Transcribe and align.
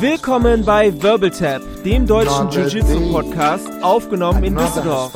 Willkommen 0.00 0.64
bei 0.64 0.92
Wirbeltap, 1.02 1.62
dem 1.84 2.06
deutschen 2.06 2.50
Jiu-Jitsu-Podcast, 2.50 3.68
aufgenommen 3.82 4.44
in 4.44 4.56
Düsseldorf. 4.56 5.12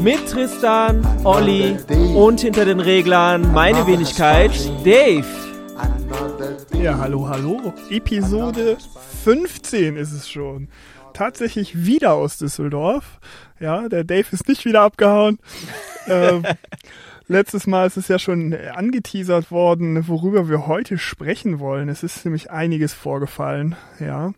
Mit 0.00 0.28
Tristan, 0.28 1.06
Olli 1.24 1.76
und 2.14 2.40
hinter 2.40 2.64
den 2.64 2.80
Reglern 2.80 3.52
meine 3.52 3.86
Wenigkeit, 3.86 4.52
Dave. 4.84 5.24
Ja, 6.74 6.98
hallo, 6.98 7.28
hallo. 7.28 7.72
Episode 7.90 8.76
15 9.24 9.96
ist 9.96 10.12
es 10.12 10.28
schon. 10.28 10.68
Tatsächlich 11.12 11.84
wieder 11.84 12.14
aus 12.14 12.38
Düsseldorf. 12.38 13.20
Ja, 13.60 13.88
der 13.88 14.04
Dave 14.04 14.26
ist 14.32 14.48
nicht 14.48 14.64
wieder 14.64 14.82
abgehauen. 14.82 15.38
ähm, 16.08 16.42
letztes 17.26 17.66
Mal 17.66 17.86
ist 17.86 17.96
es 17.96 18.08
ja 18.08 18.18
schon 18.18 18.54
angeteasert 18.54 19.50
worden, 19.50 20.08
worüber 20.08 20.48
wir 20.48 20.66
heute 20.66 20.98
sprechen 20.98 21.58
wollen. 21.58 21.88
Es 21.88 22.02
ist 22.02 22.24
nämlich 22.24 22.50
einiges 22.50 22.92
vorgefallen. 22.92 23.76
Ja, 23.98 24.32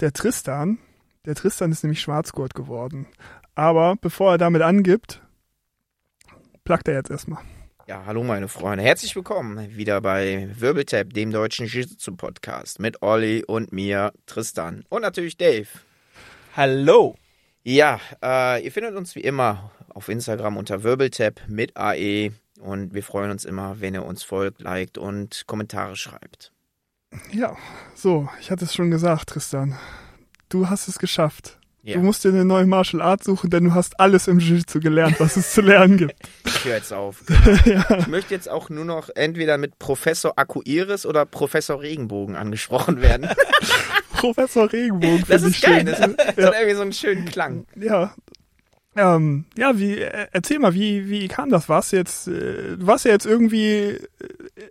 der 0.00 0.12
Tristan, 0.12 0.78
der 1.26 1.34
Tristan 1.34 1.72
ist 1.72 1.82
nämlich 1.82 2.00
Schwarzgurt 2.00 2.54
geworden. 2.54 3.06
Aber 3.54 3.96
bevor 4.00 4.32
er 4.32 4.38
damit 4.38 4.62
angibt, 4.62 5.22
plackt 6.64 6.88
er 6.88 6.94
jetzt 6.94 7.10
erstmal. 7.10 7.42
Ja, 7.88 8.04
hallo 8.04 8.22
meine 8.22 8.48
Freunde. 8.48 8.84
Herzlich 8.84 9.16
willkommen 9.16 9.76
wieder 9.76 10.02
bei 10.02 10.50
Wirbeltap, 10.58 11.14
dem 11.14 11.30
deutschen 11.30 11.66
Jiu-Jitsu-Podcast 11.66 12.80
mit 12.80 13.02
Olli 13.02 13.44
und 13.46 13.72
mir, 13.72 14.12
Tristan. 14.26 14.84
Und 14.90 15.02
natürlich 15.02 15.38
Dave. 15.38 15.68
Hallo. 16.54 17.16
Ja, 17.68 18.00
äh, 18.22 18.64
ihr 18.64 18.72
findet 18.72 18.94
uns 18.94 19.14
wie 19.14 19.20
immer 19.20 19.72
auf 19.90 20.08
Instagram 20.08 20.56
unter 20.56 20.84
Wirbeltap 20.84 21.42
mit 21.48 21.76
AE 21.76 22.30
und 22.62 22.94
wir 22.94 23.02
freuen 23.02 23.30
uns 23.30 23.44
immer, 23.44 23.78
wenn 23.78 23.92
ihr 23.92 24.06
uns 24.06 24.22
folgt, 24.22 24.62
liked 24.62 24.96
und 24.96 25.42
Kommentare 25.46 25.94
schreibt. 25.94 26.50
Ja, 27.30 27.58
so, 27.94 28.26
ich 28.40 28.50
hatte 28.50 28.64
es 28.64 28.74
schon 28.74 28.90
gesagt, 28.90 29.28
Tristan. 29.28 29.76
Du 30.48 30.70
hast 30.70 30.88
es 30.88 30.98
geschafft. 30.98 31.58
Ja. 31.82 31.96
Du 31.96 32.00
musst 32.00 32.24
dir 32.24 32.30
eine 32.30 32.46
neue 32.46 32.64
Martial 32.64 33.02
Art 33.02 33.22
suchen, 33.22 33.50
denn 33.50 33.64
du 33.64 33.74
hast 33.74 34.00
alles 34.00 34.28
im 34.28 34.38
Jiu-Jitsu 34.38 34.80
gelernt, 34.80 35.20
was 35.20 35.36
es 35.36 35.52
zu 35.52 35.60
lernen 35.60 35.98
gibt. 35.98 36.14
Ich 36.46 36.64
höre 36.64 36.76
jetzt 36.76 36.92
auf. 36.94 37.22
ja. 37.66 37.84
Ich 37.98 38.06
möchte 38.06 38.34
jetzt 38.34 38.48
auch 38.48 38.70
nur 38.70 38.86
noch 38.86 39.10
entweder 39.14 39.58
mit 39.58 39.78
Professor 39.78 40.32
Akuiris 40.36 41.04
oder 41.04 41.26
Professor 41.26 41.82
Regenbogen 41.82 42.34
angesprochen 42.34 43.02
werden. 43.02 43.28
Professor 44.18 44.72
Regenbogen. 44.72 45.24
Das 45.28 45.42
ist 45.42 45.62
geil, 45.62 45.76
schön. 45.76 45.86
das 45.86 46.00
hat, 46.00 46.18
das 46.18 46.46
hat 46.46 46.54
irgendwie 46.54 46.74
so 46.74 46.82
einen 46.82 46.92
schönen 46.92 47.24
Klang. 47.24 47.66
Ja. 47.76 48.14
Ähm, 48.96 49.44
ja, 49.56 49.78
wie, 49.78 49.98
äh, 49.98 50.26
erzähl 50.32 50.58
mal, 50.58 50.74
wie, 50.74 51.08
wie 51.08 51.28
kam 51.28 51.50
das? 51.50 51.68
Warst 51.68 51.92
jetzt, 51.92 52.26
äh, 52.26 52.74
warst 52.84 53.04
ja 53.04 53.12
jetzt 53.12 53.26
irgendwie, 53.26 53.90
äh, 53.90 54.00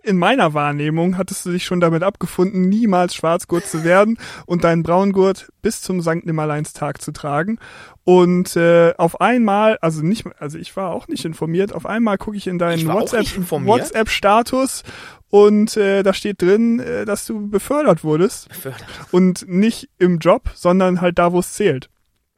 in 0.02 0.18
meiner 0.18 0.54
Wahrnehmung, 0.54 1.16
hattest 1.16 1.46
du 1.46 1.50
dich 1.50 1.64
schon 1.64 1.80
damit 1.80 2.02
abgefunden, 2.02 2.68
niemals 2.68 3.14
Schwarzgurt 3.14 3.66
zu 3.66 3.84
werden 3.84 4.18
und 4.46 4.64
deinen 4.64 4.82
Braungurt 4.82 5.50
bis 5.62 5.82
zum 5.82 6.00
Sankt 6.00 6.26
Nimmerleinstag 6.26 7.00
zu 7.00 7.12
tragen. 7.12 7.58
Und 8.04 8.56
äh, 8.56 8.94
auf 8.96 9.20
einmal, 9.20 9.78
also 9.80 10.02
nicht, 10.02 10.26
also 10.38 10.58
ich 10.58 10.76
war 10.76 10.92
auch 10.92 11.08
nicht 11.08 11.24
informiert, 11.24 11.72
auf 11.72 11.86
einmal 11.86 12.18
gucke 12.18 12.36
ich 12.36 12.46
in 12.46 12.58
deinen 12.58 12.86
WhatsApp. 12.86 13.26
WhatsApp-Status 13.50 14.82
und 15.30 15.76
äh, 15.76 16.02
da 16.02 16.14
steht 16.14 16.40
drin, 16.40 16.80
äh, 16.80 17.04
dass 17.04 17.26
du 17.26 17.48
befördert 17.48 18.04
wurdest. 18.04 18.48
Befördert. 18.48 18.86
Und 19.10 19.46
nicht 19.48 19.90
im 19.98 20.18
Job, 20.18 20.50
sondern 20.54 21.00
halt 21.00 21.18
da, 21.18 21.32
wo 21.32 21.40
es 21.40 21.52
zählt. 21.52 21.90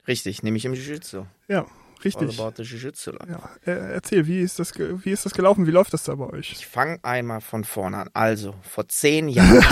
Richtig, 0.09 0.43
nämlich 0.43 0.65
im 0.65 0.75
Jiu-Jitsu. 0.75 1.25
Ja, 1.47 1.67
All 2.01 2.05
richtig. 2.05 2.41
about 2.41 2.53
the 2.56 2.62
Jiu-Jitsu. 2.62 3.12
Ja, 3.29 3.51
äh, 3.67 3.95
erzähl, 3.95 4.27
wie 4.27 4.41
ist 4.41 4.59
das, 4.59 4.73
wie 4.79 5.11
ist 5.11 5.27
das 5.27 5.34
gelaufen? 5.34 5.67
Wie 5.67 5.70
läuft 5.70 5.93
das 5.93 6.05
da 6.05 6.15
bei 6.15 6.27
euch? 6.27 6.53
Ich 6.53 6.67
fange 6.67 6.98
einmal 7.03 7.41
von 7.41 7.65
vorne 7.65 7.98
an. 7.98 8.11
Also, 8.15 8.55
vor 8.62 8.89
zehn 8.89 9.29
Jahren. 9.29 9.61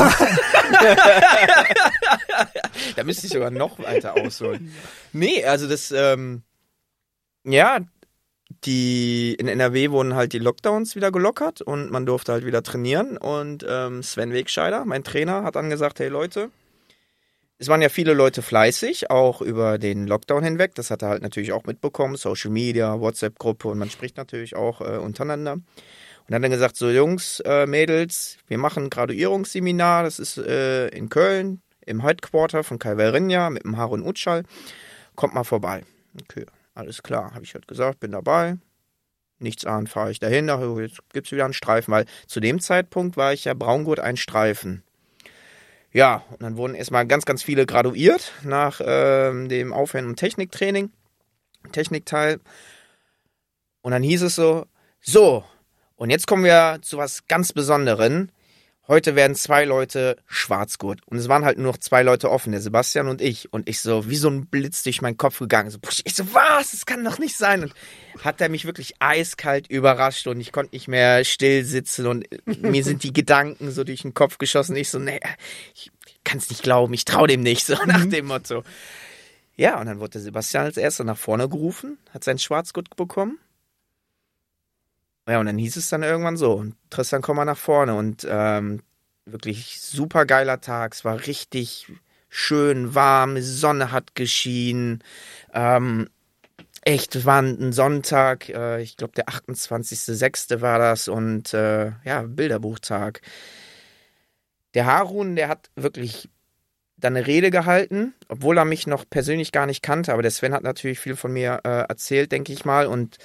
da 2.96 3.04
müsste 3.04 3.26
ich 3.26 3.32
sogar 3.32 3.50
noch 3.50 3.78
weiter 3.78 4.14
ausholen. 4.14 4.72
Nee, 5.12 5.44
also 5.44 5.68
das, 5.68 5.90
ähm, 5.90 6.42
ja, 7.44 7.80
die, 8.64 9.34
in 9.34 9.48
NRW 9.48 9.90
wurden 9.90 10.14
halt 10.14 10.32
die 10.32 10.38
Lockdowns 10.38 10.96
wieder 10.96 11.12
gelockert 11.12 11.62
und 11.62 11.90
man 11.90 12.06
durfte 12.06 12.32
halt 12.32 12.44
wieder 12.44 12.62
trainieren. 12.62 13.16
Und 13.16 13.64
ähm, 13.68 14.02
Sven 14.02 14.32
Wegscheider, 14.32 14.84
mein 14.84 15.04
Trainer, 15.04 15.44
hat 15.44 15.56
dann 15.56 15.70
gesagt, 15.70 16.00
hey 16.00 16.08
Leute, 16.08 16.50
es 17.58 17.66
waren 17.68 17.82
ja 17.82 17.88
viele 17.88 18.14
Leute 18.14 18.40
fleißig, 18.40 19.10
auch 19.10 19.42
über 19.42 19.78
den 19.78 20.06
Lockdown 20.06 20.44
hinweg. 20.44 20.76
Das 20.76 20.90
hat 20.90 21.02
er 21.02 21.08
halt 21.08 21.22
natürlich 21.22 21.52
auch 21.52 21.64
mitbekommen. 21.64 22.16
Social 22.16 22.52
Media, 22.52 23.00
WhatsApp-Gruppe 23.00 23.68
und 23.68 23.78
man 23.78 23.90
spricht 23.90 24.16
natürlich 24.16 24.54
auch 24.54 24.80
äh, 24.80 24.98
untereinander. 24.98 25.54
Und 25.54 25.64
dann 26.28 26.36
hat 26.36 26.50
er 26.50 26.56
gesagt, 26.56 26.76
so 26.76 26.88
Jungs, 26.88 27.40
äh, 27.40 27.66
Mädels, 27.66 28.38
wir 28.46 28.58
machen 28.58 28.84
ein 28.84 28.90
Graduierungsseminar, 28.90 30.04
das 30.04 30.18
ist 30.18 30.38
äh, 30.38 30.88
in 30.88 31.08
Köln, 31.08 31.62
im 31.84 32.02
Headquarter 32.02 32.62
von 32.62 32.78
Calverinja 32.78 33.50
mit 33.50 33.64
dem 33.64 33.76
Harun 33.76 34.06
Utschal. 34.06 34.44
Kommt 35.16 35.34
mal 35.34 35.44
vorbei. 35.44 35.82
Okay, 36.22 36.46
alles 36.74 37.02
klar, 37.02 37.34
habe 37.34 37.44
ich 37.44 37.54
halt 37.54 37.66
gesagt, 37.66 38.00
bin 38.00 38.12
dabei. 38.12 38.58
Nichts 39.40 39.64
ahnen, 39.64 39.86
fahre 39.86 40.10
ich 40.10 40.20
dahin, 40.20 40.48
jetzt 40.80 40.98
gibt's 41.12 41.32
wieder 41.32 41.44
einen 41.44 41.54
Streifen, 41.54 41.92
weil 41.92 42.04
zu 42.26 42.40
dem 42.40 42.60
Zeitpunkt 42.60 43.16
war 43.16 43.32
ich 43.32 43.46
ja 43.46 43.54
Braungurt 43.54 44.00
ein 44.00 44.16
Streifen. 44.16 44.82
Ja, 45.92 46.22
und 46.30 46.42
dann 46.42 46.56
wurden 46.56 46.74
erstmal 46.74 47.06
ganz, 47.06 47.24
ganz 47.24 47.42
viele 47.42 47.64
graduiert 47.64 48.32
nach 48.42 48.80
ähm, 48.84 49.48
dem 49.48 49.72
Aufhören 49.72 50.06
und 50.06 50.16
Techniktraining, 50.16 50.90
Technikteil. 51.72 52.40
Und 53.80 53.92
dann 53.92 54.02
hieß 54.02 54.22
es 54.22 54.34
so, 54.34 54.66
so, 55.00 55.44
und 55.96 56.10
jetzt 56.10 56.26
kommen 56.26 56.44
wir 56.44 56.78
zu 56.82 56.98
was 56.98 57.26
ganz 57.26 57.52
Besonderen. 57.52 58.30
Heute 58.88 59.14
werden 59.14 59.36
zwei 59.36 59.66
Leute 59.66 60.16
Schwarzgurt. 60.26 61.00
Und 61.04 61.18
es 61.18 61.28
waren 61.28 61.44
halt 61.44 61.58
nur 61.58 61.72
noch 61.72 61.76
zwei 61.76 62.02
Leute 62.02 62.30
offen, 62.30 62.52
der 62.52 62.62
Sebastian 62.62 63.08
und 63.08 63.20
ich. 63.20 63.52
Und 63.52 63.68
ich 63.68 63.80
so, 63.80 64.08
wie 64.08 64.16
so 64.16 64.30
ein 64.30 64.46
Blitz 64.46 64.82
durch 64.82 65.02
meinen 65.02 65.18
Kopf 65.18 65.38
gegangen. 65.40 65.70
So, 65.70 65.78
ich 66.04 66.14
so, 66.14 66.32
was? 66.32 66.70
Das 66.70 66.86
kann 66.86 67.04
doch 67.04 67.18
nicht 67.18 67.36
sein. 67.36 67.64
Und 67.64 67.74
hat 68.24 68.40
er 68.40 68.48
mich 68.48 68.64
wirklich 68.64 68.94
eiskalt 68.98 69.68
überrascht 69.68 70.26
und 70.26 70.40
ich 70.40 70.52
konnte 70.52 70.74
nicht 70.74 70.88
mehr 70.88 71.22
still 71.24 71.66
sitzen 71.66 72.06
und 72.06 72.26
mir 72.46 72.82
sind 72.82 73.02
die 73.02 73.12
Gedanken 73.12 73.70
so 73.70 73.84
durch 73.84 74.02
den 74.02 74.14
Kopf 74.14 74.38
geschossen. 74.38 74.74
Ich 74.74 74.88
so, 74.88 74.98
nee, 74.98 75.20
ich 75.74 75.92
kann 76.24 76.38
es 76.38 76.48
nicht 76.48 76.62
glauben, 76.62 76.94
ich 76.94 77.04
traue 77.04 77.28
dem 77.28 77.42
nicht, 77.42 77.66
so 77.66 77.74
nach 77.84 78.06
dem 78.06 78.26
Motto. 78.26 78.64
Ja, 79.56 79.78
und 79.80 79.86
dann 79.86 80.00
wurde 80.00 80.12
der 80.12 80.22
Sebastian 80.22 80.64
als 80.64 80.78
erster 80.78 81.04
nach 81.04 81.18
vorne 81.18 81.48
gerufen, 81.48 81.98
hat 82.14 82.24
seinen 82.24 82.38
Schwarzgurt 82.38 82.96
bekommen. 82.96 83.38
Ja, 85.28 85.40
und 85.40 85.46
dann 85.46 85.58
hieß 85.58 85.76
es 85.76 85.90
dann 85.90 86.02
irgendwann 86.02 86.36
so, 86.38 86.64
Tristan, 86.90 87.20
komm 87.22 87.36
mal 87.36 87.44
nach 87.44 87.58
vorne. 87.58 87.94
Und 87.94 88.26
ähm, 88.28 88.82
wirklich 89.26 89.80
super 89.80 90.24
geiler 90.24 90.60
Tag. 90.60 90.94
Es 90.94 91.04
war 91.04 91.26
richtig 91.26 91.86
schön 92.30 92.94
warm, 92.94 93.40
Sonne 93.40 93.92
hat 93.92 94.14
geschienen. 94.14 95.02
Ähm, 95.52 96.08
echt, 96.82 97.14
es 97.14 97.26
war 97.26 97.42
ein 97.42 97.72
Sonntag, 97.72 98.48
äh, 98.48 98.80
ich 98.80 98.96
glaube 98.96 99.12
der 99.14 99.28
28.06. 99.28 100.60
war 100.60 100.78
das 100.78 101.08
und 101.08 101.52
äh, 101.54 101.92
ja, 102.04 102.22
Bilderbuchtag. 102.22 103.20
Der 104.74 104.86
Harun, 104.86 105.36
der 105.36 105.48
hat 105.48 105.70
wirklich 105.76 106.28
dann 106.96 107.16
eine 107.16 107.26
Rede 107.26 107.50
gehalten, 107.50 108.14
obwohl 108.28 108.58
er 108.58 108.64
mich 108.64 108.86
noch 108.86 109.04
persönlich 109.08 109.52
gar 109.52 109.66
nicht 109.66 109.82
kannte, 109.82 110.12
aber 110.12 110.22
der 110.22 110.30
Sven 110.30 110.52
hat 110.52 110.62
natürlich 110.62 110.98
viel 110.98 111.16
von 111.16 111.32
mir 111.32 111.60
äh, 111.64 111.84
erzählt, 111.88 112.32
denke 112.32 112.52
ich 112.52 112.64
mal. 112.64 112.86
Und 112.86 113.18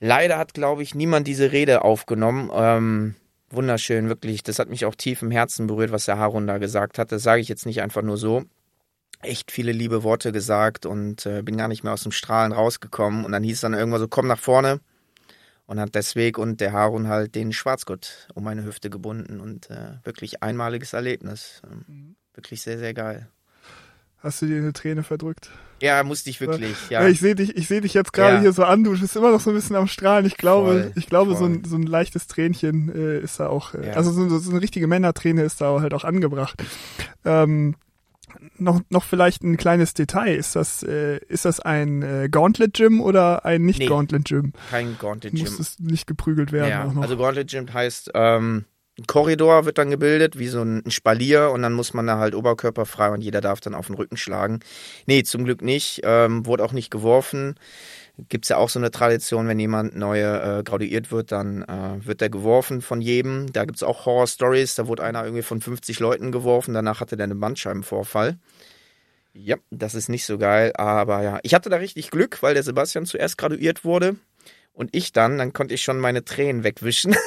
leider 0.00 0.38
hat, 0.38 0.54
glaube 0.54 0.82
ich, 0.82 0.94
niemand 0.94 1.26
diese 1.26 1.52
Rede 1.52 1.82
aufgenommen. 1.84 2.50
Ähm, 2.52 3.14
wunderschön, 3.50 4.08
wirklich. 4.08 4.42
Das 4.42 4.58
hat 4.58 4.68
mich 4.68 4.84
auch 4.84 4.94
tief 4.94 5.22
im 5.22 5.30
Herzen 5.30 5.66
berührt, 5.66 5.92
was 5.92 6.06
der 6.06 6.18
Harun 6.18 6.46
da 6.46 6.58
gesagt 6.58 6.98
hat. 6.98 7.12
Das 7.12 7.22
sage 7.22 7.40
ich 7.40 7.48
jetzt 7.48 7.66
nicht 7.66 7.82
einfach 7.82 8.02
nur 8.02 8.16
so. 8.16 8.44
Echt 9.22 9.50
viele 9.50 9.72
liebe 9.72 10.02
Worte 10.02 10.32
gesagt 10.32 10.86
und 10.86 11.26
äh, 11.26 11.42
bin 11.42 11.58
gar 11.58 11.68
nicht 11.68 11.84
mehr 11.84 11.92
aus 11.92 12.02
dem 12.02 12.12
Strahlen 12.12 12.52
rausgekommen. 12.52 13.24
Und 13.24 13.32
dann 13.32 13.42
hieß 13.42 13.56
es 13.56 13.60
dann 13.60 13.74
irgendwann 13.74 14.00
so, 14.00 14.08
komm 14.08 14.26
nach 14.26 14.40
vorne. 14.40 14.80
Und 15.66 15.78
hat 15.78 15.94
deswegen 15.94 16.40
und 16.40 16.60
der 16.60 16.72
Harun 16.72 17.06
halt 17.06 17.36
den 17.36 17.52
Schwarzgott 17.52 18.28
um 18.34 18.42
meine 18.42 18.64
Hüfte 18.64 18.90
gebunden 18.90 19.38
und 19.38 19.70
äh, 19.70 19.98
wirklich 20.02 20.42
einmaliges 20.42 20.94
Erlebnis. 20.94 21.62
Ähm, 21.70 22.16
wirklich 22.34 22.62
sehr, 22.62 22.78
sehr 22.78 22.92
geil. 22.92 23.28
Hast 24.22 24.42
du 24.42 24.46
dir 24.46 24.58
eine 24.58 24.72
Träne 24.72 25.02
verdrückt? 25.02 25.50
Ja, 25.80 26.02
musste 26.02 26.28
ich 26.28 26.40
wirklich, 26.42 26.90
ja. 26.90 27.02
Ja, 27.02 27.08
ich 27.08 27.20
sehe 27.20 27.34
dich, 27.34 27.56
ich 27.56 27.66
sehe 27.68 27.80
dich 27.80 27.94
jetzt 27.94 28.12
gerade 28.12 28.34
Ja. 28.36 28.40
hier 28.42 28.52
so 28.52 28.64
an. 28.64 28.84
Du 28.84 28.98
bist 28.98 29.16
immer 29.16 29.30
noch 29.32 29.40
so 29.40 29.50
ein 29.50 29.56
bisschen 29.56 29.76
am 29.76 29.86
Strahlen. 29.86 30.26
Ich 30.26 30.36
glaube, 30.36 30.82
Voll, 30.82 30.92
ich 30.94 31.06
glaube, 31.06 31.34
so 31.34 31.46
ein, 31.46 31.64
so 31.64 31.76
ein 31.76 31.84
leichtes 31.84 32.26
Tränchen 32.26 32.94
äh, 32.94 33.18
ist 33.20 33.40
da 33.40 33.46
auch, 33.48 33.72
äh, 33.74 33.86
Ja. 33.88 33.92
also 33.94 34.10
so, 34.12 34.38
so 34.38 34.50
eine 34.50 34.60
richtige 34.60 34.86
Männerträne 34.86 35.42
ist 35.42 35.62
da 35.62 35.80
halt 35.80 35.94
auch 35.94 36.04
angebracht. 36.04 36.62
Ähm, 37.24 37.76
noch, 38.58 38.80
noch 38.90 39.04
vielleicht 39.04 39.42
ein 39.42 39.56
kleines 39.56 39.94
Detail. 39.94 40.36
Ist 40.36 40.54
das, 40.54 40.82
äh, 40.82 41.18
ist 41.28 41.46
das 41.46 41.60
ein 41.60 42.02
äh, 42.02 42.28
Gauntlet 42.30 42.74
Gym 42.74 43.00
oder 43.00 43.46
ein 43.46 43.64
nicht 43.64 43.78
Nee. 43.78 43.86
Kein 43.86 44.98
Gauntlet 44.98 45.32
Gym. 45.32 45.40
Muss 45.40 45.58
es 45.58 45.78
nicht 45.78 46.06
geprügelt 46.06 46.52
werden 46.52 46.68
Ja, 46.94 47.00
also 47.00 47.16
Gauntlet 47.16 47.48
Gym 47.50 47.72
heißt, 47.72 48.10
ähm, 48.14 48.66
ein 48.98 49.06
Korridor 49.06 49.64
wird 49.64 49.78
dann 49.78 49.90
gebildet, 49.90 50.38
wie 50.38 50.48
so 50.48 50.62
ein 50.62 50.90
Spalier 50.90 51.50
und 51.52 51.62
dann 51.62 51.72
muss 51.72 51.94
man 51.94 52.06
da 52.06 52.18
halt 52.18 52.34
oberkörperfrei 52.34 53.10
und 53.10 53.22
jeder 53.22 53.40
darf 53.40 53.60
dann 53.60 53.74
auf 53.74 53.86
den 53.86 53.96
Rücken 53.96 54.16
schlagen. 54.16 54.60
Nee, 55.06 55.22
zum 55.22 55.44
Glück 55.44 55.62
nicht, 55.62 56.00
ähm, 56.04 56.44
wurde 56.44 56.64
auch 56.64 56.72
nicht 56.72 56.90
geworfen. 56.90 57.54
gibt 58.28 58.44
es 58.44 58.50
ja 58.50 58.58
auch 58.58 58.68
so 58.68 58.78
eine 58.78 58.90
Tradition, 58.90 59.48
wenn 59.48 59.58
jemand 59.58 59.96
neu 59.96 60.20
äh, 60.20 60.62
graduiert 60.64 61.10
wird, 61.10 61.32
dann 61.32 61.62
äh, 61.62 62.04
wird 62.06 62.20
der 62.20 62.30
geworfen 62.30 62.82
von 62.82 63.00
jedem. 63.00 63.52
Da 63.52 63.64
gibt 63.64 63.76
es 63.76 63.82
auch 63.82 64.04
Horror-Stories, 64.06 64.74
da 64.74 64.86
wurde 64.86 65.04
einer 65.04 65.24
irgendwie 65.24 65.42
von 65.42 65.60
50 65.60 66.00
Leuten 66.00 66.32
geworfen, 66.32 66.74
danach 66.74 67.00
hatte 67.00 67.16
der 67.16 67.24
einen 67.24 67.40
Bandscheibenvorfall. 67.40 68.38
Ja, 69.32 69.56
das 69.70 69.94
ist 69.94 70.08
nicht 70.08 70.26
so 70.26 70.38
geil, 70.38 70.72
aber 70.74 71.22
ja. 71.22 71.38
Ich 71.44 71.54
hatte 71.54 71.70
da 71.70 71.76
richtig 71.76 72.10
Glück, 72.10 72.42
weil 72.42 72.54
der 72.54 72.64
Sebastian 72.64 73.06
zuerst 73.06 73.38
graduiert 73.38 73.84
wurde 73.84 74.16
und 74.72 74.94
ich 74.94 75.12
dann, 75.12 75.38
dann 75.38 75.52
konnte 75.52 75.74
ich 75.74 75.82
schon 75.82 75.98
meine 75.98 76.24
Tränen 76.24 76.64
wegwischen. 76.64 77.12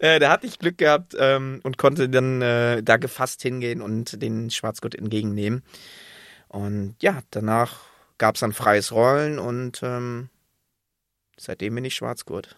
äh, 0.00 0.18
da 0.18 0.30
hatte 0.30 0.46
ich 0.46 0.58
Glück 0.58 0.78
gehabt 0.78 1.16
ähm, 1.18 1.60
und 1.62 1.78
konnte 1.78 2.08
dann 2.08 2.42
äh, 2.42 2.82
da 2.82 2.96
gefasst 2.96 3.42
hingehen 3.42 3.80
und 3.80 4.20
den 4.22 4.50
Schwarzgurt 4.50 4.94
entgegennehmen. 4.94 5.62
Und 6.48 6.96
ja, 7.00 7.20
danach 7.30 7.80
gab 8.18 8.34
es 8.34 8.40
dann 8.40 8.52
freies 8.52 8.92
Rollen 8.92 9.38
und 9.38 9.80
ähm, 9.82 10.28
seitdem 11.38 11.74
bin 11.76 11.84
ich 11.84 11.94
Schwarzgurt. 11.94 12.56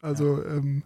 Also 0.00 0.42
ja. 0.42 0.54
ähm, 0.54 0.84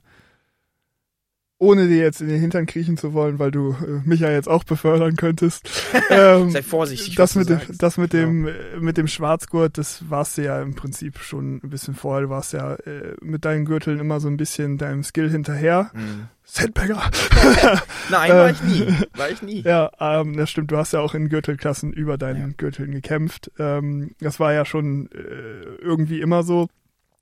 ohne 1.62 1.86
dir 1.86 1.98
jetzt 1.98 2.20
in 2.20 2.26
den 2.26 2.40
Hintern 2.40 2.66
kriechen 2.66 2.96
zu 2.96 3.12
wollen, 3.12 3.38
weil 3.38 3.52
du 3.52 3.70
äh, 3.70 4.00
mich 4.04 4.18
ja 4.18 4.30
jetzt 4.30 4.48
auch 4.48 4.64
befördern 4.64 5.16
könntest. 5.16 5.70
Ähm, 6.10 6.50
Sei 6.50 6.62
vorsichtig. 6.62 7.14
Das 7.14 7.36
mit 7.36 7.48
dem, 7.48 7.60
das 7.78 7.96
mit 7.96 8.12
dem, 8.12 8.44
genau. 8.44 8.58
Äh, 8.58 8.80
mit 8.80 8.98
dem 8.98 9.06
Schwarzgurt, 9.06 9.78
das 9.78 10.10
warst 10.10 10.36
du 10.36 10.42
ja 10.42 10.60
im 10.60 10.74
Prinzip 10.74 11.18
schon 11.18 11.60
ein 11.62 11.70
bisschen 11.70 11.94
vorher. 11.94 12.22
Du 12.22 12.28
warst 12.28 12.52
ja 12.52 12.74
äh, 12.74 13.14
mit 13.20 13.44
deinen 13.44 13.64
Gürteln 13.64 13.98
immer 13.98 14.20
so 14.20 14.28
ein 14.28 14.36
bisschen 14.36 14.78
deinem 14.78 15.04
Skill 15.04 15.30
hinterher. 15.30 15.90
Mhm. 15.94 16.28
Sandbagger. 16.44 17.10
Nein, 18.10 18.30
war 18.30 18.50
ich 18.50 18.62
nie. 18.62 18.86
War 19.14 19.30
ich 19.30 19.42
nie. 19.42 19.62
Ja, 19.62 19.90
ähm, 20.00 20.36
das 20.36 20.50
stimmt. 20.50 20.70
Du 20.70 20.76
hast 20.76 20.92
ja 20.92 21.00
auch 21.00 21.14
in 21.14 21.28
Gürtelklassen 21.28 21.92
über 21.92 22.18
deinen 22.18 22.50
ja. 22.50 22.54
Gürteln 22.56 22.90
gekämpft. 22.90 23.50
Ähm, 23.58 24.14
das 24.20 24.40
war 24.40 24.52
ja 24.52 24.64
schon 24.64 25.08
äh, 25.12 25.82
irgendwie 25.82 26.20
immer 26.20 26.42
so. 26.42 26.68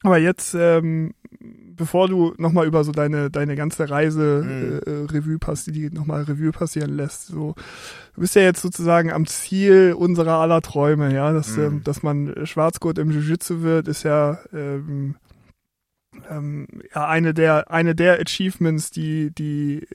Aber 0.02 0.18
jetzt, 0.18 0.54
ähm, 0.54 1.12
bevor 1.76 2.08
du 2.08 2.34
nochmal 2.38 2.66
über 2.66 2.84
so 2.84 2.92
deine, 2.92 3.30
deine 3.30 3.54
ganze 3.54 3.90
Reise 3.90 4.42
mhm. 4.44 4.80
äh, 4.86 5.12
Revue 5.12 5.38
passt, 5.38 5.66
die 5.66 5.90
nochmal 5.90 6.22
Revue 6.22 6.52
passieren 6.52 6.96
lässt, 6.96 7.26
so, 7.26 7.54
du 8.14 8.20
bist 8.20 8.34
ja 8.34 8.42
jetzt 8.42 8.62
sozusagen 8.62 9.12
am 9.12 9.26
Ziel 9.26 9.94
unserer 9.96 10.38
aller 10.38 10.62
Träume, 10.62 11.12
ja, 11.12 11.32
dass, 11.32 11.56
mhm. 11.56 11.64
ähm, 11.64 11.84
dass 11.84 12.02
man 12.02 12.46
Schwarzgurt 12.46 12.98
im 12.98 13.10
Jiu-Jitsu 13.10 13.62
wird, 13.62 13.88
ist 13.88 14.02
ja, 14.02 14.38
ähm, 14.52 15.16
ähm, 16.30 16.66
ja 16.94 17.06
eine 17.06 17.34
der, 17.34 17.70
eine 17.70 17.94
der 17.94 18.20
Achievements, 18.20 18.90
die, 18.90 19.30
die 19.34 19.86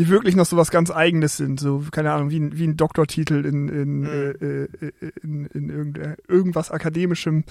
die 0.00 0.08
wirklich 0.08 0.34
noch 0.34 0.46
so 0.46 0.56
was 0.56 0.70
ganz 0.70 0.90
Eigenes 0.90 1.36
sind, 1.36 1.60
so, 1.60 1.84
keine 1.92 2.12
Ahnung, 2.12 2.30
wie, 2.30 2.40
ein, 2.40 2.56
wie 2.56 2.66
ein 2.66 2.78
Doktortitel 2.78 3.44
in, 3.44 3.68
in, 3.68 4.00
mhm. 4.00 4.06
äh, 4.06 4.86
äh, 4.86 5.12
in, 5.22 5.44
in 5.44 5.68
irgend, 5.68 6.00
irgendwas 6.26 6.70
Akademischem, 6.70 7.44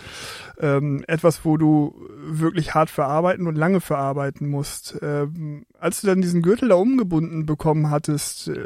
ähm, 0.60 1.04
etwas, 1.08 1.46
wo 1.46 1.58
du 1.58 1.94
wirklich 2.18 2.74
hart 2.74 2.90
verarbeiten 2.90 3.46
und 3.46 3.54
lange 3.54 3.82
verarbeiten 3.82 4.48
musst. 4.50 4.98
Ähm, 5.04 5.68
als 5.80 6.02
du 6.02 6.08
dann 6.08 6.24
diesen 6.24 6.42
Gürtel 6.42 6.70
da 6.70 6.76
umgebunden 6.76 7.46
bekommen 7.46 7.92
hattest, 7.92 8.48
äh, 8.48 8.58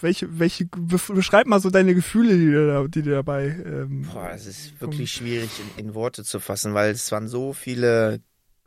welche, 0.00 0.38
welche, 0.38 0.66
beschreib 0.66 1.48
mal 1.48 1.58
so 1.58 1.70
deine 1.70 1.96
Gefühle, 1.96 2.38
die 2.38 2.46
dir, 2.46 2.86
die 2.86 3.02
dir 3.02 3.14
dabei. 3.14 3.56
Ähm, 3.66 4.06
Boah, 4.12 4.30
es 4.32 4.46
ist 4.46 4.80
wirklich 4.80 5.10
schwierig 5.10 5.50
in, 5.78 5.86
in 5.86 5.94
Worte 5.96 6.22
zu 6.22 6.38
fassen, 6.38 6.74
weil 6.74 6.92
es 6.92 7.10
waren 7.10 7.26
so 7.26 7.54
viele 7.54 8.20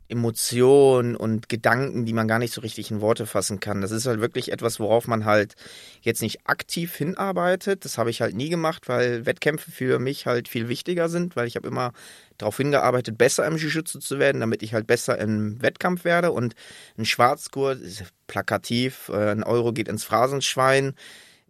Emotionen 0.08 1.16
und 1.16 1.48
Gedanken, 1.48 2.06
die 2.06 2.12
man 2.12 2.28
gar 2.28 2.38
nicht 2.38 2.54
so 2.54 2.62
richtig 2.62 2.90
in 2.90 3.00
Worte 3.00 3.26
fassen 3.26 3.60
kann. 3.60 3.82
Das 3.82 3.90
ist 3.90 4.06
halt 4.06 4.20
wirklich 4.20 4.50
etwas, 4.52 4.80
worauf 4.80 5.06
man 5.06 5.24
halt 5.24 5.54
jetzt 6.00 6.22
nicht 6.22 6.46
aktiv 6.46 6.94
hinarbeitet. 6.96 7.84
Das 7.84 7.98
habe 7.98 8.10
ich 8.10 8.22
halt 8.22 8.34
nie 8.34 8.48
gemacht, 8.48 8.88
weil 8.88 9.26
Wettkämpfe 9.26 9.70
für 9.70 9.98
mich 9.98 10.26
halt 10.26 10.48
viel 10.48 10.68
wichtiger 10.68 11.08
sind, 11.08 11.36
weil 11.36 11.46
ich 11.46 11.56
habe 11.56 11.68
immer 11.68 11.92
darauf 12.38 12.56
hingearbeitet, 12.56 13.18
besser 13.18 13.46
im 13.46 13.56
Jiu-Jitsu 13.56 13.98
zu 13.98 14.18
werden, 14.18 14.40
damit 14.40 14.62
ich 14.62 14.72
halt 14.72 14.86
besser 14.86 15.18
im 15.18 15.60
Wettkampf 15.60 16.04
werde. 16.04 16.32
Und 16.32 16.54
ein 16.96 17.04
Schwarzgurt, 17.04 17.80
plakativ, 18.26 19.10
äh, 19.12 19.30
ein 19.30 19.42
Euro 19.42 19.72
geht 19.72 19.88
ins 19.88 20.04
Phrasenschwein, 20.04 20.94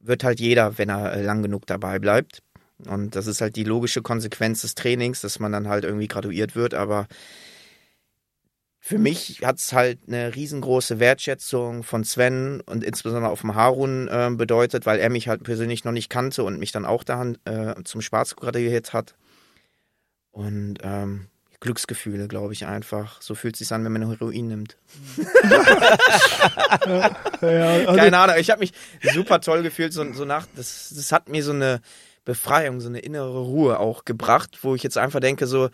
wird 0.01 0.25
halt 0.25 0.41
jeder, 0.41 0.79
wenn 0.79 0.89
er 0.89 1.13
äh, 1.13 1.23
lang 1.23 1.43
genug 1.43 1.67
dabei 1.67 1.99
bleibt. 1.99 2.43
Und 2.87 3.17
das 3.17 3.27
ist 3.27 3.41
halt 3.41 3.57
die 3.57 3.65
logische 3.65 4.03
Konsequenz 4.03 4.63
des 4.63 4.75
Trainings, 4.75 5.21
dass 5.21 5.39
man 5.39 5.53
dann 5.53 5.69
halt 5.69 5.85
irgendwie 5.85 6.09
graduiert 6.09 6.55
wird, 6.55 6.75
aber 6.75 7.07
für 8.89 8.99
mich 8.99 9.43
hat 9.45 9.59
es 9.59 9.75
halt 9.75 9.99
eine 10.07 10.35
riesengroße 10.35 10.99
Wertschätzung 10.99 11.83
von 11.83 12.05
Sven 12.05 12.63
und 12.63 12.83
insbesondere 12.83 13.31
auf 13.31 13.43
dem 13.43 13.55
Harun 13.55 14.09
äh, 14.09 14.31
bedeutet, 14.33 14.87
weil 14.87 14.99
er 14.99 15.11
mich 15.11 15.29
halt 15.29 15.43
persönlich 15.43 15.85
noch 15.85 15.93
nicht 15.93 16.09
kannte 16.09 16.43
und 16.43 16.59
mich 16.59 16.73
dann 16.73 16.87
auch 16.87 17.05
da 17.05 17.35
äh, 17.45 17.75
zum 17.85 18.01
Schwarz 18.01 18.35
graduiert 18.35 18.95
hat. 18.95 19.15
Und 20.31 20.79
ähm, 20.83 21.27
Glücksgefühle, 21.61 22.29
glaube 22.29 22.55
ich 22.55 22.65
einfach. 22.65 23.21
So 23.21 23.35
fühlt 23.35 23.57
es 23.57 23.59
sich 23.59 23.73
an, 23.73 23.85
wenn 23.85 23.93
man 23.93 24.09
Heroin 24.09 24.49
nimmt. 24.49 24.79
ja, 26.87 27.11
ja, 27.43 27.69
also 27.89 27.95
Keine 27.95 28.17
Ahnung, 28.17 28.37
ich 28.39 28.49
habe 28.49 28.61
mich 28.61 28.73
super 29.03 29.43
toll 29.43 29.63
gefühlt, 29.63 29.93
so, 29.93 30.11
so 30.15 30.25
nach, 30.25 30.47
das, 30.57 30.95
das 30.97 31.13
hat 31.13 31.29
mir 31.29 31.45
so 31.45 31.53
eine 31.53 31.83
Befreiung, 32.25 32.81
so 32.81 32.89
eine 32.89 33.01
innere 33.01 33.39
Ruhe 33.43 33.81
auch 33.81 34.07
gebracht, 34.07 34.61
wo 34.63 34.75
ich 34.75 34.83
jetzt 34.83 34.97
einfach 34.97 35.21
denke, 35.21 35.47
so, 35.47 35.69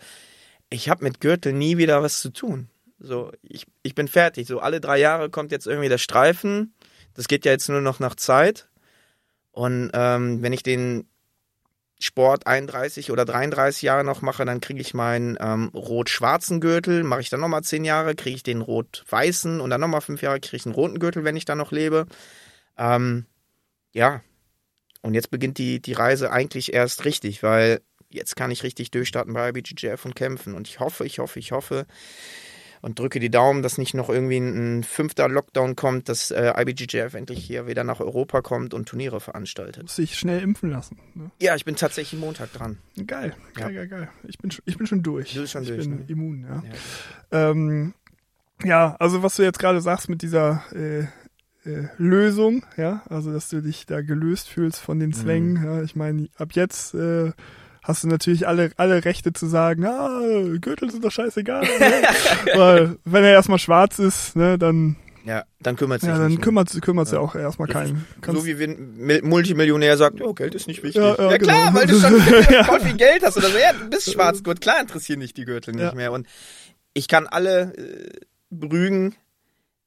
ich 0.69 0.89
habe 0.89 1.05
mit 1.05 1.21
Gürtel 1.21 1.53
nie 1.53 1.77
wieder 1.77 2.03
was 2.03 2.19
zu 2.19 2.29
tun. 2.29 2.67
So, 3.05 3.31
ich, 3.43 3.65
ich 3.83 3.95
bin 3.95 4.07
fertig. 4.07 4.47
So, 4.47 4.59
alle 4.59 4.81
drei 4.81 4.97
Jahre 4.97 5.29
kommt 5.29 5.51
jetzt 5.51 5.67
irgendwie 5.67 5.89
der 5.89 5.97
Streifen. 5.97 6.73
Das 7.13 7.27
geht 7.27 7.45
ja 7.45 7.51
jetzt 7.51 7.69
nur 7.69 7.81
noch 7.81 7.99
nach 7.99 8.15
Zeit. 8.15 8.67
Und 9.51 9.91
ähm, 9.93 10.41
wenn 10.41 10.53
ich 10.53 10.63
den 10.63 11.07
Sport 11.99 12.45
31 12.45 13.11
oder 13.11 13.23
33 13.23 13.83
Jahre 13.83 14.03
noch 14.03 14.21
mache, 14.21 14.43
dann 14.43 14.59
kriege 14.59 14.81
ich 14.81 14.93
meinen 14.93 15.37
ähm, 15.39 15.69
rot-schwarzen 15.73 16.59
Gürtel. 16.59 17.03
Mache 17.03 17.21
ich 17.21 17.29
dann 17.29 17.39
nochmal 17.39 17.63
10 17.63 17.85
Jahre, 17.85 18.15
kriege 18.15 18.35
ich 18.35 18.43
den 18.43 18.61
rot-weißen 18.61 19.61
und 19.61 19.69
dann 19.69 19.81
nochmal 19.81 20.01
5 20.01 20.21
Jahre 20.21 20.39
kriege 20.39 20.57
ich 20.57 20.65
einen 20.65 20.75
roten 20.75 20.99
Gürtel, 20.99 21.23
wenn 21.23 21.37
ich 21.37 21.45
dann 21.45 21.57
noch 21.57 21.71
lebe. 21.71 22.05
Ähm, 22.77 23.25
ja. 23.93 24.21
Und 25.01 25.13
jetzt 25.13 25.31
beginnt 25.31 25.57
die, 25.57 25.79
die 25.79 25.93
Reise 25.93 26.31
eigentlich 26.31 26.73
erst 26.73 27.05
richtig, 27.05 27.43
weil 27.43 27.81
jetzt 28.09 28.35
kann 28.35 28.51
ich 28.51 28.63
richtig 28.63 28.91
durchstarten 28.91 29.33
bei 29.33 29.49
IBGGF 29.49 30.03
und 30.03 30.15
kämpfen. 30.15 30.55
Und 30.55 30.67
ich 30.67 30.79
hoffe, 30.79 31.05
ich 31.05 31.19
hoffe, 31.19 31.39
ich 31.39 31.51
hoffe, 31.51 31.85
und 32.81 32.99
drücke 32.99 33.19
die 33.19 33.29
Daumen, 33.29 33.61
dass 33.61 33.77
nicht 33.77 33.93
noch 33.93 34.09
irgendwie 34.09 34.37
ein, 34.37 34.83
fünfter 34.83 35.27
Lockdown 35.27 35.75
kommt, 35.75 36.09
dass 36.09 36.31
äh, 36.31 36.53
IBGJF 36.57 37.13
endlich 37.13 37.43
hier 37.43 37.67
wieder 37.67 37.83
nach 37.83 37.99
Europa 37.99 38.41
kommt 38.41 38.73
und 38.73 38.87
Turniere 38.87 39.19
veranstaltet. 39.19 39.83
Muss 39.83 39.95
sich 39.95 40.17
schnell 40.17 40.41
impfen 40.41 40.69
lassen. 40.69 40.99
Ne? 41.13 41.31
Ja, 41.41 41.55
ich 41.55 41.65
bin 41.65 41.75
tatsächlich 41.75 42.19
Montag 42.19 42.53
dran. 42.53 42.77
Geil, 42.95 43.05
geil, 43.07 43.35
ja. 43.57 43.69
geil, 43.69 43.87
geil. 43.87 44.09
Ich 44.27 44.37
bin, 44.37 44.51
ich 44.65 44.77
bin 44.77 44.87
schon 44.87 45.03
durch. 45.03 45.33
Du 45.33 45.41
bist 45.41 45.53
schon 45.53 45.63
ich 45.63 45.69
durch. 45.69 45.81
Ich 45.81 45.89
bin 45.89 45.99
ne? 45.99 46.05
immun, 46.07 46.41
ja. 46.41 46.63
Ja. 47.31 47.51
Ähm, 47.51 47.93
ja, 48.63 48.95
also 48.99 49.23
was 49.23 49.35
du 49.35 49.43
jetzt 49.43 49.59
gerade 49.59 49.81
sagst 49.81 50.09
mit 50.09 50.21
dieser 50.21 50.63
äh, 50.71 51.07
äh, 51.65 51.87
Lösung, 51.97 52.65
ja, 52.77 53.03
also 53.09 53.33
dass 53.33 53.49
du 53.49 53.61
dich 53.61 53.85
da 53.85 54.01
gelöst 54.01 54.49
fühlst 54.49 54.79
von 54.79 54.99
den 54.99 55.13
Zwängen. 55.13 55.59
Mhm. 55.59 55.65
Ja, 55.65 55.81
ich 55.81 55.95
meine, 55.95 56.29
ab 56.37 56.49
jetzt 56.53 56.93
äh, 56.93 57.31
hast 57.85 58.03
du 58.03 58.07
natürlich 58.07 58.47
alle, 58.47 58.71
alle 58.77 59.05
Rechte 59.05 59.31
zu 59.31 59.45
sagen, 59.45 59.85
ah, 59.85 60.19
Gürtel 60.59 60.89
sind 60.91 61.05
doch 61.05 61.11
scheißegal. 61.11 61.63
Ne? 61.75 62.57
Weil, 62.57 62.97
wenn 63.05 63.23
er 63.23 63.31
erstmal 63.31 63.59
schwarz 63.59 63.99
ist, 63.99 64.35
ne, 64.35 64.57
dann. 64.57 64.95
Ja, 65.23 65.43
dann 65.59 65.75
kümmert 65.75 66.01
sich. 66.01 66.09
Ja, 66.09 66.17
dann 66.17 66.39
kümmert 66.39 66.69
kümmert 66.81 67.11
ja. 67.11 67.19
auch 67.19 67.35
erstmal 67.35 67.67
keinen. 67.67 68.05
so 68.25 68.45
wie 68.45 68.59
wenn 68.59 69.27
Multimillionär 69.27 69.97
sagt, 69.97 70.21
oh, 70.21 70.33
Geld 70.33 70.55
ist 70.55 70.67
nicht 70.67 70.83
wichtig. 70.83 71.01
Ja, 71.01 71.15
ja, 71.15 71.31
ja 71.31 71.37
klar, 71.37 71.67
genau. 71.67 71.79
weil 71.79 71.87
du 71.87 71.99
schon 71.99 72.19
voll 72.65 72.79
viel 72.79 72.97
Geld 72.97 73.23
hast 73.23 73.37
oder 73.37 73.49
so. 73.49 73.57
Ja, 73.57 73.73
du 73.73 73.89
bist 73.89 74.11
Schwarzgurt, 74.11 74.61
klar 74.61 74.79
interessieren 74.79 75.19
dich 75.19 75.33
die 75.33 75.45
Gürtel 75.45 75.75
nicht 75.75 75.95
mehr. 75.95 76.11
Und 76.11 76.27
ich 76.93 77.07
kann 77.07 77.27
alle 77.27 77.73
äh, 77.75 78.19
berügen. 78.49 79.15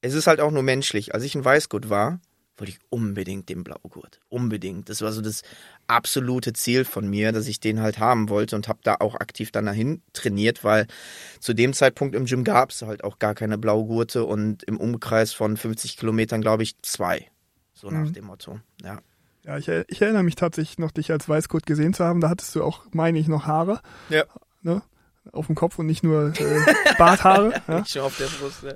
Es 0.00 0.14
ist 0.14 0.26
halt 0.26 0.40
auch 0.40 0.50
nur 0.50 0.62
menschlich. 0.62 1.14
Als 1.14 1.24
ich 1.24 1.34
ein 1.34 1.44
Weißgurt 1.44 1.88
war, 1.90 2.20
wollte 2.58 2.72
ich 2.72 2.78
unbedingt 2.90 3.48
den 3.48 3.64
Blaugurt. 3.64 4.20
Unbedingt. 4.28 4.88
Das 4.88 5.00
war 5.02 5.12
so 5.12 5.20
das 5.20 5.42
absolute 5.86 6.52
Ziel 6.52 6.84
von 6.84 7.08
mir, 7.08 7.32
dass 7.32 7.46
ich 7.46 7.60
den 7.60 7.80
halt 7.80 7.98
haben 7.98 8.28
wollte 8.28 8.56
und 8.56 8.68
habe 8.68 8.80
da 8.82 8.96
auch 9.00 9.14
aktiv 9.14 9.50
dann 9.52 9.66
dahin 9.66 10.02
trainiert, 10.12 10.64
weil 10.64 10.86
zu 11.40 11.54
dem 11.54 11.72
Zeitpunkt 11.72 12.14
im 12.14 12.26
Gym 12.26 12.44
gab 12.44 12.70
es 12.70 12.82
halt 12.82 13.04
auch 13.04 13.18
gar 13.18 13.34
keine 13.34 13.58
Blaugurte 13.58 14.24
und 14.24 14.62
im 14.64 14.78
Umkreis 14.78 15.32
von 15.32 15.56
50 15.56 15.96
Kilometern, 15.96 16.40
glaube 16.40 16.62
ich, 16.62 16.80
zwei. 16.82 17.26
So 17.74 17.90
nach 17.90 18.08
mhm. 18.08 18.12
dem 18.12 18.24
Motto, 18.24 18.60
ja. 18.82 19.00
Ja, 19.44 19.56
ich, 19.56 19.68
ich, 19.68 20.02
erinnere 20.02 20.24
mich 20.24 20.34
tatsächlich 20.34 20.78
noch, 20.78 20.90
dich 20.90 21.10
als 21.10 21.26
Weißgurt 21.26 21.64
gesehen 21.64 21.94
zu 21.94 22.04
haben. 22.04 22.20
Da 22.20 22.28
hattest 22.28 22.54
du 22.54 22.62
auch, 22.62 22.82
meine 22.90 23.18
ich, 23.18 23.28
noch 23.28 23.46
Haare. 23.46 23.80
Ja. 24.10 24.24
Ne? 24.60 24.82
Auf 25.32 25.46
dem 25.46 25.54
Kopf 25.54 25.78
und 25.78 25.86
nicht 25.86 26.02
nur 26.02 26.34
äh, 26.38 26.74
Barthaare. 26.98 27.54
ja. 27.68 27.78
Nicht 27.78 27.90
schon 27.90 28.02
auf 28.02 28.18
der 28.18 28.26
Brust, 28.26 28.62
ja. 28.62 28.74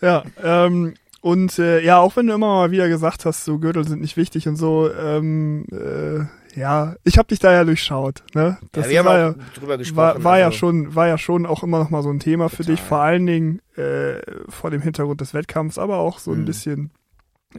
ja, 0.42 0.64
ähm, 0.66 0.94
und 1.20 1.58
äh, 1.58 1.80
ja, 1.80 1.98
auch 1.98 2.16
wenn 2.16 2.26
du 2.26 2.34
immer 2.34 2.54
mal 2.54 2.70
wieder 2.70 2.88
gesagt 2.88 3.24
hast, 3.24 3.44
so 3.44 3.58
Gürtel 3.58 3.86
sind 3.86 4.00
nicht 4.00 4.16
wichtig 4.16 4.46
und 4.46 4.56
so, 4.56 4.90
ähm, 4.92 5.66
äh, 5.72 6.24
ja, 6.58 6.96
ich 7.04 7.18
habe 7.18 7.28
dich 7.28 7.38
da 7.38 7.52
ja 7.52 7.64
durchschaut. 7.64 8.22
Ne? 8.34 8.58
Das 8.72 8.86
ja, 8.86 8.92
wir 8.92 9.04
war, 9.04 9.18
haben 9.18 9.40
ja, 9.40 9.46
drüber 9.54 9.78
gesprochen. 9.78 9.96
War, 9.96 10.24
war 10.24 10.32
also. 10.34 10.44
ja 10.44 10.52
schon, 10.52 10.94
war 10.94 11.08
ja 11.08 11.18
schon 11.18 11.46
auch 11.46 11.62
immer 11.62 11.78
noch 11.78 11.90
mal 11.90 12.02
so 12.02 12.10
ein 12.10 12.20
Thema 12.20 12.44
Total. 12.44 12.56
für 12.56 12.70
dich, 12.70 12.80
vor 12.80 13.00
allen 13.00 13.26
Dingen 13.26 13.60
äh, 13.76 14.20
vor 14.48 14.70
dem 14.70 14.80
Hintergrund 14.80 15.20
des 15.20 15.34
Wettkampfs, 15.34 15.78
aber 15.78 15.98
auch 15.98 16.18
so 16.18 16.32
ein 16.32 16.40
mhm. 16.40 16.44
bisschen, 16.44 16.90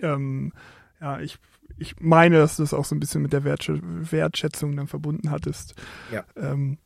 ähm, 0.02 0.54
ja, 1.02 1.20
ich, 1.20 1.38
ich 1.78 1.96
meine, 2.00 2.38
dass 2.38 2.58
du 2.58 2.64
das 2.64 2.74
auch 2.74 2.86
so 2.86 2.96
ein 2.96 3.00
bisschen 3.00 3.22
mit 3.22 3.34
der 3.34 3.44
Wertschätzung 3.44 4.76
dann 4.76 4.88
verbunden 4.88 5.32
hattest. 5.32 5.76
Ja. 6.12 6.24
Ähm, 6.36 6.78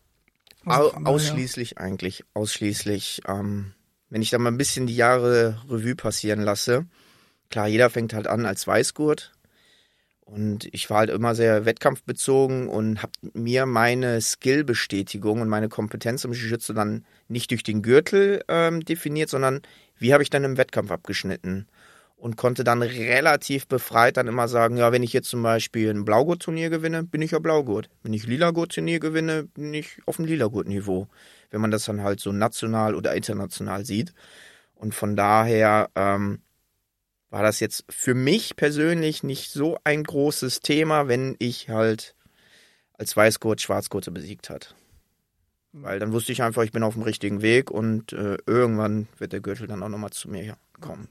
also 0.65 0.93
ausschließlich 0.93 1.77
eigentlich, 1.77 2.23
ausschließlich. 2.33 3.21
Ähm, 3.27 3.73
wenn 4.13 4.21
ich 4.21 4.29
da 4.29 4.37
mal 4.37 4.51
ein 4.51 4.59
bisschen 4.59 4.85
die 4.85 4.95
Jahre 4.95 5.57
Revue 5.67 5.95
passieren 5.95 6.39
lasse, 6.39 6.85
klar, 7.49 7.67
jeder 7.67 7.89
fängt 7.89 8.13
halt 8.13 8.27
an 8.27 8.45
als 8.45 8.67
Weißgurt. 8.67 9.31
Und 10.21 10.69
ich 10.71 10.87
war 10.91 10.99
halt 10.99 11.09
immer 11.09 11.33
sehr 11.33 11.65
wettkampfbezogen 11.65 12.67
und 12.69 13.01
habe 13.01 13.13
mir 13.33 13.65
meine 13.65 14.21
Skillbestätigung 14.21 15.41
und 15.41 15.49
meine 15.49 15.67
Kompetenz 15.67 16.25
im 16.25 16.33
Jiu-Jitsu 16.33 16.73
dann 16.73 17.07
nicht 17.27 17.49
durch 17.49 17.63
den 17.63 17.81
Gürtel 17.81 18.43
ähm, 18.49 18.85
definiert, 18.85 19.31
sondern 19.31 19.63
wie 19.97 20.13
habe 20.13 20.21
ich 20.21 20.29
dann 20.29 20.43
im 20.43 20.57
Wettkampf 20.57 20.91
abgeschnitten 20.91 21.65
und 22.15 22.37
konnte 22.37 22.63
dann 22.63 22.83
relativ 22.83 23.67
befreit 23.67 24.17
dann 24.17 24.27
immer 24.27 24.47
sagen, 24.47 24.77
ja, 24.77 24.91
wenn 24.91 25.01
ich 25.01 25.11
jetzt 25.11 25.29
zum 25.29 25.41
Beispiel 25.41 25.89
ein 25.89 26.05
Blaugurt-Turnier 26.05 26.69
gewinne, 26.69 27.03
bin 27.03 27.23
ich 27.23 27.31
ja 27.31 27.39
Blaugurt. 27.39 27.89
Wenn 28.03 28.13
ich 28.13 28.27
Lila-Gurt-Turnier 28.27 28.99
gewinne, 28.99 29.43
bin 29.55 29.73
ich 29.73 29.97
auf 30.05 30.17
dem 30.17 30.25
Lila-Gurt-Niveau. 30.25 31.07
Wenn 31.53 31.61
man 31.61 31.69
das 31.69 31.85
dann 31.85 32.01
halt 32.01 32.19
so 32.19 32.31
national 32.31 32.95
oder 32.95 33.13
international 33.13 33.85
sieht. 33.85 34.13
Und 34.73 34.95
von 34.95 35.15
daher 35.15 35.91
ähm, 35.95 36.41
war 37.29 37.43
das 37.43 37.59
jetzt 37.59 37.85
für 37.89 38.15
mich 38.15 38.55
persönlich 38.55 39.21
nicht 39.21 39.51
so 39.51 39.77
ein 39.83 40.03
großes 40.03 40.61
Thema, 40.61 41.07
wenn 41.07 41.35
ich 41.37 41.69
halt 41.69 42.15
als 42.93 43.15
Weißgurt 43.15 43.61
Schwarzgurte 43.61 44.09
besiegt 44.09 44.49
hat. 44.49 44.75
Weil 45.73 45.99
dann 45.99 46.11
wusste 46.11 46.31
ich 46.31 46.41
einfach, 46.41 46.63
ich 46.63 46.71
bin 46.71 46.81
auf 46.81 46.95
dem 46.95 47.03
richtigen 47.03 47.43
Weg 47.43 47.69
und 47.69 48.13
äh, 48.13 48.37
irgendwann 48.47 49.07
wird 49.19 49.31
der 49.31 49.41
Gürtel 49.41 49.67
dann 49.67 49.83
auch 49.83 49.89
nochmal 49.89 50.09
zu 50.09 50.27
mir 50.27 50.57
kommen. 50.81 51.07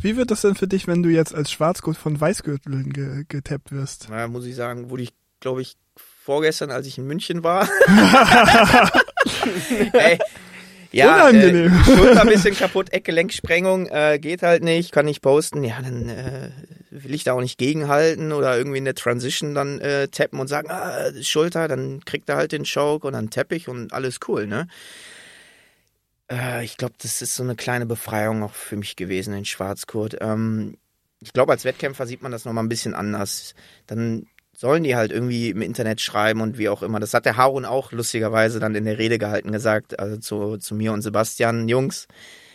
Wie 0.00 0.16
wird 0.16 0.32
das 0.32 0.40
denn 0.40 0.56
für 0.56 0.66
dich, 0.66 0.88
wenn 0.88 1.04
du 1.04 1.08
jetzt 1.08 1.34
als 1.34 1.52
Schwarzgurt 1.52 1.96
von 1.96 2.20
Weißgürteln 2.20 2.92
ge 2.92 3.24
getappt 3.28 3.70
wirst? 3.70 4.08
Na, 4.10 4.26
muss 4.26 4.44
ich 4.44 4.56
sagen, 4.56 4.90
wurde 4.90 5.04
ich, 5.04 5.14
glaube 5.38 5.62
ich, 5.62 5.76
vorgestern, 6.24 6.70
als 6.70 6.86
ich 6.86 6.96
in 6.96 7.06
München 7.06 7.44
war. 7.44 7.68
Ey, 9.92 10.18
ja, 10.94 11.28
Unangenehm. 11.28 11.72
Äh, 11.72 11.84
Schulter 11.84 12.22
ein 12.22 12.28
bisschen 12.28 12.54
kaputt, 12.54 12.92
Eckgelenksprengung, 12.92 13.88
äh, 13.88 14.20
geht 14.20 14.42
halt 14.42 14.62
nicht, 14.62 14.92
kann 14.92 15.06
nicht 15.06 15.22
posten. 15.22 15.64
Ja, 15.64 15.82
dann 15.82 16.08
äh, 16.08 16.50
will 16.90 17.14
ich 17.14 17.24
da 17.24 17.32
auch 17.32 17.40
nicht 17.40 17.58
gegenhalten 17.58 18.32
oder 18.32 18.56
irgendwie 18.56 18.78
in 18.78 18.84
der 18.84 18.94
Transition 18.94 19.54
dann 19.54 19.80
äh, 19.80 20.06
tappen 20.06 20.38
und 20.38 20.46
sagen, 20.46 20.70
ah, 20.70 21.10
Schulter, 21.20 21.66
dann 21.66 22.04
kriegt 22.04 22.28
er 22.28 22.36
halt 22.36 22.52
den 22.52 22.64
Choke 22.64 23.08
und 23.08 23.14
dann 23.14 23.30
Teppich 23.30 23.68
und 23.68 23.92
alles 23.92 24.20
cool, 24.28 24.46
ne? 24.46 24.68
Äh, 26.30 26.64
ich 26.64 26.76
glaube, 26.76 26.94
das 27.02 27.22
ist 27.22 27.34
so 27.34 27.42
eine 27.42 27.56
kleine 27.56 27.86
Befreiung 27.86 28.44
auch 28.44 28.54
für 28.54 28.76
mich 28.76 28.94
gewesen 28.94 29.34
in 29.34 29.44
Schwarzkurt. 29.44 30.18
Ähm, 30.20 30.76
ich 31.20 31.32
glaube, 31.32 31.50
als 31.50 31.64
Wettkämpfer 31.64 32.06
sieht 32.06 32.22
man 32.22 32.30
das 32.30 32.44
nochmal 32.44 32.62
ein 32.62 32.68
bisschen 32.68 32.94
anders. 32.94 33.54
Dann 33.88 34.26
sollen 34.64 34.82
die 34.82 34.96
halt 34.96 35.12
irgendwie 35.12 35.50
im 35.50 35.60
Internet 35.60 36.00
schreiben 36.00 36.40
und 36.40 36.56
wie 36.56 36.70
auch 36.70 36.82
immer. 36.82 36.98
Das 36.98 37.12
hat 37.12 37.26
der 37.26 37.36
Harun 37.36 37.66
auch 37.66 37.92
lustigerweise 37.92 38.60
dann 38.60 38.74
in 38.74 38.86
der 38.86 38.96
Rede 38.96 39.18
gehalten 39.18 39.52
gesagt, 39.52 40.00
also 40.00 40.16
zu, 40.16 40.56
zu 40.56 40.74
mir 40.74 40.94
und 40.94 41.02
Sebastian, 41.02 41.68
Jungs, 41.68 42.08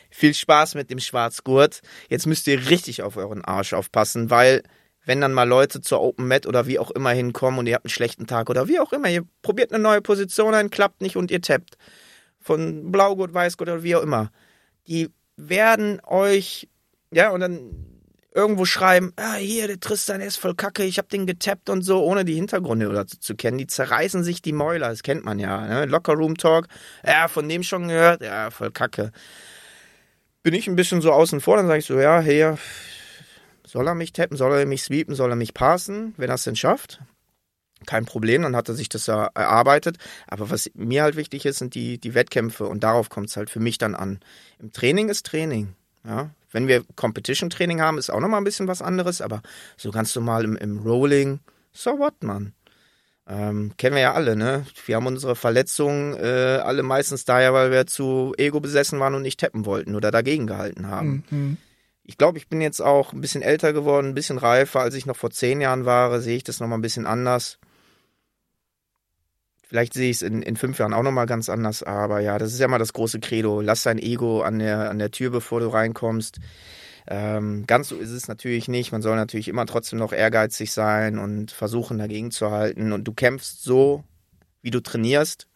viel 0.10 0.34
Spaß 0.34 0.74
mit 0.74 0.89
dem 0.89 0.98
Schwarzgurt. 0.98 1.82
Jetzt 2.10 2.25
müsst 2.25 2.48
ihr 2.48 2.68
richtig 2.68 3.04
auf 3.04 3.16
euren 3.16 3.46
Arsch 3.46 3.74
aufpassen, 3.74 4.32
weil 4.32 4.63
wenn 5.06 5.22
dann 5.22 5.34
mal 5.34 5.48
Leute 5.48 5.82
zur 5.82 6.01
Open 6.01 6.28
Mat 6.28 6.48
oder 6.48 6.66
wie 6.66 6.80
auch 6.80 6.89
immer 6.89 7.12
hinkommen 7.12 7.60
und 7.60 7.68
ihr 7.68 7.75
habt 7.75 7.86
einen 7.86 7.92
schlechten 7.92 8.25
Tag 8.25 8.50
oder 8.50 8.68
wie 8.68 8.80
auch 8.80 8.92
immer, 8.92 9.10
ihr 9.10 9.24
probiert 9.44 9.72
eine 9.72 9.84
neue 9.84 10.01
Position 10.01 10.56
ein, 10.56 10.72
klappt 10.72 11.01
nicht 11.01 11.16
und 11.16 11.30
ihr 11.30 11.44
tappt. 11.44 11.78
Von 12.39 12.92
Blaugurt, 12.92 13.36
Weißgurt 13.36 13.70
oder 13.70 13.84
wie 13.84 13.96
auch 13.96 14.01
immer. 14.01 14.32
Die 14.88 15.10
werden 15.38 16.01
euch, 16.08 16.70
ja, 17.12 17.30
und 17.30 17.42
dann 17.42 17.88
irgendwo 18.33 18.65
schreiben, 18.65 19.13
ah, 19.15 19.36
hier, 19.36 19.67
der 19.67 19.79
Tristan 19.79 20.21
ist 20.21 20.38
voll 20.38 20.55
kacke, 20.55 20.83
ich 20.83 20.98
hab 20.98 21.09
den 21.09 21.25
getappt 21.25 21.69
und 21.69 21.81
so, 21.81 22.03
ohne 22.03 22.25
die 22.25 22.36
Hintergründe 22.36 22.89
oder 22.89 23.07
zu, 23.07 23.36
kennen. 23.36 23.57
Die 23.57 23.67
zerreißen 23.67 24.24
sich 24.24 24.41
die 24.41 24.53
Mäuler, 24.53 24.89
das 24.89 25.03
kennt 25.03 25.25
man 25.25 25.39
ja. 25.39 25.65
Ne? 25.67 25.86
Locker 25.86 26.13
Room 26.13 26.38
Talk, 26.38 26.67
ja, 27.05 27.27
von 27.27 27.50
dem 27.50 27.63
schon 27.63 27.88
gehört, 27.88 28.21
ja, 28.21 28.51
voll 28.51 28.71
kacke. 28.71 29.12
Bin 30.43 30.53
ich 30.53 30.67
ein 30.67 30.75
bisschen 30.75 31.01
so 31.01 31.12
außen 31.12 31.41
vor, 31.41 31.57
dann 31.57 31.67
sage 31.67 31.79
ich 31.79 31.86
so, 31.86 32.00
ja, 32.00 32.19
hey, 32.19 32.55
soll 33.65 33.88
er 33.88 33.95
mich 33.95 34.13
tappen, 34.13 34.38
soll 34.38 34.53
er 34.53 34.65
mich 34.65 34.83
sweepen, 34.83 35.15
soll 35.15 35.31
er 35.31 35.36
mich 35.36 35.53
passen, 35.53 36.13
wenn 36.17 36.29
er 36.29 36.36
es 36.36 36.43
denn 36.43 36.55
schafft? 36.55 37.00
Kein 37.86 38.05
Problem, 38.05 38.41
dann 38.41 38.55
hat 38.55 38.67
er 38.67 38.75
sich 38.75 38.89
das 38.89 39.07
ja 39.07 39.29
erarbeitet. 39.36 39.98
Aber 40.27 40.50
was 40.50 40.69
mir 40.74 41.03
halt 41.03 41.15
wichtig 41.15 41.45
ist, 41.45 41.59
sind 41.59 41.75
die, 41.75 41.98
die 41.98 42.13
Wettkämpfe 42.13 42.65
und 42.65 42.83
darauf 42.83 43.09
kommt 43.09 43.29
es 43.29 43.38
halt 43.38 43.50
für 43.50 43.62
mich 43.62 43.77
dann 43.77 43.95
an. 43.95 44.19
Im 44.59 44.74
Training 44.74 45.07
ist 45.07 45.25
Training. 45.25 45.75
Ja, 46.05 46.29
wenn 46.51 46.68
wir 46.68 46.84
Competition-Training 46.96 47.82
haben, 47.82 47.98
ist 47.98 48.10
auch 48.10 48.20
nochmal 48.20 48.41
ein 48.41 48.46
bisschen 48.46 48.68
was 48.68 48.82
anderes, 48.82 49.22
aber 49.22 49.41
so 49.77 49.91
ganz 49.91 50.15
normal 50.15 50.44
im, 50.44 50.56
im 50.56 50.79
Rolling, 50.79 51.39
so 51.72 52.00
what, 52.00 52.24
man. 52.24 52.53
Ähm, 53.27 53.74
kennen 53.77 53.96
wir 53.96 54.01
ja 54.01 54.13
alle, 54.13 54.36
ne? 54.36 54.65
Wir 54.88 54.96
haben 54.96 55.06
unsere 55.06 55.36
Verletzungen 55.36 56.15
äh, 56.15 56.62
alle 56.63 56.82
meistens 56.82 57.25
daher, 57.25 57.53
weil 57.53 57.70
wir 57.70 57.86
zu 57.86 58.34
ego 58.38 58.60
besessen 58.60 59.00
waren 59.00 59.13
und 59.13 59.22
nicht 59.22 59.39
tappen 59.39 59.65
wollten 59.65 59.96
oder 59.96 60.10
dagegen 60.10 60.48
gehalten 60.48 60.88
haben. 60.88 61.24
Mhm. 61.29 61.58
Ich 62.03 62.18
glaube, 62.18 62.39
ich 62.39 62.48
bin 62.48 62.60
jetzt 62.60 62.82
auch 62.82 63.13
ein 63.13 63.22
bisschen 63.22 63.44
älter 63.44 63.72
geworden, 63.72 64.08
ein 64.08 64.15
bisschen 64.15 64.39
reifer, 64.39 64.79
als 64.79 64.96
ich 64.96 65.06
noch 65.06 65.15
vor 65.15 65.29
zehn 65.29 65.62
Jahren 65.62 65.86
war, 65.86 66.20
sehe 66.22 66.38
ich 66.38 66.44
das 66.44 66.60
nochmal 66.60 66.79
ein 66.79 66.82
bisschen 66.82 67.06
anders. 67.06 67.60
Vielleicht 69.70 69.94
sehe 69.94 70.10
ich 70.10 70.18
es 70.18 70.22
in, 70.24 70.42
in 70.42 70.56
fünf 70.56 70.80
Jahren 70.80 70.96
auch 70.96 71.04
nochmal 71.04 71.28
ganz 71.28 71.48
anders, 71.48 71.84
aber 71.84 72.22
ja, 72.22 72.40
das 72.40 72.54
ist 72.54 72.60
ja 72.60 72.68
mal 72.68 72.80
das 72.80 72.92
große 72.92 73.20
Credo. 73.20 73.62
Lass 73.62 73.84
dein 73.84 74.00
Ego 74.00 74.42
an 74.42 74.58
der, 74.58 74.90
an 74.90 74.98
der 74.98 75.12
Tür, 75.12 75.30
bevor 75.30 75.60
du 75.60 75.68
reinkommst. 75.68 76.40
Ähm, 77.08 77.66
ganz 77.68 77.90
so 77.90 77.96
ist 77.98 78.10
es 78.10 78.28
natürlich 78.28 78.68
nicht. 78.68 78.92
Man 78.92 79.04
soll 79.04 79.16
natürlich 79.16 79.48
immer 79.48 79.68
trotzdem 79.68 80.00
noch 80.00 80.12
ehrgeizig 80.12 80.72
sein 80.72 81.20
und 81.20 81.52
versuchen, 81.52 82.00
dagegen 82.00 82.32
zu 82.32 82.50
halten. 82.50 82.94
Und 82.94 83.04
du 83.04 83.14
kämpfst 83.14 83.64
so, 83.64 84.04
wie 84.64 84.72
du 84.72 84.80
trainierst. 84.80 85.48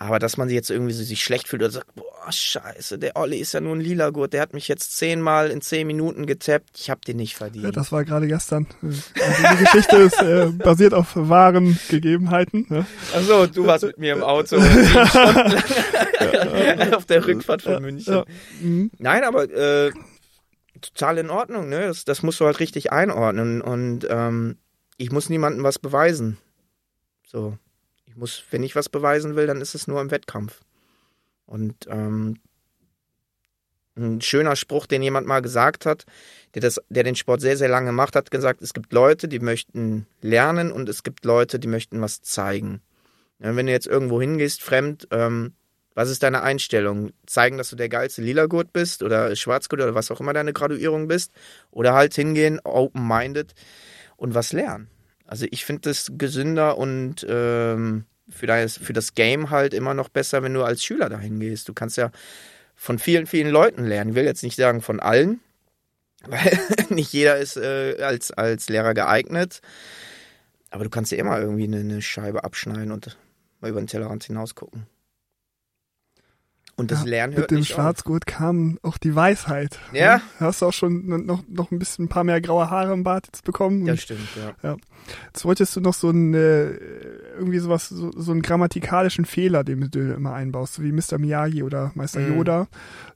Aber 0.00 0.18
dass 0.18 0.36
man 0.38 0.48
sich 0.48 0.54
jetzt 0.54 0.70
irgendwie 0.70 0.94
so 0.94 1.04
sich 1.04 1.22
schlecht 1.22 1.46
fühlt 1.46 1.60
oder 1.60 1.72
sagt, 1.72 1.94
boah, 1.94 2.32
scheiße, 2.32 2.98
der 2.98 3.16
Olli 3.16 3.36
ist 3.36 3.52
ja 3.52 3.60
nur 3.60 3.76
ein 3.76 3.82
lila 3.82 4.08
Gurt, 4.08 4.32
der 4.32 4.40
hat 4.40 4.54
mich 4.54 4.66
jetzt 4.66 4.96
zehnmal 4.96 5.50
in 5.50 5.60
zehn 5.60 5.86
Minuten 5.86 6.24
getappt, 6.24 6.70
ich 6.78 6.88
hab 6.88 7.04
den 7.04 7.18
nicht 7.18 7.36
verdient. 7.36 7.66
Ja, 7.66 7.70
das 7.70 7.92
war 7.92 8.02
gerade 8.06 8.26
gestern. 8.26 8.66
Also 8.80 9.02
die 9.52 9.58
Geschichte 9.58 9.96
ist 9.96 10.22
äh, 10.22 10.46
basiert 10.46 10.94
auf 10.94 11.10
wahren 11.14 11.78
Gegebenheiten. 11.90 12.64
Ne? 12.70 12.86
Achso, 13.14 13.46
du 13.46 13.66
warst 13.66 13.84
mit 13.84 13.98
mir 13.98 14.14
im 14.14 14.22
Auto 14.22 14.56
auf 16.96 17.04
der 17.04 17.26
Rückfahrt 17.26 17.60
von 17.60 17.82
München. 17.82 18.14
Ja, 18.14 18.24
mhm. 18.62 18.90
Nein, 18.96 19.22
aber 19.22 19.50
äh, 19.50 19.92
total 20.80 21.18
in 21.18 21.28
Ordnung, 21.28 21.68
ne? 21.68 21.88
Das, 21.88 22.06
das 22.06 22.22
musst 22.22 22.40
du 22.40 22.46
halt 22.46 22.58
richtig 22.58 22.90
einordnen 22.90 23.60
und 23.60 24.06
ähm, 24.08 24.56
ich 24.96 25.12
muss 25.12 25.28
niemandem 25.28 25.62
was 25.62 25.78
beweisen. 25.78 26.38
So. 27.26 27.58
Ich 28.10 28.16
muss, 28.16 28.42
wenn 28.50 28.64
ich 28.64 28.74
was 28.74 28.88
beweisen 28.88 29.36
will, 29.36 29.46
dann 29.46 29.60
ist 29.60 29.76
es 29.76 29.86
nur 29.86 30.00
im 30.00 30.10
Wettkampf. 30.10 30.60
Und 31.46 31.86
ähm, 31.88 32.38
ein 33.96 34.20
schöner 34.20 34.56
Spruch, 34.56 34.86
den 34.86 35.00
jemand 35.00 35.28
mal 35.28 35.40
gesagt 35.40 35.86
hat, 35.86 36.06
der, 36.54 36.62
das, 36.62 36.80
der 36.88 37.04
den 37.04 37.14
Sport 37.14 37.40
sehr, 37.40 37.56
sehr 37.56 37.68
lange 37.68 37.92
macht, 37.92 38.16
hat 38.16 38.32
gesagt, 38.32 38.62
es 38.62 38.74
gibt 38.74 38.92
Leute, 38.92 39.28
die 39.28 39.38
möchten 39.38 40.06
lernen 40.22 40.72
und 40.72 40.88
es 40.88 41.04
gibt 41.04 41.24
Leute, 41.24 41.60
die 41.60 41.68
möchten 41.68 42.00
was 42.00 42.20
zeigen. 42.20 42.80
Ja, 43.38 43.54
wenn 43.54 43.66
du 43.66 43.72
jetzt 43.72 43.86
irgendwo 43.86 44.20
hingehst, 44.20 44.60
fremd, 44.60 45.06
ähm, 45.12 45.54
was 45.94 46.10
ist 46.10 46.24
deine 46.24 46.42
Einstellung? 46.42 47.12
Zeigen, 47.26 47.58
dass 47.58 47.70
du 47.70 47.76
der 47.76 47.88
geilste 47.88 48.22
Lila-Gurt 48.22 48.72
bist 48.72 49.04
oder 49.04 49.34
Schwarzgurt 49.36 49.80
oder 49.80 49.94
was 49.94 50.10
auch 50.10 50.20
immer 50.20 50.32
deine 50.32 50.52
Graduierung 50.52 51.06
bist? 51.06 51.32
Oder 51.70 51.94
halt 51.94 52.14
hingehen, 52.14 52.60
open-minded 52.64 53.54
und 54.16 54.34
was 54.34 54.52
lernen? 54.52 54.88
Also 55.30 55.46
ich 55.52 55.64
finde 55.64 55.82
das 55.82 56.10
gesünder 56.18 56.76
und 56.76 57.24
ähm, 57.28 58.04
für, 58.28 58.48
das, 58.48 58.78
für 58.78 58.92
das 58.92 59.14
Game 59.14 59.50
halt 59.50 59.74
immer 59.74 59.94
noch 59.94 60.08
besser, 60.08 60.42
wenn 60.42 60.54
du 60.54 60.64
als 60.64 60.82
Schüler 60.82 61.08
dahin 61.08 61.38
gehst. 61.38 61.68
Du 61.68 61.72
kannst 61.72 61.96
ja 61.96 62.10
von 62.74 62.98
vielen, 62.98 63.26
vielen 63.26 63.48
Leuten 63.48 63.84
lernen. 63.84 64.10
Ich 64.10 64.16
will 64.16 64.24
jetzt 64.24 64.42
nicht 64.42 64.56
sagen 64.56 64.82
von 64.82 64.98
allen, 64.98 65.38
weil 66.26 66.58
nicht 66.88 67.12
jeder 67.12 67.36
ist 67.36 67.56
äh, 67.56 68.02
als, 68.02 68.32
als 68.32 68.68
Lehrer 68.68 68.92
geeignet. 68.92 69.60
Aber 70.70 70.82
du 70.82 70.90
kannst 70.90 71.12
ja 71.12 71.18
immer 71.18 71.38
irgendwie 71.38 71.64
eine, 71.64 71.78
eine 71.78 72.02
Scheibe 72.02 72.42
abschneiden 72.42 72.90
und 72.90 73.16
mal 73.60 73.70
über 73.70 73.80
den 73.80 73.86
Tellerrand 73.86 74.24
hinaus 74.24 74.56
gucken. 74.56 74.88
Und 76.80 76.90
das 76.90 77.00
ja, 77.00 77.10
Lernen 77.10 77.36
hört 77.36 77.50
Mit 77.50 77.58
dem 77.58 77.64
Schwarzgurt 77.64 78.24
auf. 78.26 78.34
kam 78.34 78.78
auch 78.82 78.96
die 78.96 79.14
Weisheit. 79.14 79.78
Ja. 79.92 80.16
Ne? 80.16 80.22
Hast 80.40 80.62
du 80.62 80.66
auch 80.66 80.72
schon 80.72 81.26
noch, 81.26 81.42
noch 81.46 81.70
ein 81.70 81.78
bisschen 81.78 82.06
ein 82.06 82.08
paar 82.08 82.24
mehr 82.24 82.40
graue 82.40 82.70
Haare 82.70 82.94
im 82.94 83.04
Bart 83.04 83.26
jetzt 83.26 83.44
bekommen. 83.44 83.84
Ja, 83.86 83.96
stimmt, 83.96 84.28
ja. 84.34 84.70
ja. 84.70 84.76
Jetzt 85.26 85.44
wolltest 85.44 85.76
du 85.76 85.80
noch 85.80 85.92
so 85.92 86.08
ein, 86.08 86.32
äh, 86.32 86.70
irgendwie 87.36 87.58
sowas, 87.58 87.88
so, 87.90 88.10
so 88.12 88.32
einen 88.32 88.40
grammatikalischen 88.40 89.26
Fehler, 89.26 89.62
den 89.62 89.90
du 89.90 90.14
immer 90.14 90.32
einbaust, 90.32 90.74
so 90.74 90.82
wie 90.82 90.92
Mr. 90.92 91.18
Miyagi 91.18 91.62
oder 91.62 91.92
Meister 91.94 92.20
mhm. 92.20 92.36
Yoda, 92.36 92.68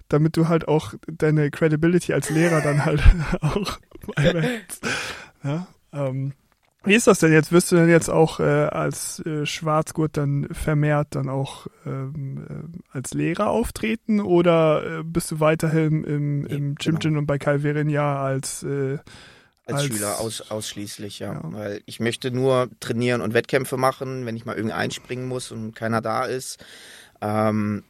damit 0.08 0.36
du 0.36 0.48
halt 0.48 0.68
auch 0.68 0.92
deine 1.06 1.50
Credibility 1.50 2.12
als 2.12 2.28
Lehrer 2.28 2.60
dann 2.60 2.84
halt 2.84 3.02
auch 3.40 3.78
einhältst. 4.14 4.86
Ja, 5.42 5.66
ähm, 5.92 6.34
wie 6.84 6.94
ist 6.94 7.06
das 7.06 7.18
denn 7.18 7.32
jetzt? 7.32 7.52
Wirst 7.52 7.72
du 7.72 7.76
denn 7.76 7.88
jetzt 7.88 8.10
auch 8.10 8.40
äh, 8.40 8.42
als 8.42 9.20
äh, 9.20 9.46
Schwarzgurt 9.46 10.16
dann 10.16 10.48
vermehrt 10.52 11.08
dann 11.10 11.28
auch 11.28 11.66
ähm, 11.86 12.46
äh, 12.48 12.96
als 12.96 13.14
Lehrer 13.14 13.48
auftreten 13.48 14.20
oder 14.20 15.00
äh, 15.00 15.02
bist 15.02 15.30
du 15.30 15.40
weiterhin 15.40 16.04
im, 16.04 16.46
im 16.46 16.74
Gym 16.74 16.98
genau. 16.98 17.18
und 17.20 17.26
bei 17.26 17.38
Calverinia 17.38 18.22
als 18.22 18.62
äh, 18.62 18.98
Als, 19.66 19.78
als 19.78 19.84
Schüler 19.84 20.20
aus, 20.20 20.50
ausschließlich, 20.50 21.20
ja. 21.20 21.32
ja. 21.32 21.40
Weil 21.44 21.80
ich 21.86 22.00
möchte 22.00 22.30
nur 22.30 22.68
trainieren 22.80 23.22
und 23.22 23.32
Wettkämpfe 23.32 23.76
machen, 23.76 24.26
wenn 24.26 24.36
ich 24.36 24.44
mal 24.44 24.56
irgendwie 24.56 24.74
einspringen 24.74 25.26
muss 25.26 25.50
und 25.52 25.74
keiner 25.74 26.02
da 26.02 26.24
ist. 26.24 26.62
Ähm, 27.22 27.84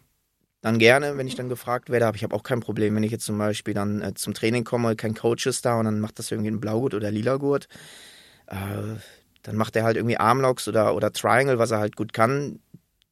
dann 0.60 0.78
gerne, 0.78 1.18
wenn 1.18 1.26
ich 1.26 1.34
dann 1.34 1.50
gefragt 1.50 1.90
werde, 1.90 2.06
aber 2.06 2.16
ich 2.16 2.22
habe 2.22 2.34
auch 2.34 2.42
kein 2.42 2.60
Problem, 2.60 2.94
wenn 2.94 3.02
ich 3.02 3.12
jetzt 3.12 3.26
zum 3.26 3.36
Beispiel 3.36 3.74
dann 3.74 4.00
äh, 4.00 4.14
zum 4.14 4.32
Training 4.32 4.64
komme, 4.64 4.96
kein 4.96 5.14
Coach 5.14 5.46
ist 5.46 5.66
da 5.66 5.78
und 5.78 5.84
dann 5.84 6.00
macht 6.00 6.18
das 6.18 6.30
irgendwie 6.30 6.50
ein 6.50 6.60
Blaugurt 6.60 6.94
oder 6.94 7.10
Lilagurt. 7.10 7.68
Äh, 8.46 8.98
dann 9.42 9.56
macht 9.56 9.76
er 9.76 9.84
halt 9.84 9.96
irgendwie 9.96 10.16
Armlocks 10.16 10.68
oder, 10.68 10.94
oder 10.94 11.12
Triangle, 11.12 11.58
was 11.58 11.70
er 11.70 11.78
halt 11.78 11.96
gut 11.96 12.12
kann. 12.12 12.60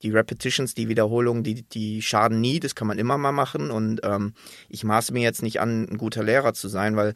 Die 0.03 0.11
Repetitions, 0.11 0.75
die 0.75 0.89
Wiederholungen, 0.89 1.45
die, 1.45 1.63
die 1.63 2.03
schaden 2.03 2.41
nie, 2.41 2.59
das 2.59 2.75
kann 2.75 2.89
man 2.89 2.99
immer 2.99 3.19
mal 3.19 3.33
machen. 3.33 3.71
Und 3.71 4.01
ähm, 4.03 4.35
ich 4.69 4.83
maße 4.83 5.13
mir 5.13 5.23
jetzt 5.23 5.43
nicht 5.43 5.61
an, 5.61 5.89
ein 5.89 5.99
guter 5.99 6.25
Lehrer 6.25 6.55
zu 6.55 6.69
sein, 6.69 6.97
weil 6.97 7.15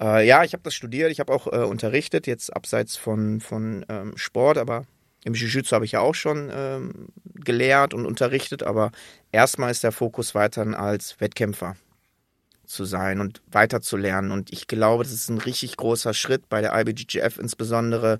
äh, 0.00 0.26
ja, 0.26 0.44
ich 0.44 0.52
habe 0.54 0.62
das 0.62 0.74
studiert, 0.74 1.10
ich 1.10 1.20
habe 1.20 1.32
auch 1.32 1.46
äh, 1.46 1.64
unterrichtet, 1.64 2.26
jetzt 2.26 2.54
abseits 2.54 2.96
von, 2.96 3.40
von 3.40 3.84
ähm, 3.88 4.12
Sport, 4.16 4.56
aber 4.56 4.86
im 5.24 5.34
Jiu-Jitsu 5.34 5.74
habe 5.74 5.84
ich 5.84 5.92
ja 5.92 6.00
auch 6.00 6.14
schon 6.14 6.50
ähm, 6.52 7.08
gelehrt 7.34 7.92
und 7.92 8.06
unterrichtet, 8.06 8.62
aber 8.62 8.92
erstmal 9.32 9.70
ist 9.70 9.84
der 9.84 9.92
Fokus 9.92 10.34
weiterhin 10.34 10.74
als 10.74 11.20
Wettkämpfer 11.20 11.76
zu 12.70 12.84
sein 12.84 13.20
und 13.20 13.42
weiter 13.50 13.80
zu 13.80 13.96
lernen. 13.96 14.30
Und 14.30 14.52
ich 14.52 14.66
glaube, 14.66 15.04
das 15.04 15.12
ist 15.12 15.28
ein 15.28 15.38
richtig 15.38 15.76
großer 15.76 16.14
Schritt 16.14 16.48
bei 16.48 16.60
der 16.60 16.78
IBGGF 16.78 17.38
insbesondere, 17.38 18.18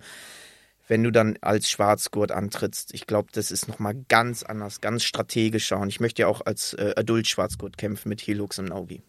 wenn 0.89 1.05
du 1.05 1.13
dann 1.13 1.39
als 1.41 1.71
Schwarzgurt 1.71 2.33
antrittst. 2.33 2.93
Ich 2.93 3.07
glaube, 3.07 3.29
das 3.33 3.53
ist 3.53 3.69
nochmal 3.69 3.95
ganz 4.09 4.43
anders, 4.43 4.81
ganz 4.81 5.05
strategischer. 5.05 5.79
Und 5.79 5.89
ich 5.89 6.01
möchte 6.01 6.23
ja 6.23 6.29
auch 6.29 6.45
als 6.45 6.75
äh, 6.75 6.95
Adult-Schwarzgurt 6.97 7.79
kämpfen 7.79 8.09
mit 8.09 8.21
Helux 8.27 8.59
und 8.59 8.67
Naugi. 8.67 9.03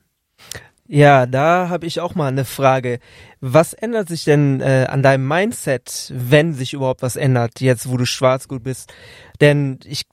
Ja, 0.88 1.26
da 1.26 1.70
habe 1.70 1.86
ich 1.86 2.02
auch 2.02 2.16
mal 2.16 2.28
eine 2.28 2.46
Frage. 2.46 3.00
Was 3.40 3.74
ändert 3.74 4.10
sich 4.10 4.26
denn 4.26 4.62
äh, 4.62 4.88
an 4.90 5.02
deinem 5.02 5.28
Mindset, 5.28 6.12
wenn 6.14 6.54
sich 6.54 6.74
überhaupt 6.74 7.02
was 7.02 7.16
ändert, 7.16 7.62
jetzt 7.62 7.90
wo 7.90 7.98
du 7.98 8.06
Schwarzgut 8.06 8.64
bist? 8.64 8.94
Denn 9.40 9.80
ich 9.86 10.04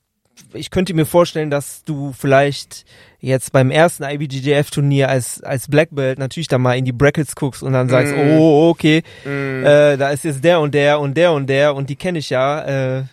ich 0.53 0.71
könnte 0.71 0.93
mir 0.93 1.05
vorstellen, 1.05 1.49
dass 1.49 1.83
du 1.83 2.13
vielleicht 2.17 2.85
jetzt 3.19 3.51
beim 3.51 3.71
ersten 3.71 4.03
IBGDF-Turnier 4.03 5.09
als, 5.09 5.43
als 5.43 5.67
Black 5.67 5.89
Belt 5.91 6.19
natürlich 6.19 6.47
da 6.47 6.57
mal 6.57 6.77
in 6.77 6.85
die 6.85 6.91
Brackets 6.91 7.35
guckst 7.35 7.63
und 7.63 7.73
dann 7.73 7.89
sagst, 7.89 8.15
mm. 8.15 8.37
oh, 8.37 8.69
okay, 8.69 9.03
mm. 9.25 9.65
äh, 9.65 9.97
da 9.97 10.09
ist 10.09 10.23
jetzt 10.23 10.43
der 10.43 10.59
und 10.59 10.73
der 10.73 10.99
und 10.99 11.15
der 11.15 11.33
und 11.33 11.47
der 11.47 11.75
und 11.75 11.89
die 11.89 11.95
kenne 11.95 12.19
ich 12.19 12.29
ja. 12.29 12.97
Äh, 12.97 13.03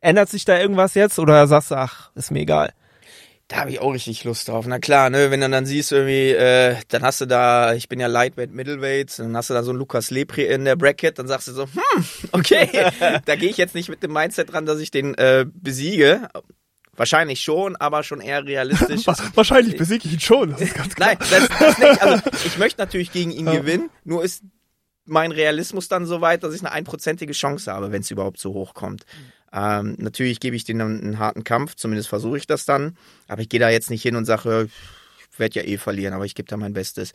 ändert 0.00 0.28
sich 0.28 0.44
da 0.44 0.58
irgendwas 0.58 0.94
jetzt 0.94 1.18
oder 1.18 1.46
sagst 1.46 1.70
du, 1.70 1.74
ach, 1.74 2.10
ist 2.14 2.30
mir 2.30 2.40
egal? 2.40 2.72
Da 3.48 3.58
habe 3.58 3.70
ich 3.70 3.78
auch 3.78 3.92
richtig 3.92 4.24
Lust 4.24 4.48
drauf. 4.48 4.66
Na 4.66 4.80
klar, 4.80 5.08
ne, 5.08 5.30
wenn 5.30 5.40
du 5.40 5.48
dann 5.48 5.66
siehst 5.66 5.92
irgendwie, 5.92 6.30
äh, 6.30 6.76
dann 6.88 7.02
hast 7.02 7.20
du 7.20 7.26
da, 7.26 7.74
ich 7.74 7.88
bin 7.88 8.00
ja 8.00 8.08
Lightweight, 8.08 8.50
Middleweight, 8.50 9.16
dann 9.20 9.36
hast 9.36 9.50
du 9.50 9.54
da 9.54 9.62
so 9.62 9.70
einen 9.70 9.78
Lukas 9.78 10.10
Lepri 10.10 10.46
in 10.46 10.64
der 10.64 10.74
Bracket, 10.74 11.18
dann 11.20 11.28
sagst 11.28 11.46
du 11.46 11.52
so, 11.52 11.66
hm, 11.66 12.04
okay, 12.32 12.68
da 13.24 13.36
gehe 13.36 13.48
ich 13.48 13.56
jetzt 13.56 13.76
nicht 13.76 13.88
mit 13.88 14.02
dem 14.02 14.12
Mindset 14.12 14.52
dran, 14.52 14.66
dass 14.66 14.80
ich 14.80 14.90
den 14.90 15.14
äh, 15.14 15.46
besiege. 15.48 16.28
Wahrscheinlich 16.96 17.42
schon, 17.42 17.76
aber 17.76 18.02
schon 18.02 18.20
eher 18.20 18.44
realistisch. 18.44 19.06
Wahrscheinlich 19.34 19.76
besiege 19.76 20.06
ich 20.06 20.14
ihn 20.14 20.20
schon, 20.20 20.50
das 20.52 20.62
ist 20.62 20.74
ganz 20.74 20.94
klar. 20.94 21.10
Nein, 21.10 21.18
das, 21.30 21.48
das 21.58 21.78
nicht. 21.78 22.02
Also 22.02 22.30
ich 22.46 22.58
möchte 22.58 22.80
natürlich 22.80 23.12
gegen 23.12 23.30
ihn 23.30 23.46
ja. 23.46 23.54
gewinnen, 23.54 23.90
nur 24.04 24.24
ist 24.24 24.42
mein 25.04 25.30
Realismus 25.30 25.86
dann 25.86 26.04
so 26.04 26.20
weit, 26.20 26.42
dass 26.42 26.54
ich 26.54 26.62
eine 26.62 26.72
einprozentige 26.72 27.32
Chance 27.32 27.72
habe, 27.72 27.92
wenn 27.92 28.00
es 28.00 28.10
überhaupt 28.10 28.38
so 28.38 28.54
hoch 28.54 28.74
kommt. 28.74 29.06
Ähm, 29.56 29.96
natürlich 29.98 30.38
gebe 30.38 30.54
ich 30.54 30.64
denen 30.64 30.82
einen, 30.82 31.00
einen 31.00 31.18
harten 31.18 31.42
Kampf, 31.42 31.74
zumindest 31.76 32.10
versuche 32.10 32.36
ich 32.36 32.46
das 32.46 32.66
dann. 32.66 32.98
Aber 33.26 33.40
ich 33.40 33.48
gehe 33.48 33.58
da 33.58 33.70
jetzt 33.70 33.88
nicht 33.88 34.02
hin 34.02 34.14
und 34.14 34.26
sage, 34.26 34.68
ich 35.32 35.38
werde 35.38 35.60
ja 35.60 35.66
eh 35.66 35.78
verlieren, 35.78 36.12
aber 36.12 36.26
ich 36.26 36.34
gebe 36.34 36.46
da 36.46 36.58
mein 36.58 36.74
Bestes. 36.74 37.12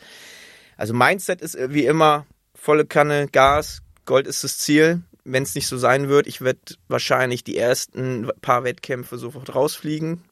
Also 0.76 0.96
Mindset 0.96 1.42
ist 1.42 1.56
wie 1.70 1.86
immer 1.86 2.26
volle 2.56 2.86
Kanne, 2.86 3.28
Gas, 3.28 3.84
Gold 4.06 4.26
ist 4.26 4.44
das 4.44 4.58
Ziel. 4.58 5.04
Wenn 5.24 5.44
es 5.44 5.54
nicht 5.54 5.68
so 5.68 5.78
sein 5.78 6.10
wird, 6.10 6.26
ich 6.26 6.42
werde 6.42 6.60
wahrscheinlich 6.88 7.44
die 7.44 7.56
ersten 7.56 8.28
paar 8.42 8.64
Wettkämpfe 8.64 9.20
sofort 9.20 9.54
rausfliegen, 9.54 10.24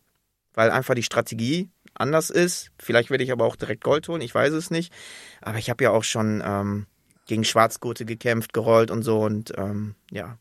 weil 0.55 0.71
einfach 0.71 0.95
die 0.95 1.03
Strategie 1.03 1.69
anders 1.93 2.31
ist. 2.31 2.71
Vielleicht 2.79 3.11
werde 3.11 3.23
ich 3.23 3.31
aber 3.31 3.45
auch 3.45 3.55
direkt 3.55 3.83
Gold 3.83 4.07
holen, 4.07 4.21
ich 4.21 4.33
weiß 4.33 4.53
es 4.53 4.71
nicht. 4.71 4.91
Aber 5.41 5.59
ich 5.59 5.69
habe 5.69 5.83
ja 5.83 5.91
auch 5.91 6.03
schon 6.03 6.41
ähm, 6.43 6.87
gegen 7.27 7.43
Schwarzgurte 7.43 8.05
gekämpft, 8.05 8.51
gerollt 8.51 8.89
und 8.89 9.03
so 9.03 9.21
und 9.21 9.53
ähm, 9.57 9.93
ja, 10.09 10.39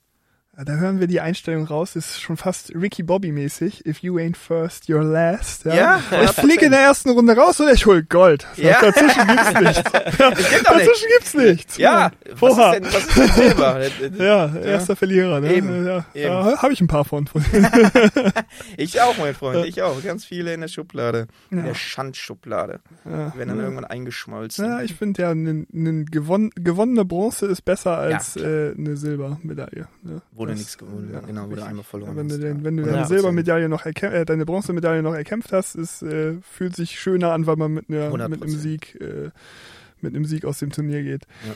da 0.64 0.74
hören 0.74 0.98
wir 0.98 1.06
die 1.06 1.20
Einstellung 1.20 1.64
raus, 1.66 1.94
ist 1.94 2.20
schon 2.20 2.36
fast 2.36 2.74
Ricky 2.74 3.04
Bobby 3.04 3.30
mäßig. 3.30 3.86
If 3.86 4.00
you 4.00 4.16
ain't 4.16 4.36
first, 4.36 4.86
you're 4.86 5.04
last. 5.04 5.64
Ja, 5.64 5.74
ja 5.74 6.02
ich 6.24 6.30
fliege 6.32 6.66
in 6.66 6.72
der 6.72 6.80
ersten 6.80 7.10
Runde 7.10 7.36
raus 7.36 7.60
und 7.60 7.68
ich 7.68 7.86
hol 7.86 8.02
Gold. 8.02 8.44
Ja. 8.56 8.80
Dazwischen 8.80 9.26
gibt's 9.26 9.60
nichts. 9.60 9.92
Dazwischen 10.18 10.88
nicht. 10.88 11.08
gibt's 11.16 11.34
nichts. 11.34 11.76
Ja, 11.76 12.10
was 12.40 12.58
ist, 12.58 12.58
denn, 12.58 12.84
was 12.86 13.06
ist 13.06 13.16
denn 13.16 13.28
Silber? 13.28 13.80
ja, 14.18 14.56
erster 14.56 14.96
Verlierer. 14.96 15.40
Ne? 15.40 15.54
Eben. 15.54 15.86
Ja, 15.86 16.04
Eben. 16.12 16.32
ja 16.32 16.60
habe 16.60 16.72
ich 16.72 16.80
ein 16.80 16.88
paar 16.88 17.04
von. 17.04 17.28
ich 18.76 19.00
auch, 19.00 19.16
mein 19.16 19.34
Freund, 19.34 19.64
ich 19.64 19.80
auch. 19.82 20.02
Ganz 20.02 20.24
viele 20.24 20.54
in 20.54 20.60
der 20.60 20.68
Schublade. 20.68 21.28
In 21.50 21.64
der 21.64 21.74
Schandschublade. 21.74 22.80
Ja. 23.04 23.36
Werden 23.36 23.48
dann 23.48 23.60
irgendwann 23.60 23.84
eingeschmolzen. 23.84 24.64
Ja, 24.64 24.82
ich 24.82 24.94
finde 24.94 25.22
ja, 25.22 25.30
eine 25.30 25.66
ne 25.70 26.04
gewon 26.04 26.50
gewonnene 26.56 27.04
Bronze 27.04 27.46
ist 27.46 27.64
besser 27.64 27.96
als 27.96 28.34
äh, 28.34 28.74
eine 28.76 28.96
Silbermedaille. 28.96 29.86
Ne? 30.02 30.20
Wurde 30.48 30.58
nichts 30.58 30.78
gewonnen, 30.78 31.10
ja, 31.12 31.20
genau, 31.20 31.50
wurde 31.50 31.64
einmal 31.64 31.84
verloren. 31.84 32.16
Wenn 32.16 32.28
du, 32.28 32.38
den, 32.38 32.64
wenn 32.64 32.76
du 32.76 32.84
deine 32.84 33.06
Silbermedaille 33.06 33.68
noch 33.68 33.86
äh, 33.86 34.24
deine 34.24 34.44
Bronzemedaille 34.44 35.02
noch 35.02 35.14
erkämpft 35.14 35.52
hast, 35.52 35.76
es 35.76 36.02
äh, 36.02 36.34
fühlt 36.42 36.74
sich 36.74 36.98
schöner 36.98 37.32
an, 37.32 37.46
weil 37.46 37.56
man 37.56 37.72
mit, 37.72 37.90
einer, 37.90 38.28
mit 38.28 38.42
einem 38.42 38.56
Sieg, 38.56 39.00
äh, 39.00 39.30
mit 40.00 40.14
einem 40.14 40.24
Sieg 40.24 40.44
aus 40.44 40.58
dem 40.58 40.70
Turnier 40.70 41.02
geht. 41.02 41.22
Ja, 41.46 41.54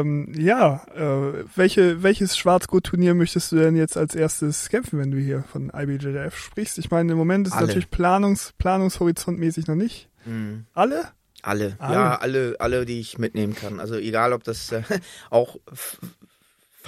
ähm, 0.00 0.32
ja 0.36 0.82
äh, 0.94 1.44
welche, 1.54 2.02
welches 2.02 2.36
Schwarzgurt-Turnier 2.36 3.14
möchtest 3.14 3.52
du 3.52 3.56
denn 3.56 3.76
jetzt 3.76 3.96
als 3.96 4.14
erstes 4.14 4.68
kämpfen, 4.68 4.98
wenn 4.98 5.10
du 5.10 5.18
hier 5.18 5.44
von 5.44 5.70
IBJJF 5.74 6.36
sprichst? 6.36 6.78
Ich 6.78 6.90
meine, 6.90 7.12
im 7.12 7.18
Moment 7.18 7.46
ist 7.46 7.54
Alle. 7.54 7.66
natürlich 7.66 7.90
Planungs, 7.90 8.54
Planungshorizontmäßig 8.58 9.66
noch 9.66 9.76
nicht. 9.76 10.08
Mhm. 10.24 10.66
Alle? 10.74 11.04
Alle, 11.42 11.76
alle, 11.78 11.94
ja, 11.94 12.16
alle, 12.16 12.56
alle, 12.58 12.84
die 12.84 12.98
ich 12.98 13.18
mitnehmen 13.18 13.54
kann. 13.54 13.78
Also 13.78 13.94
egal, 13.94 14.32
ob 14.32 14.42
das 14.42 14.72
äh, 14.72 14.82
auch 15.30 15.56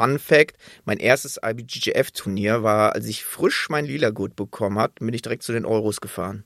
Fun 0.00 0.18
Fact: 0.18 0.56
Mein 0.84 0.98
erstes 0.98 1.38
IBGF-Turnier 1.44 2.62
war, 2.62 2.94
als 2.94 3.06
ich 3.06 3.24
frisch 3.24 3.68
mein 3.68 3.84
Lila-Gut 3.84 4.36
bekommen 4.36 4.78
hat, 4.78 4.94
bin 4.96 5.12
ich 5.12 5.22
direkt 5.22 5.42
zu 5.42 5.52
den 5.52 5.64
Euros 5.66 6.00
gefahren. 6.00 6.44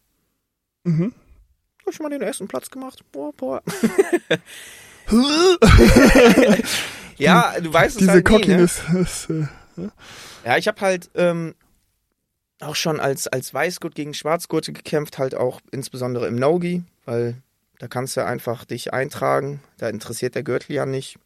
Mhm. 0.84 1.14
Hab 1.86 1.94
schon 1.94 2.04
mal 2.04 2.10
den 2.10 2.22
ersten 2.22 2.48
Platz 2.48 2.70
gemacht. 2.70 3.04
Boah, 3.12 3.32
boah. 3.32 3.62
ja, 7.16 7.54
du 7.60 7.72
weißt 7.72 7.96
es 7.96 8.00
Diese 8.00 8.12
halt 8.12 8.24
Cockiness. 8.24 8.82
Nie, 8.88 9.34
ne? 9.34 9.48
Äh, 9.76 9.88
ja, 10.46 10.56
ich 10.56 10.66
habe 10.66 10.80
halt 10.80 11.10
ähm, 11.14 11.54
auch 12.60 12.76
schon 12.76 13.00
als, 13.00 13.26
als 13.26 13.52
Weißgurt 13.52 13.94
gegen 13.94 14.14
Schwarzgurte 14.14 14.72
gekämpft, 14.72 15.18
halt 15.18 15.34
auch 15.34 15.60
insbesondere 15.72 16.26
im 16.26 16.36
Nogi, 16.36 16.84
weil 17.04 17.36
da 17.78 17.88
kannst 17.88 18.16
du 18.16 18.24
einfach 18.24 18.64
dich 18.64 18.92
eintragen. 18.92 19.60
Da 19.78 19.88
interessiert 19.88 20.34
der 20.34 20.42
Gürtel 20.42 20.74
ja 20.74 20.86
nicht. 20.86 21.18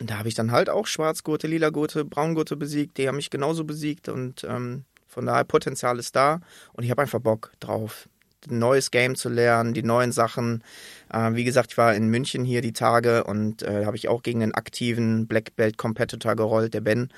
Und 0.00 0.10
da 0.10 0.18
habe 0.18 0.28
ich 0.28 0.34
dann 0.34 0.50
halt 0.50 0.70
auch 0.70 0.86
Schwarzgurte, 0.86 1.46
Lilagurte, 1.46 2.04
Braungurte 2.04 2.56
besiegt. 2.56 2.96
Die 2.96 3.06
haben 3.06 3.16
mich 3.16 3.30
genauso 3.30 3.64
besiegt 3.64 4.08
und 4.08 4.44
ähm, 4.44 4.84
von 5.06 5.26
daher 5.26 5.44
Potenzial 5.44 5.98
ist 5.98 6.16
da. 6.16 6.40
Und 6.72 6.84
ich 6.84 6.90
habe 6.90 7.02
einfach 7.02 7.20
Bock 7.20 7.52
drauf, 7.60 8.08
ein 8.48 8.58
neues 8.58 8.90
Game 8.90 9.14
zu 9.14 9.28
lernen, 9.28 9.74
die 9.74 9.82
neuen 9.82 10.12
Sachen. 10.12 10.64
Äh, 11.12 11.34
wie 11.34 11.44
gesagt, 11.44 11.72
ich 11.72 11.78
war 11.78 11.94
in 11.94 12.08
München 12.08 12.44
hier 12.44 12.62
die 12.62 12.72
Tage 12.72 13.24
und 13.24 13.62
äh, 13.62 13.84
habe 13.84 13.96
ich 13.96 14.08
auch 14.08 14.22
gegen 14.22 14.42
einen 14.42 14.54
aktiven 14.54 15.26
Black 15.26 15.54
Belt 15.56 15.76
Competitor 15.76 16.34
gerollt, 16.34 16.72
der 16.72 16.80
Ben. 16.80 17.10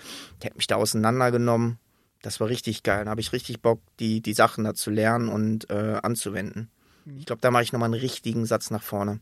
Der 0.43 0.51
hat 0.51 0.57
mich 0.57 0.67
da 0.67 0.75
auseinandergenommen. 0.75 1.79
Das 2.23 2.41
war 2.41 2.49
richtig 2.49 2.83
geil. 2.83 3.05
Da 3.05 3.13
habe 3.13 3.21
ich 3.21 3.33
richtig 3.33 3.61
Bock, 3.61 3.81
die, 4.01 4.21
die 4.21 4.35
Sachen 4.35 4.65
da 4.65 4.75
zu 4.75 4.91
lernen 4.91 5.29
und 5.29 5.71
äh, 5.71 5.99
anzuwenden. 6.03 6.69
Mhm. 7.05 7.19
Ich 7.19 7.27
glaube, 7.27 7.43
da 7.43 7.53
mache 7.53 7.63
ich 7.63 7.73
nochmal 7.73 7.93
einen 7.93 8.01
richtigen 8.01 8.45
Satz 8.45 8.71
nach 8.71 8.83
vorne. 8.83 9.21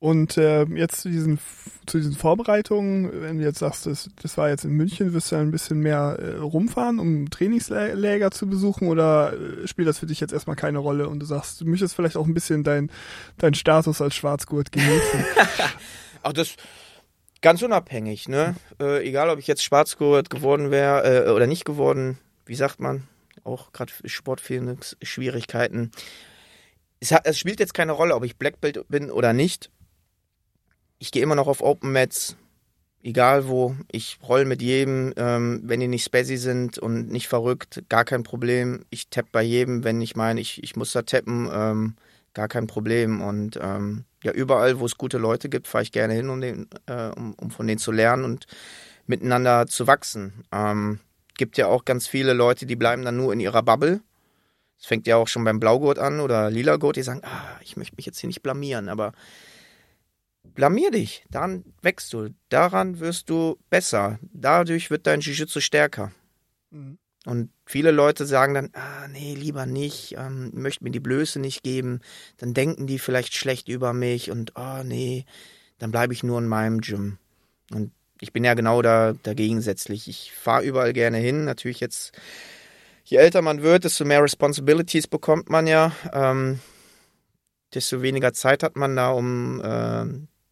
Und 0.00 0.38
äh, 0.38 0.64
jetzt 0.64 1.02
zu 1.02 1.10
diesen, 1.10 1.38
zu 1.84 1.98
diesen 1.98 2.14
Vorbereitungen, 2.14 3.20
wenn 3.20 3.36
du 3.36 3.44
jetzt 3.44 3.58
sagst, 3.58 3.84
das, 3.84 4.08
das 4.22 4.38
war 4.38 4.48
jetzt 4.48 4.64
in 4.64 4.70
München, 4.70 5.12
wirst 5.12 5.30
du 5.30 5.36
ein 5.36 5.50
bisschen 5.50 5.80
mehr 5.80 6.16
äh, 6.18 6.38
rumfahren, 6.38 6.98
um 6.98 7.28
Trainingsläger 7.28 8.30
zu 8.30 8.46
besuchen 8.48 8.88
oder 8.88 9.34
äh, 9.34 9.68
spielt 9.68 9.86
das 9.86 9.98
für 9.98 10.06
dich 10.06 10.18
jetzt 10.18 10.32
erstmal 10.32 10.56
keine 10.56 10.78
Rolle 10.78 11.06
und 11.06 11.20
du 11.20 11.26
sagst, 11.26 11.60
du 11.60 11.66
möchtest 11.66 11.94
vielleicht 11.94 12.16
auch 12.16 12.26
ein 12.26 12.32
bisschen 12.32 12.64
deinen 12.64 12.90
dein 13.36 13.52
Status 13.52 14.00
als 14.00 14.14
Schwarzgurt 14.14 14.72
genießen? 14.72 15.22
Ach, 16.22 16.32
das 16.32 16.54
ganz 17.42 17.60
unabhängig, 17.62 18.26
ne? 18.26 18.54
Äh, 18.80 19.06
egal, 19.06 19.28
ob 19.28 19.38
ich 19.38 19.46
jetzt 19.48 19.62
Schwarzgurt 19.62 20.30
geworden 20.30 20.70
wäre 20.70 21.26
äh, 21.26 21.30
oder 21.30 21.46
nicht 21.46 21.66
geworden, 21.66 22.16
wie 22.46 22.54
sagt 22.54 22.80
man? 22.80 23.06
Auch 23.44 23.72
gerade 23.72 23.92
sportfehlende 24.06 24.78
Schwierigkeiten. 25.02 25.90
Es, 27.00 27.12
hat, 27.12 27.26
es 27.26 27.38
spielt 27.38 27.60
jetzt 27.60 27.74
keine 27.74 27.92
Rolle, 27.92 28.14
ob 28.14 28.24
ich 28.24 28.38
Black 28.38 28.62
Belt 28.62 28.82
bin 28.88 29.10
oder 29.10 29.34
nicht 29.34 29.70
ich 31.00 31.10
gehe 31.10 31.22
immer 31.22 31.34
noch 31.34 31.48
auf 31.48 31.62
Open 31.62 31.92
Mats, 31.92 32.36
egal 33.02 33.48
wo. 33.48 33.74
Ich 33.90 34.18
roll 34.22 34.44
mit 34.44 34.62
jedem, 34.62 35.12
ähm, 35.16 35.62
wenn 35.64 35.80
die 35.80 35.88
nicht 35.88 36.04
spazzy 36.04 36.36
sind 36.36 36.78
und 36.78 37.10
nicht 37.10 37.26
verrückt, 37.26 37.82
gar 37.88 38.04
kein 38.04 38.22
Problem. 38.22 38.84
Ich 38.90 39.08
tapp 39.08 39.26
bei 39.32 39.42
jedem, 39.42 39.82
wenn 39.82 40.00
ich 40.00 40.14
meine, 40.14 40.40
ich, 40.40 40.62
ich 40.62 40.76
muss 40.76 40.92
da 40.92 41.02
tappen. 41.02 41.50
Ähm, 41.52 41.96
gar 42.34 42.48
kein 42.48 42.66
Problem. 42.66 43.20
Und 43.22 43.58
ähm, 43.60 44.04
ja, 44.22 44.32
überall, 44.32 44.78
wo 44.78 44.86
es 44.86 44.98
gute 44.98 45.18
Leute 45.18 45.48
gibt, 45.48 45.66
fahre 45.66 45.82
ich 45.82 45.92
gerne 45.92 46.14
hin, 46.14 46.28
um, 46.28 46.40
den, 46.40 46.68
äh, 46.86 47.08
um, 47.08 47.34
um 47.34 47.50
von 47.50 47.66
denen 47.66 47.78
zu 47.78 47.92
lernen 47.92 48.24
und 48.24 48.46
miteinander 49.06 49.66
zu 49.66 49.86
wachsen. 49.86 50.44
Ähm, 50.52 51.00
gibt 51.34 51.56
ja 51.56 51.66
auch 51.66 51.84
ganz 51.84 52.06
viele 52.06 52.34
Leute, 52.34 52.66
die 52.66 52.76
bleiben 52.76 53.04
dann 53.04 53.16
nur 53.16 53.32
in 53.32 53.40
ihrer 53.40 53.62
Bubble. 53.62 54.00
Es 54.78 54.86
fängt 54.86 55.06
ja 55.06 55.16
auch 55.16 55.28
schon 55.28 55.44
beim 55.44 55.60
Blaugurt 55.60 55.98
an 55.98 56.20
oder 56.20 56.50
Lilagurt, 56.50 56.96
die 56.96 57.02
sagen, 57.02 57.22
ah, 57.24 57.58
ich 57.62 57.76
möchte 57.76 57.96
mich 57.96 58.06
jetzt 58.06 58.20
hier 58.20 58.28
nicht 58.28 58.42
blamieren, 58.42 58.88
aber 58.88 59.12
blamier 60.54 60.90
dich, 60.90 61.24
dann 61.30 61.64
wächst 61.82 62.12
du, 62.12 62.30
daran 62.48 63.00
wirst 63.00 63.30
du 63.30 63.58
besser, 63.70 64.18
dadurch 64.32 64.90
wird 64.90 65.06
dein 65.06 65.20
Jiu-Jitsu 65.20 65.60
stärker. 65.60 66.12
Mhm. 66.70 66.98
Und 67.26 67.50
viele 67.66 67.90
Leute 67.90 68.24
sagen 68.24 68.54
dann, 68.54 68.70
ah, 68.72 69.06
nee, 69.08 69.34
lieber 69.34 69.66
nicht, 69.66 70.14
ähm, 70.16 70.50
möchte 70.54 70.84
mir 70.84 70.90
die 70.90 71.00
Blöße 71.00 71.38
nicht 71.38 71.62
geben, 71.62 72.00
dann 72.38 72.54
denken 72.54 72.86
die 72.86 72.98
vielleicht 72.98 73.34
schlecht 73.34 73.68
über 73.68 73.92
mich 73.92 74.30
und, 74.30 74.52
oh, 74.56 74.82
nee, 74.82 75.26
dann 75.78 75.90
bleibe 75.90 76.14
ich 76.14 76.22
nur 76.22 76.38
in 76.38 76.48
meinem 76.48 76.80
Gym. 76.80 77.18
Und 77.72 77.92
ich 78.20 78.32
bin 78.32 78.44
ja 78.44 78.54
genau 78.54 78.80
da, 78.80 79.14
da 79.22 79.34
gegensätzlich. 79.34 80.08
Ich 80.08 80.32
fahre 80.32 80.64
überall 80.64 80.92
gerne 80.94 81.18
hin, 81.18 81.44
natürlich 81.44 81.80
jetzt, 81.80 82.12
je 83.04 83.18
älter 83.18 83.42
man 83.42 83.62
wird, 83.62 83.84
desto 83.84 84.04
mehr 84.06 84.22
Responsibilities 84.22 85.06
bekommt 85.06 85.50
man 85.50 85.66
ja, 85.66 85.92
ähm, 86.12 86.60
desto 87.74 88.00
weniger 88.00 88.32
Zeit 88.32 88.62
hat 88.62 88.76
man 88.76 88.96
da, 88.96 89.10
um 89.10 89.60
äh, 89.60 90.06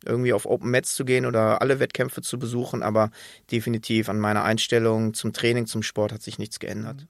irgendwie 0.09 0.33
auf 0.33 0.47
Open 0.47 0.71
Mats 0.71 0.95
zu 0.95 1.05
gehen 1.05 1.27
oder 1.27 1.63
alle 1.63 1.81
Wettkämpfe 1.81 2.23
zu 2.23 2.39
besuchen, 2.39 2.83
aber 2.83 3.11
definitiv 3.51 4.09
an 4.09 4.19
meiner 4.19 4.45
Einstellung 4.45 5.15
zum 5.15 5.33
Training, 5.33 5.67
zum 5.67 5.83
Sport 5.83 6.13
hat 6.13 6.23
sich 6.23 6.39
nichts 6.39 6.59
geändert. 6.59 7.07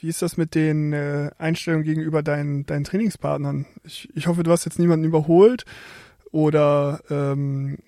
Wie 0.00 0.08
ist 0.08 0.22
das 0.22 0.36
mit 0.36 0.54
den 0.54 0.92
äh, 0.92 1.30
Einstellungen 1.38 1.84
gegenüber 1.84 2.22
deinen, 2.22 2.64
deinen 2.66 2.84
Trainingspartnern? 2.84 3.66
Ich, 3.82 4.08
ich 4.14 4.28
hoffe, 4.28 4.44
du 4.44 4.50
hast 4.52 4.64
jetzt 4.64 4.78
niemanden 4.78 5.04
überholt 5.04 5.64
oder 6.30 7.00
ähm, 7.10 7.78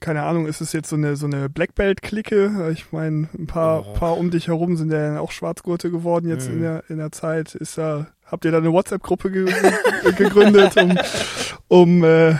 keine 0.00 0.22
Ahnung, 0.24 0.46
ist 0.46 0.60
es 0.60 0.72
jetzt 0.72 0.90
so 0.90 0.96
eine 0.96 1.16
so 1.16 1.26
eine 1.26 1.48
Black 1.48 1.74
Belt 1.74 2.02
Clique? 2.02 2.70
Ich 2.72 2.92
meine, 2.92 3.28
ein 3.36 3.46
paar 3.46 3.86
oh. 3.86 3.92
paar 3.94 4.18
um 4.18 4.30
dich 4.30 4.48
herum 4.48 4.76
sind 4.76 4.92
ja 4.92 5.18
auch 5.18 5.32
Schwarzgurte 5.32 5.90
geworden 5.90 6.28
jetzt 6.28 6.48
mhm. 6.48 6.56
in 6.56 6.60
der 6.60 6.84
in 6.88 6.98
der 6.98 7.12
Zeit. 7.12 7.54
Ist 7.54 7.78
da 7.78 8.06
habt 8.34 8.44
ihr 8.44 8.50
da 8.50 8.58
eine 8.58 8.72
WhatsApp 8.72 9.02
Gruppe 9.02 9.30
ge 9.30 9.46
gegründet, 10.16 10.76
um 10.76 10.98
um 11.68 12.04
äh, 12.04 12.30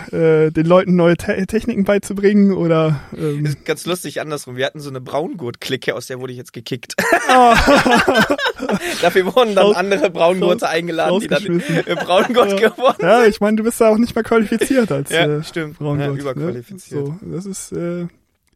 äh, 0.45 0.51
den 0.51 0.65
Leuten 0.65 0.95
neue 0.95 1.17
Te 1.17 1.45
Techniken 1.47 1.83
beizubringen 1.85 2.51
oder 2.51 3.01
ähm 3.17 3.45
ist 3.45 3.65
ganz 3.65 3.85
lustig 3.85 4.21
andersrum. 4.21 4.57
Wir 4.57 4.65
hatten 4.65 4.79
so 4.79 4.89
eine 4.89 5.01
Braungurt-Clique, 5.01 5.95
aus 5.95 6.07
der 6.07 6.19
wurde 6.19 6.33
ich 6.33 6.37
jetzt 6.37 6.53
gekickt. 6.53 6.95
Oh. 7.29 7.53
Dafür 9.01 9.35
wurden 9.35 9.55
dann 9.55 9.73
andere 9.73 10.09
Braungurte 10.09 10.69
eingeladen, 10.69 11.19
die 11.19 11.27
dann 11.27 11.43
im 11.43 11.95
Braungurt 11.97 12.59
ja. 12.59 12.69
geworden 12.69 12.97
sind. 12.99 13.09
Ja, 13.09 13.25
ich 13.25 13.39
meine, 13.39 13.57
du 13.57 13.63
bist 13.63 13.81
da 13.81 13.89
auch 13.89 13.97
nicht 13.97 14.15
mehr 14.15 14.23
qualifiziert 14.23 14.91
als 14.91 15.09
ja, 15.09 15.25
äh, 15.25 15.43
stimmt. 15.43 15.79
Braungurt. 15.79 16.01
Ja, 16.01 16.11
ne? 16.11 16.19
überqualifiziert. 16.19 17.07
Ne? 17.07 17.19
So, 17.21 17.31
das 17.31 17.45
ist 17.45 17.71
äh, 17.71 18.07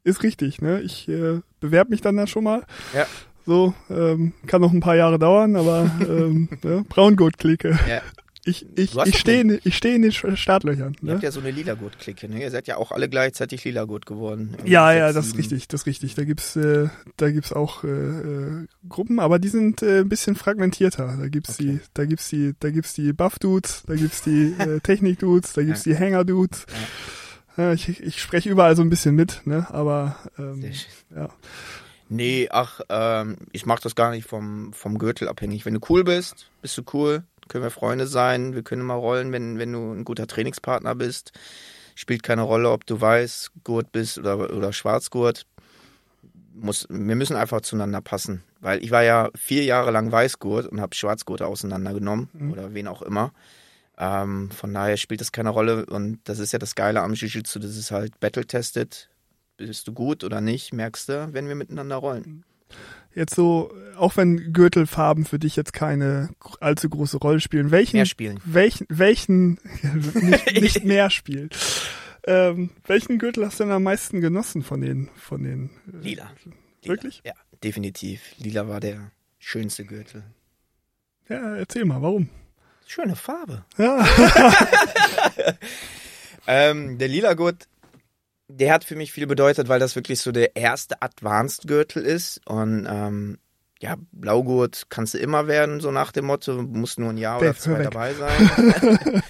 ist 0.04 0.24
richtig. 0.24 0.62
Ne? 0.62 0.82
Ich 0.82 1.08
äh, 1.08 1.40
bewerbe 1.60 1.92
mich 1.92 2.02
dann 2.02 2.18
da 2.18 2.28
schon 2.28 2.44
mal. 2.44 2.64
Ja. 2.94 3.06
So, 3.50 3.74
ähm, 3.90 4.34
kann 4.46 4.62
noch 4.62 4.72
ein 4.72 4.80
paar 4.80 4.96
Jahre 4.96 5.18
dauern, 5.18 5.56
aber 5.56 5.90
ähm, 6.02 6.50
ne? 6.64 6.86
Braungurt-Clique. 6.88 7.80
Ja. 7.90 8.04
Ich, 8.46 8.64
ich, 8.78 8.96
ich 8.96 9.18
stehe 9.18 9.42
in, 9.42 9.60
ich 9.64 9.76
steh 9.76 9.96
in 9.96 10.04
den 10.04 10.12
Startlöchern. 10.12 10.96
Ne? 11.02 11.10
Ihr 11.10 11.14
habt 11.16 11.24
ja 11.24 11.32
so 11.32 11.40
eine 11.40 11.50
Lila-Gurt-Clique, 11.50 12.30
ne? 12.30 12.44
Ihr 12.44 12.52
seid 12.52 12.68
ja 12.68 12.78
auch 12.78 12.92
alle 12.92 13.10
gleichzeitig 13.10 13.64
Lila-Gurt 13.64 14.06
geworden. 14.06 14.56
Ja, 14.66 14.94
ja, 14.94 15.12
das 15.14 15.26
ist 15.26 15.38
richtig, 15.40 15.68
das 15.68 15.82
ist 15.82 15.88
richtig. 15.88 16.14
Da 16.14 16.26
gibt's, 16.26 16.56
äh, 16.58 16.90
da 17.18 17.32
gibt's 17.32 17.52
auch 17.52 17.84
äh, 17.84 17.88
äh, 17.88 18.68
Gruppen, 18.88 19.20
aber 19.20 19.40
die 19.40 19.50
sind 19.50 19.82
äh, 19.82 20.02
ein 20.02 20.10
bisschen 20.10 20.36
fragmentierter. 20.36 21.18
Da 21.20 21.28
gibt's 21.28 21.56
okay. 21.56 21.64
die, 21.64 21.80
da 21.96 22.06
gibt's 22.06 22.30
die, 22.30 22.54
da 22.60 22.70
gibt's 22.70 22.94
die 22.94 23.14
Buff-Dudes, 23.14 23.86
da 23.88 23.96
gibt's 23.96 24.22
die 24.22 24.54
äh, 24.60 24.80
Technik-Dudes, 24.84 25.54
da 25.54 25.64
gibt's 25.64 25.86
ja. 25.86 25.94
die 25.94 26.00
Hanger-Dudes. 26.00 26.68
Ja. 27.58 27.74
ich, 27.74 28.00
ich 28.00 28.22
spreche 28.22 28.48
überall 28.48 28.76
so 28.76 28.84
ein 28.84 28.92
bisschen 28.92 29.16
mit, 29.16 29.42
ne? 29.46 29.66
Aber 29.72 30.18
ähm, 30.38 30.64
ja. 31.16 31.30
Nee, 32.10 32.50
ach, 32.52 32.82
ähm, 32.90 33.38
ich 33.52 33.66
mach 33.66 33.80
das 33.80 33.96
gar 33.96 34.12
nicht 34.12 34.28
vom, 34.28 34.74
vom 34.74 34.98
Gürtel 34.98 35.28
abhängig. 35.28 35.66
Wenn 35.66 35.76
du 35.76 35.80
cool 35.90 36.04
bist, 36.04 36.50
bist 36.62 36.78
du 36.78 36.84
cool 36.94 37.24
können 37.50 37.64
wir 37.64 37.72
Freunde 37.72 38.08
sein, 38.08 38.56
wir 38.56 38.64
können 38.64 38.84
mal 38.84 38.96
rollen, 38.96 39.34
wenn, 39.34 39.60
wenn 39.60 39.74
du 39.74 39.92
ein 39.92 40.06
guter 40.06 40.28
Trainingspartner 40.28 40.96
bist. 40.96 41.34
Spielt 41.96 42.24
keine 42.24 42.44
Rolle, 42.44 42.72
ob 42.72 42.86
du 42.86 43.02
weiß 43.02 43.52
Gurt 43.66 43.92
bist 43.92 44.18
oder, 44.18 44.56
oder 44.56 44.72
Schwarzgurt. 44.72 45.46
Muss, 46.54 46.88
wir 46.90 47.16
müssen 47.16 47.36
einfach 47.36 47.62
zueinander 47.62 48.02
passen. 48.02 48.44
Weil 48.62 48.82
ich 48.84 48.92
war 48.92 49.04
ja 49.04 49.30
vier 49.36 49.64
Jahre 49.64 49.92
lang 49.92 50.12
Weißgurt 50.12 50.68
und 50.68 50.80
habe 50.80 50.96
Schwarzgurte 50.96 51.46
auseinandergenommen 51.48 52.30
mhm. 52.32 52.52
oder 52.52 52.74
wen 52.74 52.88
auch 52.88 53.02
immer. 53.02 53.34
Ähm, 53.98 54.50
von 54.52 54.74
daher 54.74 54.96
spielt 54.96 55.20
das 55.20 55.34
keine 55.34 55.50
Rolle 55.50 55.86
und 55.86 56.20
das 56.24 56.40
ist 56.40 56.54
ja 56.54 56.60
das 56.60 56.76
Geile 56.76 57.02
am 57.02 57.14
Jiu-Jitsu, 57.14 57.60
das 57.60 57.76
ist 57.76 57.92
halt 57.92 58.18
battle-tested. 58.22 59.09
Bist 59.60 59.88
du 59.88 59.94
gut 59.94 60.24
oder 60.24 60.42
nicht, 60.42 60.74
merkst 60.74 61.10
du, 61.10 61.34
wenn 61.34 61.48
wir 61.48 61.56
miteinander 61.56 61.98
rollen 61.98 62.44
jetzt 63.16 63.36
so, 63.36 63.74
auch 63.98 64.18
wenn 64.18 64.54
Gürtelfarben 64.54 65.26
für 65.26 65.40
dich 65.40 65.56
jetzt 65.56 65.74
keine 65.74 66.30
allzu 66.60 66.90
große 66.90 67.18
Rolle 67.18 67.40
spielen, 67.40 67.72
welchen, 67.72 67.98
mehr 67.98 68.06
spielen. 68.06 68.40
welchen, 68.46 68.88
welchen, 68.90 69.60
nicht, 70.22 70.62
nicht 70.62 70.84
mehr 70.86 71.10
spielen. 71.10 71.50
Ähm, 72.26 72.72
welchen 72.86 73.18
Gürtel 73.18 73.46
hast 73.46 73.60
du 73.60 73.64
denn 73.64 73.74
am 73.74 73.84
meisten 73.84 74.22
genossen 74.22 74.64
von 74.64 74.82
den, 74.82 75.10
von 75.16 75.44
den? 75.44 75.70
Äh, 75.88 75.98
Lila. 76.04 76.32
Wirklich? 76.84 77.22
Lila. 77.24 77.36
Ja, 77.36 77.58
definitiv. 77.64 78.22
Lila 78.38 78.68
war 78.68 78.80
der 78.80 79.12
schönste 79.40 79.86
Gürtel. 79.86 80.24
Ja, 81.28 81.56
erzähl 81.56 81.86
mal, 81.86 82.02
warum? 82.02 82.30
Schöne 82.86 83.16
Farbe. 83.16 83.66
Ja. 83.78 84.06
ähm, 86.48 86.98
der 86.98 87.08
lila 87.08 87.36
Gurt 87.36 87.68
der 88.50 88.74
hat 88.74 88.84
für 88.84 88.96
mich 88.96 89.12
viel 89.14 89.28
bedeutet, 89.28 89.70
weil 89.70 89.80
das 89.80 89.96
wirklich 89.96 90.20
so 90.20 90.32
der 90.32 90.56
erste 90.56 91.02
Advanced-Gürtel 91.02 92.04
ist. 92.04 92.42
Und 92.48 92.88
ähm, 92.90 93.38
ja, 93.82 93.96
Blaugurt 94.12 94.88
kannst 94.90 95.14
du 95.14 95.20
immer 95.20 95.48
werden, 95.48 95.80
so 95.80 95.90
nach 95.90 96.12
dem 96.12 96.26
Motto, 96.26 96.62
musst 96.62 97.00
nur 97.00 97.12
ein 97.12 97.18
Jahr 97.18 97.40
oder 97.40 97.56
zwei 97.56 97.84
dabei 97.84 98.14
sein. 98.14 99.24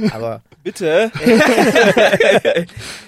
Aber 0.12 0.42
bitte. 0.62 1.10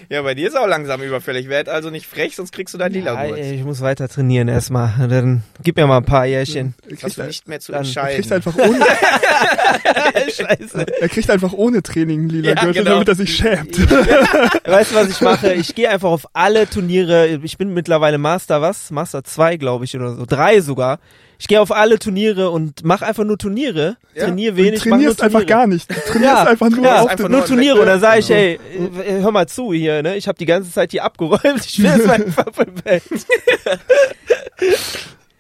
ja, 0.08 0.22
bei 0.22 0.34
dir 0.34 0.48
ist 0.48 0.56
auch 0.56 0.66
langsam 0.66 1.00
überfällig. 1.02 1.48
Werd 1.48 1.68
also 1.68 1.90
nicht 1.90 2.08
frech, 2.08 2.34
sonst 2.34 2.50
kriegst 2.50 2.74
du 2.74 2.78
dein 2.78 2.92
lila 2.92 3.26
Gurt. 3.26 3.38
ich 3.38 3.62
muss 3.62 3.80
weiter 3.80 4.08
trainieren 4.08 4.48
erstmal. 4.48 5.06
Dann 5.08 5.44
gib 5.62 5.76
mir 5.76 5.86
mal 5.86 5.98
ein 5.98 6.04
paar 6.04 6.26
Jährchen. 6.26 6.74
Hast 7.00 7.16
du 7.16 7.22
nicht 7.22 7.46
mehr 7.46 7.60
zu 7.60 7.74
entscheiden. 7.74 8.10
Er 8.10 8.16
kriegt 8.16 8.32
einfach 8.32 8.56
ohne, 8.56 8.80
Scheiße. 10.32 10.86
Er 11.00 11.08
kriegt 11.08 11.30
einfach 11.30 11.52
ohne 11.52 11.82
Training 11.82 12.28
lila 12.28 12.48
ja, 12.48 12.54
Gürtel, 12.54 12.82
genau. 12.82 12.90
damit 12.94 13.08
er 13.08 13.14
sich 13.14 13.36
schämt. 13.36 13.78
weißt 13.78 14.90
du, 14.90 14.94
was 14.96 15.10
ich 15.10 15.20
mache? 15.20 15.52
Ich 15.54 15.76
gehe 15.76 15.90
einfach 15.90 16.10
auf 16.10 16.26
alle 16.32 16.68
Turniere. 16.68 17.28
Ich 17.44 17.56
bin 17.56 17.72
mittlerweile 17.72 18.18
Master, 18.18 18.60
was? 18.62 18.90
Master 18.90 19.22
2, 19.22 19.58
glaube 19.58 19.84
ich, 19.84 19.94
oder 19.94 20.14
so. 20.14 20.26
Drei 20.26 20.60
sogar 20.60 20.87
war. 20.88 21.00
Ich 21.40 21.46
gehe 21.46 21.60
auf 21.60 21.70
alle 21.70 22.00
Turniere 22.00 22.50
und 22.50 22.84
mach 22.84 23.00
einfach 23.02 23.22
nur 23.22 23.38
Turniere. 23.38 23.96
Ja. 24.14 24.24
Trainier 24.24 24.56
wenig, 24.56 24.82
du 24.82 24.90
trainierst 24.90 25.22
einfach 25.22 25.46
gar 25.46 25.68
nicht. 25.68 25.88
Du 25.88 25.94
trainierst 26.12 26.22
ja, 26.22 26.44
einfach 26.44 26.68
nur 26.68 26.84
ja, 26.84 27.02
auf 27.02 27.08
einfach 27.08 27.28
nur 27.28 27.44
Turniere. 27.44 27.80
Und 27.80 27.86
dann 27.86 28.00
sage 28.00 28.20
ich, 28.20 28.30
ey, 28.30 28.54
äh, 28.54 29.20
hör 29.20 29.30
mal 29.30 29.46
zu 29.46 29.72
hier, 29.72 30.02
ne? 30.02 30.16
Ich 30.16 30.26
habe 30.26 30.36
die 30.36 30.46
ganze 30.46 30.72
Zeit 30.72 30.90
hier 30.90 31.04
abgeräumt. 31.04 31.64
Ich 31.64 31.78
will 31.78 31.90
jetzt 31.90 32.06
meinen 32.06 32.34
Bett. 32.84 33.02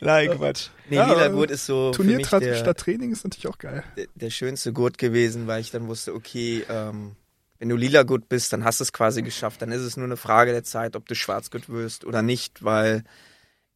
Nein, 0.00 0.30
Quatsch. 0.30 0.68
Nee, 0.88 0.96
ja, 0.96 1.12
lila 1.12 1.28
Gurt 1.28 1.50
ist 1.50 1.66
so. 1.66 1.90
Turnier 1.90 2.24
statt 2.24 2.78
Training 2.78 3.10
ist 3.10 3.24
natürlich 3.24 3.48
auch 3.48 3.58
geil. 3.58 3.82
Der, 3.96 4.06
der, 4.14 4.30
schönste 4.30 4.72
Gurt 4.72 4.98
gewesen, 4.98 5.48
weil 5.48 5.60
ich 5.60 5.72
dann 5.72 5.88
wusste, 5.88 6.14
okay, 6.14 6.64
ähm, 6.70 7.16
wenn 7.58 7.68
du 7.68 7.76
lila 7.76 8.04
Gurt 8.04 8.28
bist, 8.28 8.52
dann 8.52 8.64
hast 8.64 8.78
du 8.78 8.84
es 8.84 8.92
quasi 8.92 9.22
geschafft. 9.22 9.60
Dann 9.62 9.72
ist 9.72 9.82
es 9.82 9.96
nur 9.96 10.06
eine 10.06 10.16
Frage 10.16 10.52
der 10.52 10.62
Zeit, 10.62 10.94
ob 10.94 11.08
du 11.08 11.16
Schwarzgurt 11.16 11.68
wirst 11.68 12.04
oder 12.04 12.22
nicht, 12.22 12.62
weil 12.62 13.02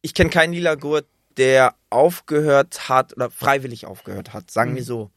ich 0.01 0.13
kenne 0.13 0.29
keinen 0.29 0.53
lila 0.53 0.75
Gurt, 0.75 1.05
der 1.37 1.75
aufgehört 1.89 2.89
hat 2.89 3.13
oder 3.15 3.29
freiwillig 3.29 3.85
aufgehört 3.85 4.33
hat, 4.33 4.51
sagen 4.51 4.71
mhm. 4.71 4.75
wir 4.75 4.83
so. 4.83 5.11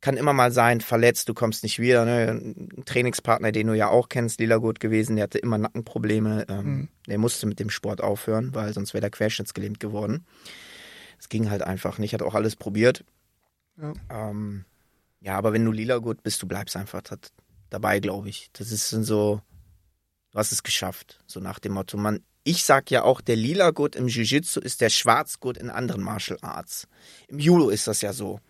Kann 0.00 0.16
immer 0.16 0.32
mal 0.32 0.52
sein, 0.52 0.80
verletzt, 0.80 1.28
du 1.28 1.34
kommst 1.34 1.64
nicht 1.64 1.80
wieder. 1.80 2.04
Ne? 2.04 2.28
Ein 2.30 2.84
Trainingspartner, 2.84 3.50
den 3.50 3.66
du 3.66 3.74
ja 3.74 3.88
auch 3.88 4.08
kennst, 4.08 4.38
Lila 4.38 4.58
gut 4.58 4.78
gewesen, 4.78 5.16
der 5.16 5.24
hatte 5.24 5.38
immer 5.38 5.58
Nackenprobleme. 5.58 6.46
Ähm, 6.48 6.64
mhm. 6.64 6.88
Der 7.08 7.18
musste 7.18 7.46
mit 7.46 7.58
dem 7.58 7.68
Sport 7.68 8.00
aufhören, 8.00 8.54
weil 8.54 8.72
sonst 8.72 8.94
wäre 8.94 9.00
der 9.00 9.10
querschnittsgelähmt 9.10 9.80
geworden. 9.80 10.24
Es 11.18 11.28
ging 11.28 11.50
halt 11.50 11.62
einfach 11.62 11.98
nicht, 11.98 12.14
hat 12.14 12.22
auch 12.22 12.36
alles 12.36 12.54
probiert. 12.54 13.04
Ja, 13.76 13.92
ähm, 14.08 14.64
ja 15.20 15.36
aber 15.36 15.52
wenn 15.52 15.64
du 15.64 15.72
lila 15.72 15.98
gut 15.98 16.22
bist, 16.22 16.40
du 16.42 16.46
bleibst 16.46 16.76
einfach 16.76 17.02
dabei, 17.70 17.98
glaube 17.98 18.28
ich. 18.28 18.50
Das 18.52 18.70
ist 18.70 18.88
so, 18.90 19.40
du 20.30 20.38
hast 20.38 20.52
es 20.52 20.62
geschafft. 20.62 21.18
So 21.26 21.40
nach 21.40 21.58
dem 21.58 21.72
Motto, 21.72 21.96
man, 21.96 22.22
ich 22.44 22.64
sag 22.64 22.90
ja 22.90 23.02
auch, 23.02 23.20
der 23.20 23.36
lila 23.36 23.70
Gurt 23.70 23.96
im 23.96 24.06
Jiu-Jitsu 24.06 24.60
ist 24.60 24.80
der 24.80 24.90
Schwarzgurt 24.90 25.58
in 25.58 25.70
anderen 25.70 26.02
Martial 26.02 26.38
Arts. 26.42 26.88
Im 27.28 27.38
Judo 27.38 27.68
ist 27.68 27.86
das 27.86 28.00
ja 28.00 28.12
so. 28.12 28.40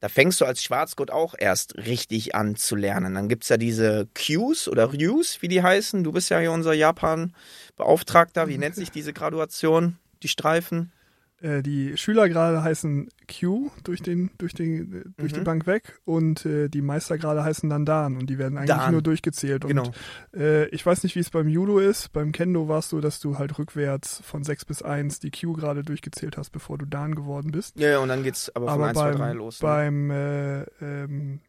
Da 0.00 0.08
fängst 0.08 0.40
du 0.40 0.44
als 0.44 0.62
Schwarzgurt 0.62 1.10
auch 1.10 1.34
erst 1.36 1.76
richtig 1.76 2.34
an 2.34 2.54
zu 2.54 2.76
lernen. 2.76 3.14
Dann 3.14 3.28
gibt 3.28 3.42
es 3.42 3.48
ja 3.48 3.56
diese 3.56 4.06
Qs 4.14 4.68
oder 4.68 4.92
Ryus, 4.92 5.42
wie 5.42 5.48
die 5.48 5.62
heißen. 5.62 6.04
Du 6.04 6.12
bist 6.12 6.30
ja 6.30 6.38
hier 6.38 6.52
unser 6.52 6.72
Japan-Beauftragter. 6.72 8.46
Wie 8.48 8.58
nennt 8.58 8.76
sich 8.76 8.90
diese 8.90 9.12
Graduation? 9.12 9.98
Die 10.22 10.28
Streifen? 10.28 10.92
Äh, 11.40 11.62
die 11.62 11.96
Schülergrade 11.96 12.62
heißen 12.62 13.08
Q 13.40 13.70
durch 13.84 14.02
den 14.02 14.30
durch 14.38 14.54
den 14.54 14.92
äh, 14.92 15.04
durch 15.16 15.32
Mhm. 15.32 15.36
die 15.36 15.40
Bank 15.42 15.66
weg 15.66 16.00
und 16.04 16.44
äh, 16.46 16.68
die 16.68 16.82
Meistergrade 16.82 17.44
heißen 17.44 17.68
dann 17.70 17.84
Dan 17.84 18.16
und 18.16 18.28
die 18.28 18.38
werden 18.38 18.58
eigentlich 18.58 18.68
Dan. 18.76 18.92
nur 18.92 19.02
durchgezählt. 19.02 19.64
Genau. 19.66 19.84
Und 20.32 20.40
äh, 20.40 20.66
ich 20.68 20.84
weiß 20.84 21.02
nicht, 21.04 21.14
wie 21.14 21.20
es 21.20 21.30
beim 21.30 21.48
Judo 21.48 21.78
ist. 21.78 22.12
Beim 22.12 22.32
Kendo 22.32 22.68
war 22.68 22.80
es 22.80 22.88
so, 22.88 23.00
dass 23.00 23.20
du 23.20 23.38
halt 23.38 23.58
rückwärts 23.58 24.20
von 24.24 24.42
6 24.44 24.64
bis 24.64 24.82
1 24.82 25.20
die 25.20 25.30
Q 25.30 25.52
gerade 25.52 25.82
durchgezählt 25.82 26.36
hast, 26.36 26.50
bevor 26.50 26.76
du 26.78 26.86
Dan 26.86 27.14
geworden 27.14 27.50
bist. 27.52 27.78
Ja, 27.78 27.88
ja, 27.90 27.98
und 28.00 28.08
dann 28.08 28.22
geht's 28.22 28.50
aber 28.56 28.66
von 28.66 28.74
Aber 28.74 28.86
1, 28.88 28.98
2, 28.98 29.04
beim, 29.10 29.18
3 29.18 29.32
los. 29.34 29.62
Ne? 29.62 29.66
beim, 29.68 30.10
äh, 30.10 30.62
ähm, 30.80 31.40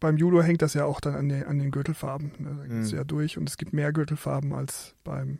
beim 0.00 0.16
Judo 0.16 0.40
hängt 0.42 0.62
das 0.62 0.74
ja 0.74 0.84
auch 0.84 1.00
dann 1.00 1.14
an 1.16 1.28
den, 1.28 1.44
an 1.44 1.58
den 1.58 1.70
Gürtelfarben. 1.72 2.32
Ne? 2.38 2.56
Da 2.60 2.66
geht's 2.74 2.92
Mhm. 2.92 2.98
ja 2.98 3.04
durch 3.04 3.36
und 3.36 3.48
es 3.48 3.56
gibt 3.56 3.72
mehr 3.72 3.92
Gürtelfarben 3.92 4.52
als 4.54 4.94
beim 5.04 5.38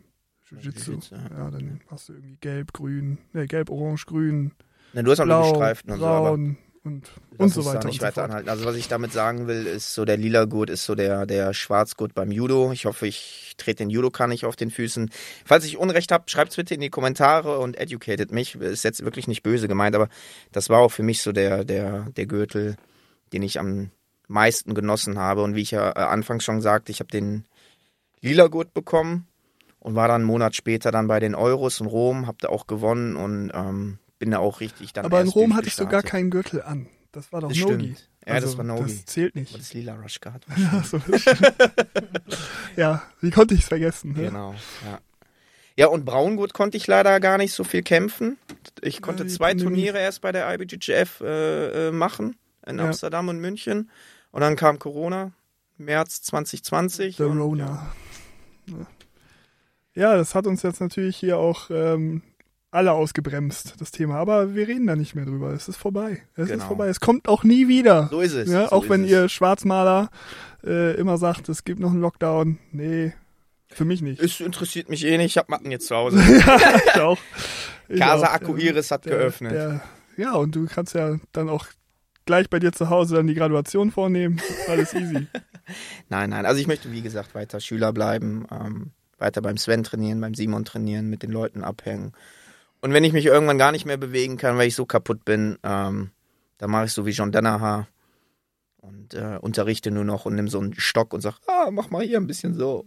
Jiu-Jitsu. 0.51 0.99
Ja. 1.11 1.17
ja. 1.37 1.51
dann 1.51 1.81
hast 1.87 2.09
du 2.09 2.13
irgendwie 2.13 2.37
gelb, 2.41 2.73
grün, 2.73 3.17
ne, 3.33 3.47
gelb, 3.47 3.69
orange, 3.69 4.05
grün, 4.05 4.51
Na, 4.93 5.01
du 5.01 5.11
hast 5.11 5.19
auch 5.19 5.25
nur 5.25 5.39
blau, 5.39 5.51
gestreift 5.51 5.85
und 5.85 5.99
so, 5.99 6.05
braun 6.05 6.57
und, 6.83 7.07
lass 7.37 7.39
und 7.39 7.49
so 7.49 7.59
uns 7.59 7.67
da 7.67 7.73
weiter 7.73 7.87
nicht 7.87 7.95
und 7.95 7.99
so 7.99 8.07
weiter 8.07 8.23
anhalten. 8.23 8.49
Also 8.49 8.65
was 8.65 8.75
ich 8.75 8.87
damit 8.87 9.11
sagen 9.11 9.47
will, 9.47 9.65
ist 9.65 9.93
so 9.93 10.05
der 10.05 10.17
lila 10.17 10.45
Gurt 10.45 10.69
ist 10.69 10.85
so 10.85 10.95
der, 10.95 11.25
der 11.25 11.53
Schwarzgurt 11.53 12.13
beim 12.13 12.31
Judo. 12.31 12.71
Ich 12.71 12.85
hoffe, 12.85 13.07
ich 13.07 13.53
trete 13.57 13.83
den 13.83 13.89
Judoka 13.89 14.27
nicht 14.27 14.45
auf 14.45 14.55
den 14.55 14.71
Füßen. 14.71 15.09
Falls 15.45 15.65
ich 15.65 15.77
Unrecht 15.77 16.11
habe, 16.11 16.29
schreibt's 16.29 16.55
bitte 16.55 16.73
in 16.73 16.81
die 16.81 16.89
Kommentare 16.89 17.59
und 17.59 17.77
educated 17.77 18.31
mich. 18.31 18.55
Ist 18.55 18.83
jetzt 18.83 19.03
wirklich 19.03 19.27
nicht 19.27 19.43
böse 19.43 19.67
gemeint, 19.67 19.95
aber 19.95 20.09
das 20.51 20.69
war 20.69 20.79
auch 20.79 20.91
für 20.91 21.03
mich 21.03 21.21
so 21.21 21.31
der, 21.31 21.63
der, 21.63 22.07
der 22.15 22.25
Gürtel, 22.25 22.75
den 23.33 23.43
ich 23.43 23.59
am 23.59 23.91
meisten 24.27 24.73
genossen 24.73 25.19
habe. 25.19 25.43
Und 25.43 25.55
wie 25.55 25.61
ich 25.61 25.71
ja 25.71 25.89
äh, 25.91 25.99
anfangs 25.99 26.43
schon 26.43 26.61
sagte, 26.61 26.91
ich 26.91 26.99
habe 26.99 27.11
den 27.11 27.45
lila 28.21 28.47
Gurt 28.47 28.73
bekommen 28.73 29.27
und 29.79 29.95
war 29.95 30.07
dann 30.07 30.21
einen 30.21 30.25
Monat 30.25 30.55
später 30.55 30.91
dann 30.91 31.07
bei 31.07 31.19
den 31.19 31.35
Euros 31.35 31.79
in 31.79 31.85
Rom, 31.87 32.27
hab 32.27 32.39
da 32.39 32.49
auch 32.49 32.67
gewonnen 32.67 33.15
und 33.15 33.51
ähm, 33.53 33.99
bin 34.19 34.31
da 34.31 34.39
auch 34.39 34.59
richtig 34.59 34.93
dann 34.93 35.05
Aber 35.05 35.21
in 35.21 35.27
Rom 35.29 35.55
hattest 35.55 35.79
du 35.79 35.83
gar 35.83 36.01
durchgestartet. 36.01 36.11
keinen 36.11 36.29
Gürtel 36.29 36.61
an. 36.61 36.87
Das 37.11 37.31
war 37.31 37.41
doch 37.41 37.49
Das 37.49 37.57
Nogi. 37.57 37.73
stimmt. 37.73 38.09
Ja, 38.27 38.39
das 38.39 38.57
war 38.57 38.63
Nogi. 38.65 38.93
Das 38.93 39.05
zählt 39.05 39.33
Aber 39.33 39.39
nicht. 39.39 39.57
das 39.57 39.73
lila 39.73 39.95
Rush 39.95 40.19
gehabt. 40.19 40.45
Ja, 40.57 40.83
so, 40.83 41.01
ja, 42.75 43.01
wie 43.21 43.31
konnte 43.31 43.53
ich 43.53 43.61
es 43.61 43.67
vergessen? 43.67 44.13
Ne? 44.13 44.23
Genau, 44.25 44.53
ja. 44.85 44.99
Ja, 45.77 45.87
und 45.87 46.03
Braungurt 46.03 46.53
konnte 46.53 46.75
ich 46.75 46.87
leider 46.87 47.19
gar 47.21 47.37
nicht 47.37 47.53
so 47.53 47.63
viel 47.63 47.83
kämpfen. 47.83 48.37
Ich 48.81 49.01
konnte 49.01 49.23
die 49.23 49.29
zwei. 49.31 49.53
Turniere 49.53 49.97
erst 49.97 50.19
bei 50.21 50.33
der 50.33 50.53
IBGF 50.53 51.21
äh, 51.21 51.87
äh, 51.87 51.91
machen, 51.91 52.35
in 52.67 52.77
Ja. 52.79 52.85
Amsterdam 52.85 53.29
und 53.29 53.39
München. 53.39 53.89
Und 54.31 54.41
dann 54.41 54.57
kam 54.57 54.77
Corona, 54.77 55.31
März 55.77 56.21
2020. 56.23 57.15
The 57.15 57.23
und, 57.23 57.39
Rona. 57.39 57.93
Ja. 58.67 58.75
Ja, 59.95 60.15
das 60.15 60.35
hat 60.35 60.47
uns 60.47 60.61
jetzt 60.63 60.79
natürlich 60.81 61.17
hier 61.17 61.37
auch 61.37 61.69
ähm, 61.71 62.21
alle 62.71 62.91
ausgebremst, 62.91 63.75
das 63.79 63.91
Thema. 63.91 64.15
Aber 64.15 64.53
wir 64.55 64.67
reden 64.67 64.87
da 64.87 64.95
nicht 64.95 65.15
mehr 65.15 65.25
drüber. 65.25 65.51
Es 65.53 65.67
ist 65.67 65.77
vorbei. 65.77 66.21
Es 66.35 66.43
ist 66.45 66.51
Genau. 66.51 66.67
vorbei. 66.67 66.87
Es 66.87 66.99
kommt 66.99 67.27
auch 67.27 67.43
nie 67.43 67.67
wieder. 67.67 68.07
So 68.11 68.21
ist 68.21 68.33
es. 68.33 68.49
ja, 68.49 68.67
so 68.69 68.75
auch 68.75 68.83
ist 68.83 68.89
wenn 68.89 69.03
es. 69.05 69.09
ihr 69.11 69.29
Schwarzmaler 69.29 70.09
äh, 70.63 70.95
immer 70.95 71.17
sagt, 71.17 71.49
es 71.49 71.63
gibt 71.63 71.79
noch 71.79 71.91
einen 71.91 72.01
Lockdown. 72.01 72.59
Nee, 72.71 73.13
für 73.71 73.85
mich 73.85 74.01
nicht. 74.01 74.21
Es 74.21 74.39
interessiert 74.39 74.89
mich 74.89 75.05
eh 75.05 75.17
nicht, 75.17 75.27
ich 75.31 75.37
hab 75.37 75.49
Matten 75.49 75.71
jetzt 75.71 75.87
zu 75.87 75.95
Hause. 75.95 76.21
ich 76.85 76.99
auch. 77.01 77.17
Ich 77.91 77.99
Casa 77.99 78.27
auch. 78.27 78.33
Akku 78.33 78.55
Iris 78.55 78.91
hat 78.91 79.05
Der- 79.05 79.17
geöffnet. 79.17 79.51
Der, 79.51 79.81
ja, 80.15 80.33
und 80.35 80.55
du 80.55 80.67
kannst 80.67 80.93
ja 80.93 81.17
dann 81.31 81.49
auch 81.49 81.65
gleich 82.25 82.47
bei 82.47 82.59
dir 82.59 82.71
zu 82.71 82.91
Hause 82.91 83.15
dann 83.15 83.25
die 83.25 83.33
Graduation 83.33 83.89
vornehmen. 83.89 84.39
Alles 84.67 84.93
easy. 84.93 85.25
Nein, 86.09 86.29
nein. 86.29 86.45
Also 86.45 86.61
ich 86.61 86.67
möchte, 86.67 86.91
wie 86.91 87.01
gesagt, 87.01 87.33
weiter 87.33 87.59
Schüler 87.59 87.91
bleiben, 87.91 88.45
ähm, 88.51 88.91
weiter 89.19 89.41
beim 89.41 89.57
Sven 89.57 89.83
trainieren, 89.83 90.21
beim 90.21 90.33
Simon 90.33 90.65
trainieren, 90.65 91.09
mit 91.09 91.23
den 91.23 91.31
Leuten 91.31 91.63
abhängen. 91.63 92.13
Und 92.81 92.93
wenn 92.93 93.03
ich 93.03 93.13
mich 93.13 93.25
irgendwann 93.25 93.57
gar 93.57 93.71
nicht 93.71 93.85
mehr 93.85 93.97
bewegen 93.97 94.37
kann, 94.37 94.57
weil 94.57 94.67
ich 94.67 94.75
so 94.75 94.85
kaputt 94.85 95.25
bin, 95.25 95.57
ähm, 95.63 96.11
dann 96.57 96.71
mache 96.71 96.85
ich 96.85 96.93
so 96.93 97.05
wie 97.05 97.11
John 97.11 97.31
Danaher 97.31 97.87
und 98.77 99.13
äh, 99.13 99.37
unterrichte 99.41 99.91
nur 99.91 100.05
noch 100.05 100.25
und 100.25 100.35
nimm 100.35 100.47
so 100.47 100.59
einen 100.59 100.73
Stock 100.79 101.13
und 101.13 101.21
sag, 101.21 101.39
ah, 101.47 101.69
mach 101.71 101.89
mal 101.89 102.03
hier 102.03 102.17
ein 102.17 102.27
bisschen 102.27 102.53
so. 102.53 102.85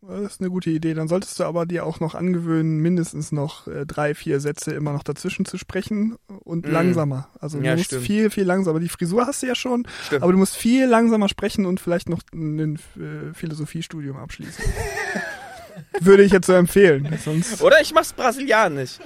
Das 0.00 0.32
ist 0.34 0.40
eine 0.40 0.48
gute 0.50 0.70
Idee. 0.70 0.94
Dann 0.94 1.08
solltest 1.08 1.38
du 1.40 1.44
aber 1.44 1.66
dir 1.66 1.84
auch 1.84 1.98
noch 2.00 2.14
angewöhnen, 2.14 2.78
mindestens 2.78 3.32
noch 3.32 3.66
äh, 3.66 3.84
drei, 3.84 4.14
vier 4.14 4.40
Sätze 4.40 4.72
immer 4.72 4.92
noch 4.92 5.02
dazwischen 5.02 5.44
zu 5.44 5.58
sprechen 5.58 6.16
und 6.44 6.66
Mm. 6.66 6.70
langsamer. 6.70 7.28
Also 7.40 7.58
Ja, 7.58 7.72
du 7.72 7.78
musst 7.78 7.86
stimmt. 7.86 8.04
viel, 8.04 8.30
viel 8.30 8.44
langsamer. 8.44 8.78
Die 8.80 8.88
Frisur 8.88 9.26
hast 9.26 9.42
du 9.42 9.46
ja 9.48 9.54
schon, 9.54 9.86
Stimmt. 10.06 10.22
aber 10.22 10.32
du 10.32 10.38
musst 10.38 10.56
viel 10.56 10.86
langsamer 10.86 11.28
sprechen 11.28 11.66
und 11.66 11.80
vielleicht 11.80 12.08
noch 12.08 12.20
ein 12.32 12.76
äh, 12.96 13.34
Philosophiestudium 13.34 14.16
abschließen. 14.16 14.64
Würde 16.00 16.22
ich 16.22 16.32
jetzt 16.32 16.46
so 16.46 16.52
empfehlen. 16.54 17.08
Sonst, 17.24 17.62
Oder 17.62 17.80
ich 17.80 17.92
mach's 17.92 18.12
brasilianisch. 18.12 18.98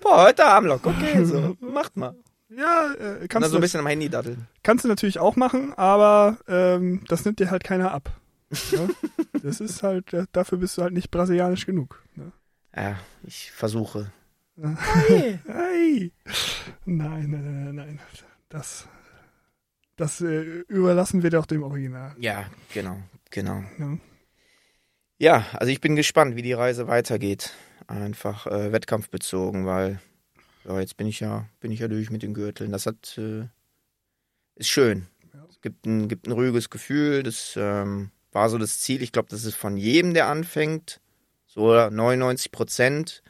Boah, 0.00 0.24
heute 0.24 0.44
Armlock, 0.44 0.86
okay, 0.86 1.24
so, 1.24 1.56
macht 1.60 1.96
mal. 1.96 2.14
ja, 2.50 2.92
äh, 3.22 3.26
kannst, 3.28 3.50
so 3.50 3.56
ein 3.56 3.60
du, 3.60 3.64
bisschen 3.64 3.80
am 3.80 3.86
Handy 3.86 4.08
daddeln. 4.08 4.46
kannst 4.62 4.84
du 4.84 4.88
natürlich 4.88 5.18
auch 5.18 5.36
machen, 5.36 5.72
aber 5.76 6.36
ähm, 6.48 7.02
das 7.08 7.24
nimmt 7.24 7.38
dir 7.40 7.50
halt 7.50 7.64
keiner 7.64 7.92
ab. 7.92 8.10
Ja? 8.50 8.88
Das 9.42 9.60
ist 9.60 9.82
halt, 9.82 10.14
dafür 10.32 10.58
bist 10.58 10.78
du 10.78 10.82
halt 10.82 10.92
nicht 10.92 11.10
brasilianisch 11.10 11.66
genug. 11.66 12.02
Ne? 12.14 12.32
Ja, 12.74 12.98
ich 13.24 13.50
versuche. 13.50 14.12
Hey. 14.56 16.12
Nein, 16.84 17.30
nein, 17.30 17.44
nein, 17.44 17.64
nein, 17.64 17.74
nein. 17.74 18.00
Das, 18.48 18.88
das 19.96 20.20
äh, 20.20 20.62
überlassen 20.68 21.22
wir 21.22 21.30
doch 21.30 21.46
dem 21.46 21.62
Original. 21.62 22.14
Ja, 22.18 22.46
genau, 22.72 22.98
genau. 23.30 23.62
Ne? 23.76 24.00
Ja, 25.18 25.46
also 25.52 25.70
ich 25.70 25.80
bin 25.80 25.96
gespannt, 25.96 26.36
wie 26.36 26.42
die 26.42 26.52
Reise 26.52 26.86
weitergeht. 26.86 27.54
Einfach 27.86 28.46
äh, 28.46 28.72
wettkampfbezogen, 28.72 29.66
weil 29.66 30.00
ja, 30.64 30.80
jetzt 30.80 30.96
bin 30.96 31.06
ich 31.06 31.20
ja, 31.20 31.48
bin 31.60 31.70
ich 31.70 31.80
ja 31.80 31.88
durch 31.88 32.10
mit 32.10 32.22
den 32.22 32.34
Gürteln. 32.34 32.72
Das 32.72 32.86
hat 32.86 33.16
äh, 33.18 33.46
ist 34.56 34.68
schön. 34.68 35.06
Ja. 35.32 35.46
Es 35.48 35.60
gibt 35.60 35.86
ein, 35.86 36.08
gibt 36.08 36.26
ein 36.26 36.32
ruhiges 36.32 36.70
Gefühl. 36.70 37.22
Das 37.22 37.54
ähm, 37.56 38.10
war 38.36 38.50
so 38.50 38.58
das 38.58 38.80
Ziel. 38.80 39.02
Ich 39.02 39.12
glaube, 39.12 39.30
das 39.30 39.44
ist 39.44 39.56
von 39.56 39.78
jedem, 39.78 40.12
der 40.12 40.28
anfängt. 40.28 41.00
So 41.46 41.72
99 41.72 42.52
Prozent. 42.52 43.22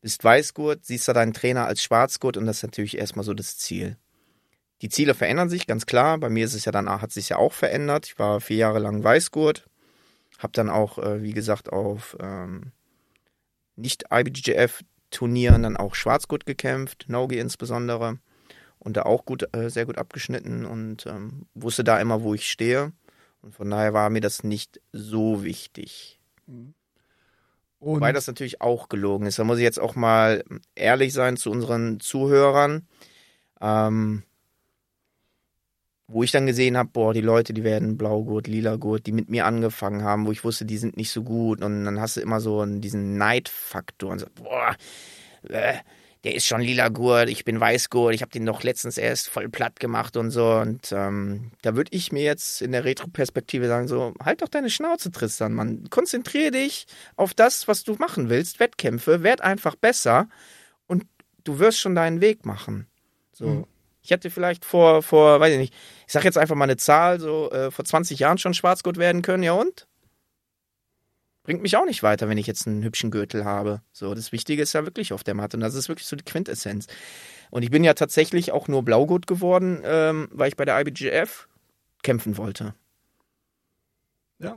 Bist 0.00 0.24
Weißgurt, 0.24 0.86
siehst 0.86 1.06
du 1.06 1.12
deinen 1.12 1.34
Trainer 1.34 1.66
als 1.66 1.82
Schwarzgurt 1.82 2.38
und 2.38 2.46
das 2.46 2.56
ist 2.56 2.62
natürlich 2.62 2.96
erstmal 2.96 3.24
so 3.24 3.34
das 3.34 3.58
Ziel. 3.58 3.98
Die 4.80 4.88
Ziele 4.88 5.12
verändern 5.12 5.50
sich, 5.50 5.66
ganz 5.66 5.84
klar. 5.84 6.16
Bei 6.16 6.30
mir 6.30 6.46
ist 6.46 6.54
es 6.54 6.64
ja 6.64 6.72
dann, 6.72 6.88
hat 6.88 7.12
sich 7.12 7.28
ja 7.28 7.36
auch 7.36 7.52
verändert. 7.52 8.06
Ich 8.06 8.18
war 8.18 8.40
vier 8.40 8.56
Jahre 8.56 8.78
lang 8.78 9.04
Weißgurt. 9.04 9.68
Hab 10.38 10.54
dann 10.54 10.70
auch, 10.70 10.96
äh, 10.96 11.22
wie 11.22 11.34
gesagt, 11.34 11.70
auf 11.70 12.16
ähm, 12.18 12.72
nicht 13.76 14.04
IBJJF-Turnieren 14.10 15.62
dann 15.62 15.76
auch 15.76 15.94
Schwarzgurt 15.94 16.46
gekämpft, 16.46 17.04
Nogi 17.08 17.38
insbesondere. 17.38 18.18
Und 18.78 18.96
da 18.96 19.02
auch 19.02 19.26
gut, 19.26 19.54
äh, 19.54 19.68
sehr 19.68 19.84
gut 19.84 19.98
abgeschnitten 19.98 20.64
und 20.64 21.04
ähm, 21.04 21.44
wusste 21.52 21.84
da 21.84 22.00
immer, 22.00 22.22
wo 22.22 22.32
ich 22.32 22.50
stehe. 22.50 22.92
Und 23.42 23.54
von 23.54 23.70
daher 23.70 23.92
war 23.92 24.10
mir 24.10 24.20
das 24.20 24.44
nicht 24.44 24.80
so 24.92 25.44
wichtig. 25.44 26.20
Und 26.46 26.74
Wobei 27.80 28.12
das 28.12 28.26
natürlich 28.26 28.60
auch 28.60 28.88
gelogen 28.88 29.26
ist. 29.26 29.38
Da 29.38 29.44
muss 29.44 29.58
ich 29.58 29.64
jetzt 29.64 29.80
auch 29.80 29.94
mal 29.94 30.44
ehrlich 30.74 31.14
sein 31.14 31.36
zu 31.36 31.50
unseren 31.50 32.00
Zuhörern. 32.00 32.86
Ähm, 33.60 34.24
wo 36.12 36.24
ich 36.24 36.32
dann 36.32 36.46
gesehen 36.46 36.76
habe, 36.76 36.90
boah, 36.92 37.14
die 37.14 37.20
Leute, 37.20 37.52
die 37.52 37.62
werden 37.62 37.96
Blaugurt, 37.96 38.48
Lilagurt, 38.48 39.06
die 39.06 39.12
mit 39.12 39.28
mir 39.30 39.46
angefangen 39.46 40.02
haben, 40.02 40.26
wo 40.26 40.32
ich 40.32 40.42
wusste, 40.42 40.64
die 40.64 40.76
sind 40.76 40.96
nicht 40.96 41.12
so 41.12 41.22
gut. 41.22 41.62
Und 41.62 41.84
dann 41.84 42.00
hast 42.00 42.16
du 42.16 42.20
immer 42.20 42.40
so 42.40 42.60
einen, 42.60 42.80
diesen 42.80 43.16
Neidfaktor 43.16 44.10
und 44.10 44.18
so, 44.18 44.26
boah, 44.34 44.74
äh, 45.48 45.74
der 46.24 46.34
ist 46.34 46.46
schon 46.46 46.60
Lilagurt, 46.60 47.30
ich 47.30 47.44
bin 47.44 47.60
Weißgurt, 47.60 48.14
ich 48.14 48.20
habe 48.20 48.30
den 48.30 48.44
doch 48.44 48.62
letztens 48.62 48.98
erst 48.98 49.28
voll 49.28 49.48
platt 49.48 49.80
gemacht 49.80 50.16
und 50.16 50.30
so. 50.30 50.56
Und 50.56 50.92
ähm, 50.92 51.52
da 51.62 51.76
würde 51.76 51.90
ich 51.94 52.12
mir 52.12 52.22
jetzt 52.22 52.60
in 52.60 52.72
der 52.72 52.84
Retro-Perspektive 52.84 53.68
sagen, 53.68 53.88
so, 53.88 54.12
halt 54.22 54.42
doch 54.42 54.48
deine 54.48 54.68
Schnauze, 54.68 55.10
Tristan, 55.10 55.54
Mann. 55.54 55.88
Konzentriere 55.88 56.50
dich 56.50 56.86
auf 57.16 57.32
das, 57.32 57.68
was 57.68 57.84
du 57.84 57.94
machen 57.94 58.28
willst, 58.28 58.60
Wettkämpfe, 58.60 59.22
werd 59.22 59.40
einfach 59.40 59.76
besser 59.76 60.28
und 60.86 61.06
du 61.44 61.58
wirst 61.58 61.78
schon 61.78 61.94
deinen 61.94 62.20
Weg 62.20 62.44
machen. 62.44 62.86
So. 63.32 63.46
Mhm. 63.46 63.64
Ich 64.02 64.10
hätte 64.10 64.30
vielleicht 64.30 64.64
vor, 64.64 65.02
vor, 65.02 65.40
weiß 65.40 65.52
ich 65.52 65.58
nicht, 65.58 65.74
ich 66.06 66.12
sag 66.12 66.24
jetzt 66.24 66.38
einfach 66.38 66.54
mal 66.54 66.64
eine 66.64 66.76
Zahl, 66.76 67.20
so 67.20 67.50
äh, 67.50 67.70
vor 67.70 67.84
20 67.84 68.18
Jahren 68.18 68.38
schon 68.38 68.54
Schwarzgurt 68.54 68.96
werden 68.98 69.22
können, 69.22 69.42
ja 69.42 69.52
und? 69.52 69.86
Bringt 71.50 71.62
mich 71.64 71.76
auch 71.76 71.84
nicht 71.84 72.04
weiter, 72.04 72.28
wenn 72.28 72.38
ich 72.38 72.46
jetzt 72.46 72.68
einen 72.68 72.84
hübschen 72.84 73.10
Gürtel 73.10 73.44
habe. 73.44 73.82
So, 73.90 74.14
das 74.14 74.30
Wichtige 74.30 74.62
ist 74.62 74.72
ja 74.72 74.84
wirklich 74.84 75.12
auf 75.12 75.24
der 75.24 75.34
Matte 75.34 75.56
und 75.56 75.62
das 75.62 75.74
ist 75.74 75.88
wirklich 75.88 76.06
so 76.06 76.14
die 76.14 76.24
Quintessenz. 76.24 76.86
Und 77.50 77.64
ich 77.64 77.72
bin 77.72 77.82
ja 77.82 77.94
tatsächlich 77.94 78.52
auch 78.52 78.68
nur 78.68 78.84
Blaugurt 78.84 79.26
geworden, 79.26 79.80
ähm, 79.82 80.28
weil 80.30 80.46
ich 80.46 80.56
bei 80.56 80.64
der 80.64 80.80
IBGF 80.80 81.48
kämpfen 82.04 82.36
wollte. 82.36 82.74
Ja. 84.38 84.56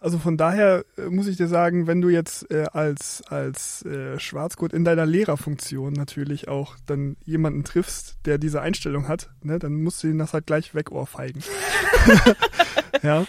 Also 0.00 0.18
von 0.18 0.36
daher 0.36 0.84
äh, 0.98 1.08
muss 1.08 1.28
ich 1.28 1.38
dir 1.38 1.48
sagen, 1.48 1.86
wenn 1.86 2.02
du 2.02 2.10
jetzt 2.10 2.50
äh, 2.50 2.66
als, 2.70 3.22
als 3.28 3.82
äh, 3.86 4.18
Schwarzgurt 4.18 4.74
in 4.74 4.84
deiner 4.84 5.06
Lehrerfunktion 5.06 5.94
natürlich 5.94 6.48
auch 6.48 6.76
dann 6.84 7.16
jemanden 7.24 7.64
triffst, 7.64 8.18
der 8.26 8.36
diese 8.36 8.60
Einstellung 8.60 9.08
hat, 9.08 9.30
ne, 9.42 9.58
dann 9.58 9.82
musst 9.82 10.02
du 10.02 10.08
ihn 10.08 10.18
das 10.18 10.34
halt 10.34 10.46
gleich 10.46 10.74
wegohrfeigen. 10.74 11.42
ja. 13.02 13.24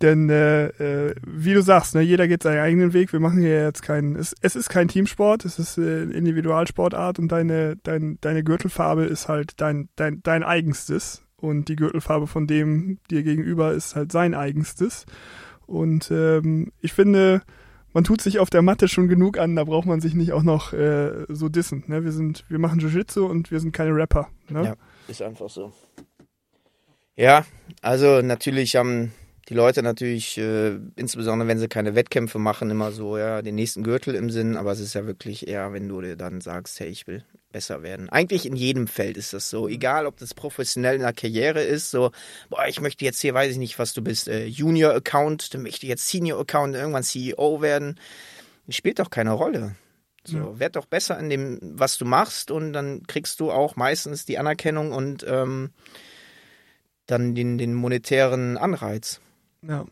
Denn 0.00 0.30
äh, 0.30 0.66
äh, 0.66 1.14
wie 1.26 1.54
du 1.54 1.62
sagst, 1.62 1.94
ne, 1.94 2.02
jeder 2.02 2.28
geht 2.28 2.42
seinen 2.42 2.60
eigenen 2.60 2.92
Weg. 2.92 3.12
Wir 3.12 3.20
machen 3.20 3.40
hier 3.40 3.62
jetzt 3.62 3.82
keinen. 3.82 4.14
Es, 4.14 4.34
es 4.40 4.54
ist 4.54 4.68
kein 4.68 4.88
Teamsport, 4.88 5.44
es 5.44 5.58
ist 5.58 5.76
äh, 5.78 6.02
Individualsportart 6.04 7.18
und 7.18 7.32
deine 7.32 7.76
dein, 7.82 8.18
deine 8.20 8.44
Gürtelfarbe 8.44 9.04
ist 9.04 9.28
halt 9.28 9.60
dein 9.60 9.88
dein 9.96 10.22
dein 10.22 10.44
eigenstes 10.44 11.24
und 11.36 11.68
die 11.68 11.76
Gürtelfarbe 11.76 12.26
von 12.26 12.46
dem 12.46 12.98
dir 13.10 13.22
gegenüber 13.22 13.72
ist 13.72 13.96
halt 13.96 14.12
sein 14.12 14.34
eigenstes. 14.34 15.04
Und 15.66 16.10
ähm, 16.10 16.72
ich 16.80 16.92
finde, 16.92 17.42
man 17.92 18.04
tut 18.04 18.20
sich 18.20 18.38
auf 18.38 18.50
der 18.50 18.62
Matte 18.62 18.88
schon 18.88 19.08
genug 19.08 19.38
an, 19.38 19.56
da 19.56 19.64
braucht 19.64 19.86
man 19.86 20.00
sich 20.00 20.14
nicht 20.14 20.32
auch 20.32 20.42
noch 20.42 20.72
äh, 20.72 21.26
so 21.28 21.48
dissen. 21.48 21.84
Ne? 21.88 22.04
Wir 22.04 22.12
sind, 22.12 22.44
wir 22.48 22.58
machen 22.58 22.80
Jiu-Jitsu 22.80 23.26
und 23.26 23.50
wir 23.50 23.60
sind 23.60 23.72
keine 23.72 23.94
Rapper. 23.94 24.28
Ne? 24.48 24.64
Ja, 24.64 24.74
ist 25.08 25.22
einfach 25.22 25.50
so. 25.50 25.72
Ja, 27.16 27.44
also 27.82 28.22
natürlich 28.22 28.76
haben 28.76 29.12
die 29.48 29.54
Leute 29.54 29.82
natürlich, 29.82 30.36
äh, 30.36 30.78
insbesondere 30.96 31.48
wenn 31.48 31.58
sie 31.58 31.68
keine 31.68 31.94
Wettkämpfe 31.94 32.38
machen, 32.38 32.70
immer 32.70 32.92
so, 32.92 33.16
ja, 33.16 33.40
den 33.40 33.54
nächsten 33.54 33.82
Gürtel 33.82 34.14
im 34.14 34.30
Sinn, 34.30 34.56
aber 34.56 34.72
es 34.72 34.80
ist 34.80 34.94
ja 34.94 35.06
wirklich 35.06 35.48
eher, 35.48 35.72
wenn 35.72 35.88
du 35.88 36.02
dir 36.02 36.16
dann 36.16 36.42
sagst, 36.42 36.78
hey, 36.80 36.88
ich 36.88 37.06
will 37.06 37.24
besser 37.50 37.82
werden. 37.82 38.10
Eigentlich 38.10 38.44
in 38.44 38.56
jedem 38.56 38.86
Feld 38.86 39.16
ist 39.16 39.32
das 39.32 39.48
so, 39.48 39.66
egal 39.66 40.04
ob 40.04 40.18
das 40.18 40.34
professionell 40.34 40.96
in 40.96 41.00
der 41.00 41.14
Karriere 41.14 41.62
ist, 41.62 41.90
so, 41.90 42.10
boah, 42.50 42.66
ich 42.68 42.82
möchte 42.82 43.06
jetzt 43.06 43.20
hier, 43.20 43.32
weiß 43.32 43.52
ich 43.52 43.58
nicht, 43.58 43.78
was 43.78 43.94
du 43.94 44.02
bist, 44.02 44.28
äh, 44.28 44.44
Junior-Account, 44.44 45.54
dann 45.54 45.62
möchte 45.62 45.86
jetzt 45.86 46.06
Senior-Account, 46.08 46.74
irgendwann 46.74 47.02
CEO 47.02 47.62
werden. 47.62 47.98
Das 48.66 48.76
spielt 48.76 48.98
doch 48.98 49.08
keine 49.08 49.32
Rolle. 49.32 49.76
So, 50.24 50.36
ja. 50.36 50.58
werd 50.58 50.76
doch 50.76 50.84
besser 50.84 51.18
in 51.18 51.30
dem, 51.30 51.58
was 51.62 51.96
du 51.96 52.04
machst 52.04 52.50
und 52.50 52.74
dann 52.74 53.06
kriegst 53.06 53.40
du 53.40 53.50
auch 53.50 53.76
meistens 53.76 54.26
die 54.26 54.36
Anerkennung 54.36 54.92
und 54.92 55.24
ähm, 55.26 55.70
dann 57.06 57.34
den, 57.34 57.56
den 57.56 57.72
monetären 57.72 58.58
Anreiz. 58.58 59.22
Ja. 59.62 59.86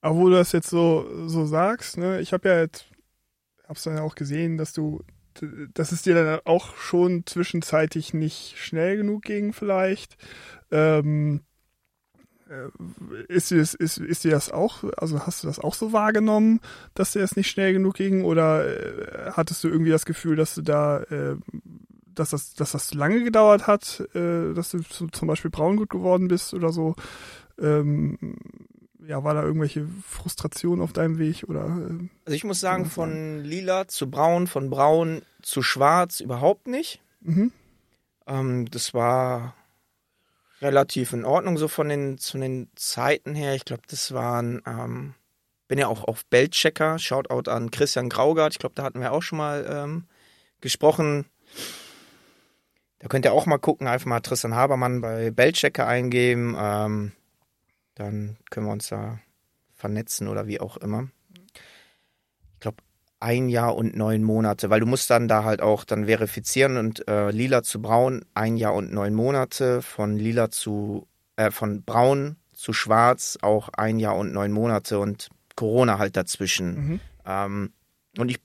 Aber 0.00 0.16
wo 0.16 0.28
du 0.28 0.34
das 0.36 0.52
jetzt 0.52 0.70
so, 0.70 1.08
so 1.26 1.46
sagst, 1.46 1.96
ne, 1.98 2.20
ich 2.20 2.32
habe 2.32 2.48
ja 2.48 2.60
jetzt, 2.60 2.86
hab's 3.66 3.82
dann 3.82 3.98
auch 3.98 4.14
gesehen, 4.14 4.56
dass 4.56 4.72
du, 4.72 5.02
dass 5.74 5.92
es 5.92 6.02
dir 6.02 6.14
dann 6.14 6.40
auch 6.44 6.76
schon 6.76 7.26
zwischenzeitlich 7.26 8.14
nicht 8.14 8.56
schnell 8.56 8.96
genug 8.96 9.22
ging, 9.22 9.52
vielleicht. 9.52 10.16
Ähm, 10.70 11.40
äh, 12.48 12.68
ist 13.28 13.50
das, 13.50 13.74
ist, 13.74 13.98
ist 13.98 14.24
dir 14.24 14.30
das 14.30 14.50
auch, 14.50 14.84
also 14.96 15.26
hast 15.26 15.42
du 15.42 15.48
das 15.48 15.58
auch 15.58 15.74
so 15.74 15.92
wahrgenommen, 15.92 16.60
dass 16.94 17.12
dir 17.12 17.20
das 17.20 17.36
nicht 17.36 17.50
schnell 17.50 17.72
genug 17.72 17.94
ging? 17.94 18.24
Oder 18.24 18.66
äh, 18.66 19.30
hattest 19.32 19.64
du 19.64 19.68
irgendwie 19.68 19.90
das 19.90 20.06
Gefühl, 20.06 20.36
dass 20.36 20.54
du 20.54 20.62
da, 20.62 21.00
äh, 21.04 21.36
dass 22.14 22.30
das, 22.30 22.54
dass 22.54 22.72
das 22.72 22.94
lange 22.94 23.24
gedauert 23.24 23.66
hat, 23.66 24.00
äh, 24.14 24.54
dass 24.54 24.70
du 24.70 24.80
zum 24.82 25.28
Beispiel 25.28 25.50
braungut 25.50 25.90
geworden 25.90 26.28
bist 26.28 26.54
oder 26.54 26.72
so? 26.72 26.94
Ähm, 27.58 28.18
ja, 29.06 29.22
war 29.22 29.34
da 29.34 29.42
irgendwelche 29.42 29.86
Frustration 30.06 30.80
auf 30.80 30.92
deinem 30.92 31.18
Weg 31.18 31.44
oder? 31.48 31.64
Äh, 31.64 32.08
also 32.24 32.36
ich 32.36 32.44
muss 32.44 32.60
sagen, 32.60 32.86
von 32.86 33.44
lila 33.44 33.88
zu 33.88 34.10
braun, 34.10 34.46
von 34.46 34.70
braun 34.70 35.22
zu 35.42 35.62
schwarz 35.62 36.20
überhaupt 36.20 36.66
nicht. 36.66 37.00
Mhm. 37.20 37.52
Ähm, 38.26 38.70
das 38.70 38.94
war 38.94 39.54
relativ 40.60 41.12
in 41.12 41.24
Ordnung 41.24 41.58
so 41.58 41.68
von 41.68 41.88
den 41.88 42.18
zu 42.18 42.38
den 42.38 42.68
Zeiten 42.74 43.34
her. 43.34 43.54
Ich 43.54 43.64
glaube, 43.64 43.82
das 43.88 44.12
waren 44.12 44.62
ähm, 44.66 45.14
bin 45.68 45.78
ja 45.78 45.88
auch 45.88 46.04
auf 46.04 46.24
Beltchecker. 46.26 46.98
Shoutout 46.98 47.50
an 47.50 47.70
Christian 47.70 48.08
Graugart. 48.08 48.52
Ich 48.52 48.58
glaube, 48.58 48.74
da 48.74 48.82
hatten 48.84 49.00
wir 49.00 49.12
auch 49.12 49.22
schon 49.22 49.38
mal 49.38 49.66
ähm, 49.68 50.04
gesprochen. 50.60 51.26
Da 52.98 53.08
könnt 53.08 53.24
ihr 53.24 53.32
auch 53.32 53.46
mal 53.46 53.58
gucken, 53.58 53.86
einfach 53.86 54.06
mal 54.06 54.20
Tristan 54.20 54.54
Habermann 54.54 55.00
bei 55.00 55.30
Beltchecker 55.30 55.86
eingeben. 55.86 56.56
Ähm, 56.58 57.12
dann 57.96 58.36
können 58.50 58.66
wir 58.66 58.72
uns 58.72 58.88
da 58.88 59.18
vernetzen 59.74 60.28
oder 60.28 60.46
wie 60.46 60.60
auch 60.60 60.76
immer. 60.76 61.08
Ich 62.54 62.60
glaube, 62.60 62.78
ein 63.18 63.48
Jahr 63.48 63.74
und 63.74 63.96
neun 63.96 64.22
Monate, 64.22 64.70
weil 64.70 64.80
du 64.80 64.86
musst 64.86 65.10
dann 65.10 65.26
da 65.26 65.44
halt 65.44 65.60
auch 65.60 65.84
dann 65.84 66.06
verifizieren 66.06 66.76
und 66.76 67.08
äh, 67.08 67.30
lila 67.30 67.62
zu 67.62 67.82
braun, 67.82 68.24
ein 68.34 68.56
Jahr 68.56 68.74
und 68.74 68.92
neun 68.92 69.14
Monate, 69.14 69.82
von 69.82 70.16
lila 70.16 70.50
zu, 70.50 71.08
äh, 71.36 71.50
von 71.50 71.82
braun 71.82 72.36
zu 72.52 72.72
schwarz 72.72 73.38
auch 73.42 73.68
ein 73.70 73.98
Jahr 73.98 74.16
und 74.16 74.32
neun 74.32 74.52
Monate 74.52 74.98
und 74.98 75.28
Corona 75.56 75.98
halt 75.98 76.16
dazwischen. 76.16 76.74
Mhm. 76.74 77.00
Ähm, 77.26 77.72
und 78.18 78.30
ich 78.30 78.38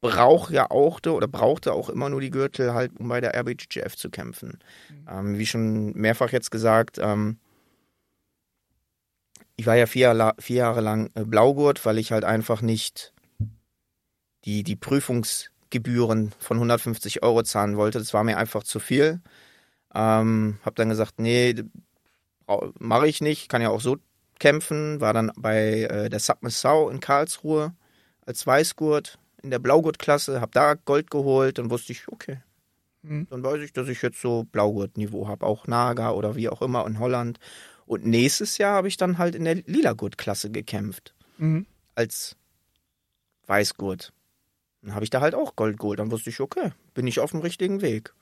brauche 0.00 0.52
ja 0.52 0.70
auch 0.70 1.00
oder 1.06 1.28
brauchte 1.28 1.72
auch 1.72 1.88
immer 1.88 2.08
nur 2.08 2.20
die 2.20 2.30
Gürtel 2.30 2.74
halt, 2.74 2.92
um 2.98 3.08
bei 3.08 3.20
der 3.20 3.34
RBGF 3.34 3.96
zu 3.96 4.10
kämpfen. 4.10 4.58
Mhm. 4.90 5.08
Ähm, 5.10 5.38
wie 5.38 5.46
schon 5.46 5.92
mehrfach 5.92 6.30
jetzt 6.30 6.50
gesagt, 6.50 6.98
ähm, 7.00 7.38
ich 9.56 9.66
war 9.66 9.76
ja 9.76 9.86
vier, 9.86 10.34
vier 10.38 10.56
Jahre 10.56 10.80
lang 10.80 11.10
äh, 11.14 11.24
Blaugurt, 11.24 11.84
weil 11.84 11.98
ich 11.98 12.12
halt 12.12 12.24
einfach 12.24 12.62
nicht 12.62 13.12
die, 14.44 14.62
die 14.62 14.76
Prüfungsgebühren 14.76 16.32
von 16.38 16.56
150 16.56 17.22
Euro 17.22 17.42
zahlen 17.42 17.76
wollte. 17.76 17.98
Das 17.98 18.14
war 18.14 18.24
mir 18.24 18.36
einfach 18.36 18.62
zu 18.62 18.80
viel. 18.80 19.20
Ähm, 19.94 20.58
hab 20.64 20.74
dann 20.76 20.88
gesagt, 20.88 21.20
nee, 21.20 21.54
mache 22.78 23.08
ich 23.08 23.20
nicht, 23.20 23.48
kann 23.48 23.62
ja 23.62 23.70
auch 23.70 23.80
so 23.80 23.96
kämpfen. 24.38 25.00
War 25.00 25.12
dann 25.12 25.30
bei 25.36 25.82
äh, 25.82 26.10
der 26.10 26.20
Submissau 26.20 26.90
in 26.90 27.00
Karlsruhe 27.00 27.74
als 28.26 28.46
Weißgurt 28.46 29.18
in 29.44 29.50
der 29.50 29.58
Blaugurtklasse, 29.58 30.40
hab 30.40 30.52
da 30.52 30.74
Gold 30.74 31.10
geholt, 31.10 31.58
dann 31.58 31.70
wusste 31.70 31.92
ich, 31.92 32.08
okay, 32.08 32.38
mhm. 33.02 33.26
dann 33.28 33.44
weiß 33.44 33.60
ich, 33.60 33.72
dass 33.72 33.88
ich 33.88 34.00
jetzt 34.00 34.20
so 34.20 34.44
Blaugurt-Niveau 34.44 35.28
habe, 35.28 35.46
auch 35.46 35.66
Naga 35.66 36.12
oder 36.12 36.34
wie 36.34 36.48
auch 36.48 36.62
immer 36.62 36.86
in 36.86 36.98
Holland. 36.98 37.38
Und 37.86 38.06
nächstes 38.06 38.58
Jahr 38.58 38.74
habe 38.76 38.88
ich 38.88 38.96
dann 38.96 39.18
halt 39.18 39.34
in 39.34 39.44
der 39.44 39.56
Lila-Gurt-Klasse 39.56 40.50
gekämpft. 40.50 41.14
Mhm. 41.38 41.66
Als 41.94 42.36
Weißgurt. 43.46 44.12
Dann 44.82 44.94
habe 44.94 45.04
ich 45.04 45.10
da 45.10 45.20
halt 45.20 45.34
auch 45.34 45.56
Gold 45.56 45.78
geholt. 45.78 45.98
Dann 45.98 46.10
wusste 46.10 46.30
ich, 46.30 46.40
okay, 46.40 46.72
bin 46.94 47.06
ich 47.06 47.20
auf 47.20 47.30
dem 47.30 47.40
richtigen 47.40 47.82
Weg. 47.82 48.14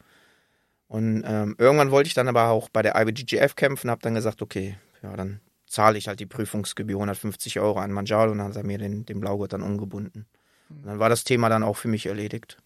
Und 0.89 1.25
ähm, 1.27 1.55
irgendwann 1.59 1.91
wollte 1.91 2.09
ich 2.09 2.15
dann 2.15 2.29
aber 2.29 2.49
auch 2.49 2.69
bei 2.69 2.83
der 2.83 3.01
IBGGF 3.01 3.57
kämpfen, 3.57 3.91
habe 3.91 4.03
dann 4.03 4.15
gesagt, 4.15 4.43
okay, 4.43 4.77
ja, 5.03 5.17
dann 5.17 5.41
zahle 5.67 5.97
ich 5.97 6.07
halt 6.07 6.21
die 6.21 6.27
Prüfungsgebühr 6.27 6.97
150 6.97 7.61
Euro 7.61 7.79
an 7.79 7.93
Manjalo 7.93 8.33
und 8.33 8.39
dann 8.39 8.49
hat 8.49 8.57
er 8.57 8.63
mir 8.63 8.77
den, 8.77 9.07
den 9.07 9.21
Blaugurt 9.21 9.55
dann 9.55 9.63
umgebunden. 9.63 10.27
Und 10.69 10.85
dann 10.85 10.99
war 10.99 11.09
das 11.09 11.25
Thema 11.25 11.49
dann 11.49 11.63
auch 11.63 11.79
für 11.79 11.89
mich 11.89 12.07
erledigt. 12.07 12.59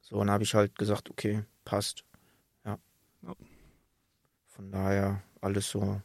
So, 0.00 0.16
und 0.16 0.28
dann 0.28 0.34
habe 0.34 0.44
ich 0.44 0.54
halt 0.54 0.78
gesagt, 0.78 1.10
okay, 1.10 1.42
passt. 1.64 2.04
Ja. 2.64 2.78
Von 4.48 4.70
daher 4.70 5.22
alles 5.40 5.68
so 5.68 6.00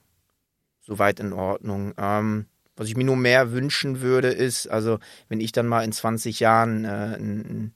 soweit 0.86 1.20
in 1.20 1.34
Ordnung. 1.34 1.94
Ähm, 1.98 2.46
was 2.76 2.88
ich 2.88 2.98
mir 2.98 3.06
nur 3.06 3.16
mehr 3.16 3.52
wünschen 3.52 4.02
würde, 4.02 4.30
ist, 4.30 4.68
also 4.68 5.00
wenn 5.30 5.40
ich 5.40 5.52
dann 5.52 5.68
mal 5.68 5.84
in 5.84 5.92
20 5.92 6.40
Jahren 6.40 6.86
äh, 6.86 7.16
ein, 7.18 7.74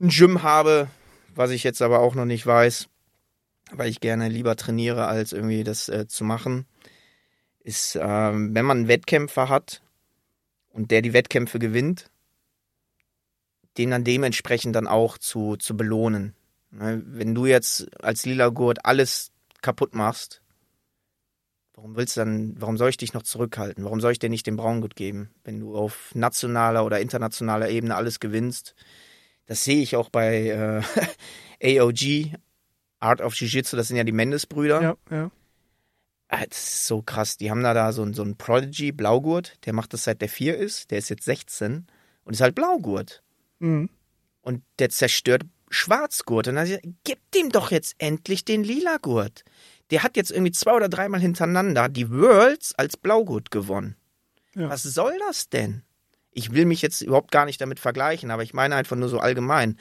ein 0.00 0.08
Gym 0.08 0.42
habe, 0.42 0.88
was 1.34 1.50
ich 1.50 1.64
jetzt 1.64 1.80
aber 1.80 2.00
auch 2.00 2.14
noch 2.14 2.26
nicht 2.26 2.46
weiß, 2.46 2.88
weil 3.72 3.88
ich 3.88 4.00
gerne 4.00 4.28
lieber 4.28 4.56
trainiere, 4.56 5.06
als 5.06 5.32
irgendwie 5.32 5.64
das 5.64 5.88
äh, 5.88 6.06
zu 6.06 6.24
machen, 6.24 6.66
ist, 7.60 7.96
äh, 7.96 8.00
wenn 8.02 8.64
man 8.64 8.78
einen 8.78 8.88
Wettkämpfer 8.88 9.48
hat 9.48 9.82
und 10.70 10.90
der 10.90 11.00
die 11.00 11.12
Wettkämpfe 11.14 11.58
gewinnt, 11.58 12.10
den 13.78 13.90
dann 13.90 14.04
dementsprechend 14.04 14.76
dann 14.76 14.86
auch 14.86 15.16
zu, 15.16 15.56
zu 15.56 15.76
belohnen. 15.76 16.34
Ne, 16.70 17.02
wenn 17.06 17.34
du 17.34 17.46
jetzt 17.46 17.86
als 18.02 18.26
Lila 18.26 18.48
Gurt 18.48 18.84
alles 18.84 19.30
kaputt 19.62 19.94
machst, 19.94 20.42
Warum 21.82 21.96
willst 21.96 22.16
du 22.16 22.20
dann, 22.20 22.54
warum 22.60 22.76
soll 22.76 22.90
ich 22.90 22.96
dich 22.96 23.12
noch 23.12 23.24
zurückhalten? 23.24 23.82
Warum 23.82 24.00
soll 24.00 24.12
ich 24.12 24.20
dir 24.20 24.30
nicht 24.30 24.46
den 24.46 24.54
Braungurt 24.54 24.94
geben, 24.94 25.30
wenn 25.42 25.58
du 25.58 25.74
auf 25.74 26.14
nationaler 26.14 26.86
oder 26.86 27.00
internationaler 27.00 27.70
Ebene 27.70 27.96
alles 27.96 28.20
gewinnst? 28.20 28.76
Das 29.46 29.64
sehe 29.64 29.82
ich 29.82 29.96
auch 29.96 30.08
bei 30.08 30.84
äh, 31.60 31.80
AOG, 31.80 32.38
Art 33.00 33.20
of 33.20 33.34
Jiu-Jitsu, 33.34 33.74
das 33.74 33.88
sind 33.88 33.96
ja 33.96 34.04
die 34.04 34.12
Mendes-Brüder. 34.12 34.80
Ja, 34.80 34.96
ja. 35.10 35.30
Ah, 36.28 36.46
das 36.48 36.58
ist 36.58 36.86
so 36.86 37.02
krass. 37.02 37.36
Die 37.36 37.50
haben 37.50 37.64
da, 37.64 37.74
da 37.74 37.92
so, 37.92 38.10
so 38.12 38.22
einen 38.22 38.36
Prodigy, 38.36 38.92
Blaugurt, 38.92 39.54
der 39.66 39.72
macht 39.72 39.92
das 39.92 40.04
seit 40.04 40.20
der 40.20 40.28
4 40.28 40.56
ist, 40.56 40.92
der 40.92 40.98
ist 40.98 41.08
jetzt 41.10 41.24
16 41.24 41.88
und 42.22 42.32
ist 42.32 42.40
halt 42.40 42.54
Blaugurt. 42.54 43.24
Mhm. 43.58 43.90
Und 44.40 44.62
der 44.78 44.90
zerstört 44.90 45.42
Schwarzgurt. 45.68 46.46
Und 46.46 46.54
dann 46.54 46.66
sagt, 46.68 46.86
gib 47.02 47.18
dem 47.32 47.50
doch 47.50 47.72
jetzt 47.72 47.96
endlich 47.98 48.44
den 48.44 48.62
lila 48.62 48.98
Gurt 48.98 49.42
der 49.92 50.02
hat 50.02 50.16
jetzt 50.16 50.30
irgendwie 50.30 50.52
zwei 50.52 50.72
oder 50.72 50.88
dreimal 50.88 51.20
hintereinander 51.20 51.88
die 51.88 52.10
Worlds 52.10 52.74
als 52.76 52.96
Blaugurt 52.96 53.50
gewonnen. 53.50 53.96
Ja. 54.54 54.70
Was 54.70 54.82
soll 54.82 55.12
das 55.28 55.50
denn? 55.50 55.82
Ich 56.32 56.52
will 56.52 56.64
mich 56.64 56.80
jetzt 56.80 57.02
überhaupt 57.02 57.30
gar 57.30 57.44
nicht 57.44 57.60
damit 57.60 57.78
vergleichen, 57.78 58.30
aber 58.30 58.42
ich 58.42 58.54
meine 58.54 58.74
einfach 58.74 58.96
nur 58.96 59.10
so 59.10 59.18
allgemein. 59.18 59.78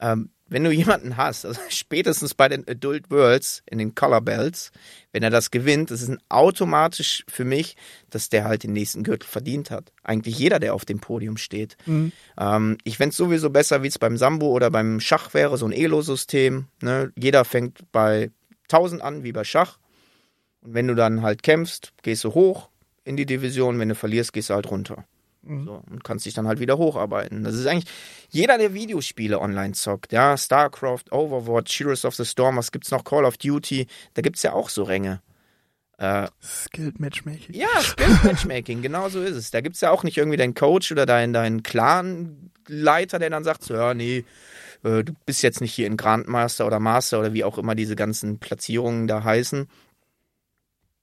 Ähm, 0.00 0.30
wenn 0.46 0.64
du 0.64 0.70
jemanden 0.70 1.16
hast, 1.16 1.46
also 1.46 1.58
spätestens 1.70 2.34
bei 2.34 2.48
den 2.48 2.68
Adult 2.68 3.10
Worlds 3.10 3.62
in 3.64 3.78
den 3.78 3.94
Color 3.94 4.20
Belts, 4.20 4.70
wenn 5.12 5.22
er 5.22 5.30
das 5.30 5.50
gewinnt, 5.50 5.90
das 5.90 6.02
ist 6.02 6.12
automatisch 6.28 7.24
für 7.26 7.44
mich, 7.44 7.76
dass 8.10 8.28
der 8.28 8.44
halt 8.44 8.64
den 8.64 8.74
nächsten 8.74 9.02
Gürtel 9.02 9.26
verdient 9.26 9.70
hat. 9.70 9.92
Eigentlich 10.02 10.38
jeder, 10.38 10.58
der 10.58 10.74
auf 10.74 10.84
dem 10.84 11.00
Podium 11.00 11.38
steht. 11.38 11.78
Mhm. 11.86 12.12
Ähm, 12.38 12.76
ich 12.84 12.98
fände 12.98 13.12
es 13.12 13.16
sowieso 13.16 13.48
besser, 13.48 13.82
wie 13.82 13.88
es 13.88 13.98
beim 13.98 14.18
Sambo 14.18 14.48
oder 14.48 14.70
beim 14.70 15.00
Schach 15.00 15.32
wäre, 15.32 15.56
so 15.56 15.64
ein 15.64 15.72
Elo-System. 15.72 16.66
Ne? 16.82 17.12
Jeder 17.16 17.46
fängt 17.46 17.90
bei 17.92 18.30
1000 18.64 19.02
an, 19.02 19.24
wie 19.24 19.32
bei 19.32 19.44
Schach. 19.44 19.78
Und 20.62 20.74
wenn 20.74 20.88
du 20.88 20.94
dann 20.94 21.22
halt 21.22 21.42
kämpfst, 21.42 21.92
gehst 22.02 22.24
du 22.24 22.34
hoch, 22.34 22.68
in 23.04 23.16
die 23.16 23.26
Division, 23.26 23.78
wenn 23.78 23.90
du 23.90 23.94
verlierst, 23.94 24.32
gehst 24.32 24.50
du 24.50 24.54
halt 24.54 24.70
runter. 24.70 25.04
Mhm. 25.42 25.64
So, 25.66 25.82
und 25.90 26.04
kannst 26.04 26.26
dich 26.26 26.34
dann 26.34 26.48
halt 26.48 26.58
wieder 26.58 26.78
hocharbeiten. 26.78 27.44
Das 27.44 27.54
ist 27.54 27.66
eigentlich 27.66 27.92
jeder, 28.30 28.58
der 28.58 28.74
Videospiele 28.74 29.40
online 29.40 29.74
zockt, 29.74 30.12
ja, 30.12 30.36
StarCraft, 30.36 31.04
Overwatch, 31.10 31.78
Heroes 31.78 32.04
of 32.04 32.14
the 32.14 32.24
Storm, 32.24 32.56
was 32.56 32.72
gibt's 32.72 32.90
noch, 32.90 33.04
Call 33.04 33.24
of 33.24 33.36
Duty, 33.36 33.86
da 34.14 34.22
gibt's 34.22 34.42
ja 34.42 34.52
auch 34.52 34.70
so 34.70 34.84
Ränge. 34.84 35.20
Äh, 35.98 36.28
Skilled 36.42 36.98
Matchmaking. 36.98 37.54
ja, 37.54 37.68
Skill 37.80 38.18
Matchmaking, 38.24 38.82
genau 38.82 39.08
so 39.08 39.22
ist 39.22 39.36
es. 39.36 39.50
Da 39.50 39.60
gibt's 39.60 39.80
ja 39.80 39.90
auch 39.90 40.02
nicht 40.02 40.16
irgendwie 40.16 40.36
deinen 40.38 40.54
Coach 40.54 40.90
oder 40.90 41.06
deinen, 41.06 41.32
deinen 41.32 41.62
Clan-Leiter, 41.62 43.18
der 43.18 43.30
dann 43.30 43.44
sagt, 43.44 43.62
so, 43.62 43.74
ja, 43.74 43.94
nee, 43.94 44.24
äh, 44.84 45.02
du 45.02 45.12
bist 45.26 45.42
jetzt 45.42 45.60
nicht 45.60 45.74
hier 45.74 45.86
in 45.86 45.96
Grandmaster 45.96 46.66
oder 46.66 46.78
Master 46.78 47.18
oder 47.18 47.32
wie 47.32 47.44
auch 47.44 47.58
immer 47.58 47.74
diese 47.74 47.96
ganzen 47.96 48.38
Platzierungen 48.38 49.06
da 49.06 49.24
heißen. 49.24 49.68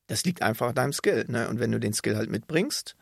Das 0.07 0.23
liegt 0.23 0.41
einfach 0.41 0.69
an 0.69 0.75
deinem 0.75 0.93
Skill, 0.93 1.25
ne? 1.27 1.49
Und 1.49 1.59
wenn 1.59 1.71
du 1.71 1.79
den 1.79 1.93
Skill 1.93 2.15
halt 2.15 2.29
mitbringst, 2.29 2.95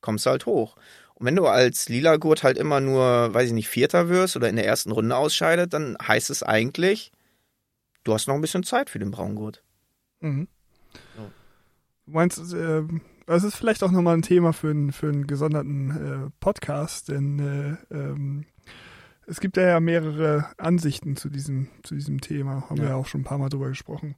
kommst 0.00 0.26
du 0.26 0.30
halt 0.30 0.46
hoch. 0.46 0.76
Und 1.14 1.26
wenn 1.26 1.36
du 1.36 1.46
als 1.46 1.88
lila 1.88 2.16
Gurt 2.16 2.42
halt 2.42 2.58
immer 2.58 2.80
nur, 2.80 3.32
weiß 3.32 3.48
ich 3.48 3.54
nicht, 3.54 3.68
Vierter 3.68 4.08
wirst 4.08 4.36
oder 4.36 4.48
in 4.48 4.56
der 4.56 4.66
ersten 4.66 4.90
Runde 4.90 5.16
ausscheidet, 5.16 5.72
dann 5.72 5.96
heißt 6.02 6.30
es 6.30 6.42
eigentlich, 6.42 7.12
du 8.02 8.12
hast 8.14 8.26
noch 8.26 8.34
ein 8.34 8.40
bisschen 8.40 8.64
Zeit 8.64 8.90
für 8.90 8.98
den 8.98 9.10
Braungurt. 9.10 9.62
Mhm. 10.20 10.48
So. 11.16 11.30
Du 12.06 12.12
meinst, 12.12 12.52
äh, 12.52 12.82
das 13.26 13.44
ist 13.44 13.56
vielleicht 13.56 13.82
auch 13.82 13.90
nochmal 13.90 14.16
ein 14.16 14.22
Thema 14.22 14.52
für, 14.52 14.70
einen 14.70 14.92
für 14.92 15.08
einen 15.08 15.26
gesonderten 15.26 15.90
äh, 15.90 16.30
Podcast, 16.40 17.08
denn 17.08 17.38
äh, 17.90 17.94
ähm, 17.94 18.46
es 19.26 19.40
gibt 19.40 19.56
ja 19.56 19.80
mehrere 19.80 20.46
Ansichten 20.58 21.16
zu 21.16 21.28
diesem, 21.28 21.68
zu 21.82 21.94
diesem 21.94 22.20
Thema. 22.20 22.68
Haben 22.68 22.76
wir 22.78 22.84
Ja. 22.84 22.90
ja 22.90 22.96
auch 22.96 23.06
schon 23.06 23.22
ein 23.22 23.24
paar 23.24 23.38
Mal 23.38 23.48
drüber 23.48 23.68
gesprochen. 23.68 24.14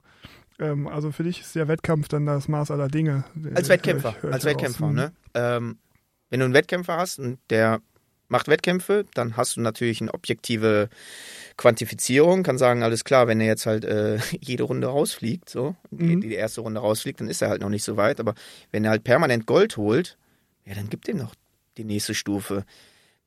Ähm, 0.59 0.87
also 0.87 1.11
für 1.11 1.23
dich 1.23 1.41
ist 1.41 1.55
der 1.55 1.67
Wettkampf 1.67 2.07
dann 2.07 2.25
das 2.25 2.47
Maß 2.47 2.71
aller 2.71 2.87
Dinge. 2.87 3.23
Als 3.53 3.67
hör 3.67 3.75
Wettkämpfer, 3.75 4.09
ich- 4.17 4.23
hör 4.23 4.29
ich 4.29 4.33
als 4.35 4.43
daraus. 4.43 4.61
Wettkämpfer, 4.61 4.87
Mhm. 4.87 4.95
ne? 4.95 5.11
Ähm, 5.33 5.77
wenn 6.29 6.39
du 6.39 6.45
einen 6.45 6.53
Wettkämpfer 6.53 6.97
hast 6.97 7.19
und 7.19 7.39
der 7.49 7.79
macht 8.27 8.47
Wettkämpfe, 8.49 9.05
dann 9.13 9.37
hast 9.37 9.55
du 9.55 9.61
natürlich 9.61 10.01
eine 10.01 10.13
objektive 10.13 10.89
Quantifizierung, 11.55 12.43
kann 12.43 12.57
sagen, 12.57 12.83
alles 12.83 13.03
klar, 13.03 13.27
wenn 13.27 13.39
er 13.39 13.47
jetzt 13.47 13.65
halt 13.65 13.85
äh, 13.85 14.17
jede 14.41 14.63
Runde 14.63 14.87
rausfliegt, 14.87 15.49
so, 15.49 15.75
die, 15.91 16.15
Mhm. 16.17 16.21
die 16.21 16.33
erste 16.33 16.61
Runde 16.61 16.79
rausfliegt, 16.81 17.19
dann 17.21 17.29
ist 17.29 17.41
er 17.41 17.49
halt 17.49 17.61
noch 17.61 17.69
nicht 17.69 17.83
so 17.83 17.97
weit, 17.97 18.19
aber 18.19 18.33
wenn 18.71 18.83
er 18.83 18.91
halt 18.91 19.03
permanent 19.03 19.45
Gold 19.45 19.77
holt, 19.77 20.17
ja, 20.65 20.75
dann 20.75 20.89
gibt 20.89 21.07
ihm 21.07 21.17
noch 21.17 21.33
die 21.77 21.83
nächste 21.85 22.13
Stufe. 22.13 22.65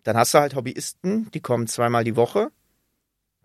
Dann 0.03 0.17
hast 0.17 0.35
du 0.35 0.39
halt 0.39 0.55
Hobbyisten, 0.55 1.31
die 1.33 1.41
kommen 1.41 1.67
zweimal 1.67 2.05
die 2.05 2.17
Woche, 2.17 2.51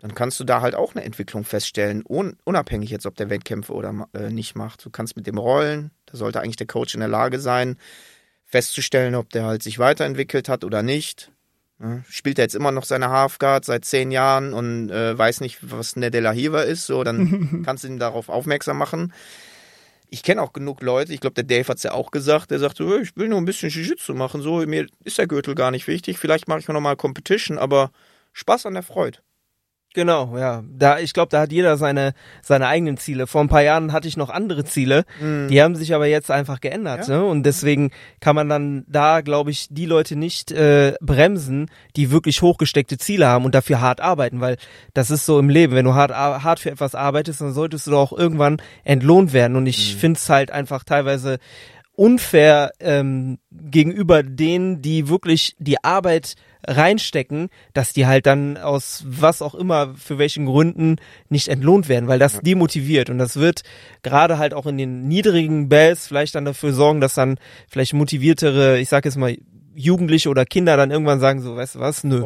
dann 0.00 0.14
kannst 0.14 0.38
du 0.40 0.44
da 0.44 0.60
halt 0.60 0.74
auch 0.74 0.94
eine 0.94 1.04
Entwicklung 1.04 1.44
feststellen, 1.44 2.04
un 2.06 2.36
unabhängig 2.44 2.90
jetzt, 2.90 3.06
ob 3.06 3.16
der 3.16 3.30
Wettkämpfe 3.30 3.72
oder 3.72 4.08
äh, 4.12 4.30
nicht 4.30 4.54
macht. 4.54 4.84
Du 4.84 4.90
kannst 4.90 5.16
mit 5.16 5.26
dem 5.26 5.38
rollen, 5.38 5.90
da 6.06 6.16
sollte 6.16 6.40
eigentlich 6.40 6.56
der 6.56 6.66
Coach 6.66 6.94
in 6.94 7.00
der 7.00 7.08
Lage 7.08 7.38
sein, 7.38 7.78
festzustellen, 8.44 9.14
ob 9.14 9.30
der 9.30 9.44
halt 9.44 9.62
sich 9.62 9.78
weiterentwickelt 9.78 10.48
hat 10.48 10.64
oder 10.64 10.82
nicht. 10.82 11.32
Ja, 11.80 12.02
spielt 12.08 12.38
er 12.38 12.44
jetzt 12.44 12.54
immer 12.54 12.72
noch 12.72 12.84
seine 12.84 13.10
Halfguard 13.10 13.64
seit 13.64 13.84
zehn 13.84 14.10
Jahren 14.10 14.54
und 14.54 14.90
äh, 14.90 15.16
weiß 15.16 15.40
nicht, 15.40 15.58
was 15.60 15.96
eine 15.96 16.10
De 16.10 16.20
La 16.20 16.32
Hiva 16.32 16.62
ist, 16.62 16.86
so, 16.86 17.04
dann 17.04 17.62
kannst 17.66 17.84
du 17.84 17.88
ihn 17.88 17.98
darauf 17.98 18.28
aufmerksam 18.28 18.78
machen. 18.78 19.12
Ich 20.10 20.22
kenne 20.22 20.40
auch 20.42 20.52
genug 20.52 20.82
Leute, 20.82 21.12
ich 21.12 21.20
glaube, 21.20 21.34
der 21.34 21.44
Dave 21.44 21.66
hat 21.68 21.78
es 21.78 21.82
ja 21.82 21.92
auch 21.92 22.10
gesagt, 22.12 22.50
der 22.52 22.58
sagt 22.60 22.76
so, 22.76 22.88
"Hey, 22.88 23.02
ich 23.02 23.16
will 23.16 23.28
nur 23.28 23.38
ein 23.40 23.44
bisschen 23.44 23.70
Jiu-Jitsu 23.70 24.14
machen, 24.14 24.40
so, 24.40 24.58
mir 24.66 24.86
ist 25.04 25.18
der 25.18 25.26
Gürtel 25.26 25.54
gar 25.56 25.70
nicht 25.72 25.86
wichtig, 25.88 26.18
vielleicht 26.18 26.46
mache 26.48 26.60
ich 26.60 26.68
mir 26.68 26.74
nochmal 26.74 26.96
Competition, 26.96 27.58
aber 27.58 27.90
Spaß 28.32 28.66
an 28.66 28.74
der 28.74 28.82
Freude. 28.84 29.18
Genau, 29.96 30.36
ja. 30.36 30.62
Da, 30.70 30.98
ich 30.98 31.14
glaube, 31.14 31.30
da 31.30 31.40
hat 31.40 31.52
jeder 31.52 31.78
seine, 31.78 32.12
seine 32.42 32.66
eigenen 32.66 32.98
Ziele. 32.98 33.26
Vor 33.26 33.40
ein 33.40 33.48
paar 33.48 33.62
Jahren 33.62 33.94
hatte 33.94 34.06
ich 34.08 34.18
noch 34.18 34.28
andere 34.28 34.64
Ziele. 34.66 35.04
Die 35.48 35.62
haben 35.62 35.74
sich 35.74 35.94
aber 35.94 36.06
jetzt 36.06 36.30
einfach 36.30 36.60
geändert. 36.60 37.08
Ja. 37.08 37.16
Ne? 37.20 37.24
Und 37.24 37.44
deswegen 37.44 37.90
kann 38.20 38.36
man 38.36 38.50
dann 38.50 38.84
da, 38.88 39.22
glaube 39.22 39.50
ich, 39.50 39.68
die 39.70 39.86
Leute 39.86 40.14
nicht 40.14 40.52
äh, 40.52 40.92
bremsen, 41.00 41.70
die 41.96 42.10
wirklich 42.10 42.42
hochgesteckte 42.42 42.98
Ziele 42.98 43.26
haben 43.26 43.46
und 43.46 43.54
dafür 43.54 43.80
hart 43.80 44.02
arbeiten. 44.02 44.42
Weil 44.42 44.58
das 44.92 45.10
ist 45.10 45.24
so 45.24 45.38
im 45.38 45.48
Leben. 45.48 45.74
Wenn 45.74 45.86
du 45.86 45.94
hart, 45.94 46.12
ar- 46.12 46.44
hart 46.44 46.60
für 46.60 46.70
etwas 46.70 46.94
arbeitest, 46.94 47.40
dann 47.40 47.54
solltest 47.54 47.86
du 47.86 47.92
doch 47.92 48.12
auch 48.12 48.18
irgendwann 48.18 48.58
entlohnt 48.84 49.32
werden. 49.32 49.56
Und 49.56 49.66
ich 49.66 49.94
Mhm. 49.94 49.98
finde 49.98 50.18
es 50.18 50.28
halt 50.28 50.50
einfach 50.50 50.84
teilweise 50.84 51.38
unfair 51.96 52.72
ähm, 52.78 53.38
gegenüber 53.50 54.22
denen, 54.22 54.82
die 54.82 55.08
wirklich 55.08 55.56
die 55.58 55.82
Arbeit 55.82 56.36
reinstecken, 56.68 57.48
dass 57.74 57.92
die 57.92 58.06
halt 58.06 58.26
dann 58.26 58.56
aus 58.58 59.04
was 59.06 59.40
auch 59.40 59.54
immer, 59.54 59.94
für 59.96 60.18
welchen 60.18 60.46
Gründen 60.46 60.96
nicht 61.28 61.48
entlohnt 61.48 61.88
werden, 61.88 62.06
weil 62.08 62.18
das 62.18 62.40
demotiviert 62.40 63.08
und 63.08 63.18
das 63.18 63.36
wird 63.36 63.62
gerade 64.02 64.38
halt 64.38 64.52
auch 64.52 64.66
in 64.66 64.76
den 64.76 65.08
niedrigen 65.08 65.68
Bells 65.68 66.06
vielleicht 66.06 66.34
dann 66.34 66.44
dafür 66.44 66.72
sorgen, 66.72 67.00
dass 67.00 67.14
dann 67.14 67.38
vielleicht 67.68 67.94
motiviertere, 67.94 68.78
ich 68.78 68.88
sag 68.88 69.04
jetzt 69.04 69.16
mal, 69.16 69.36
Jugendliche 69.74 70.30
oder 70.30 70.46
Kinder 70.46 70.76
dann 70.76 70.90
irgendwann 70.90 71.20
sagen 71.20 71.40
so, 71.42 71.54
weißt 71.54 71.74
du 71.76 71.80
was, 71.80 72.02
nö, 72.02 72.24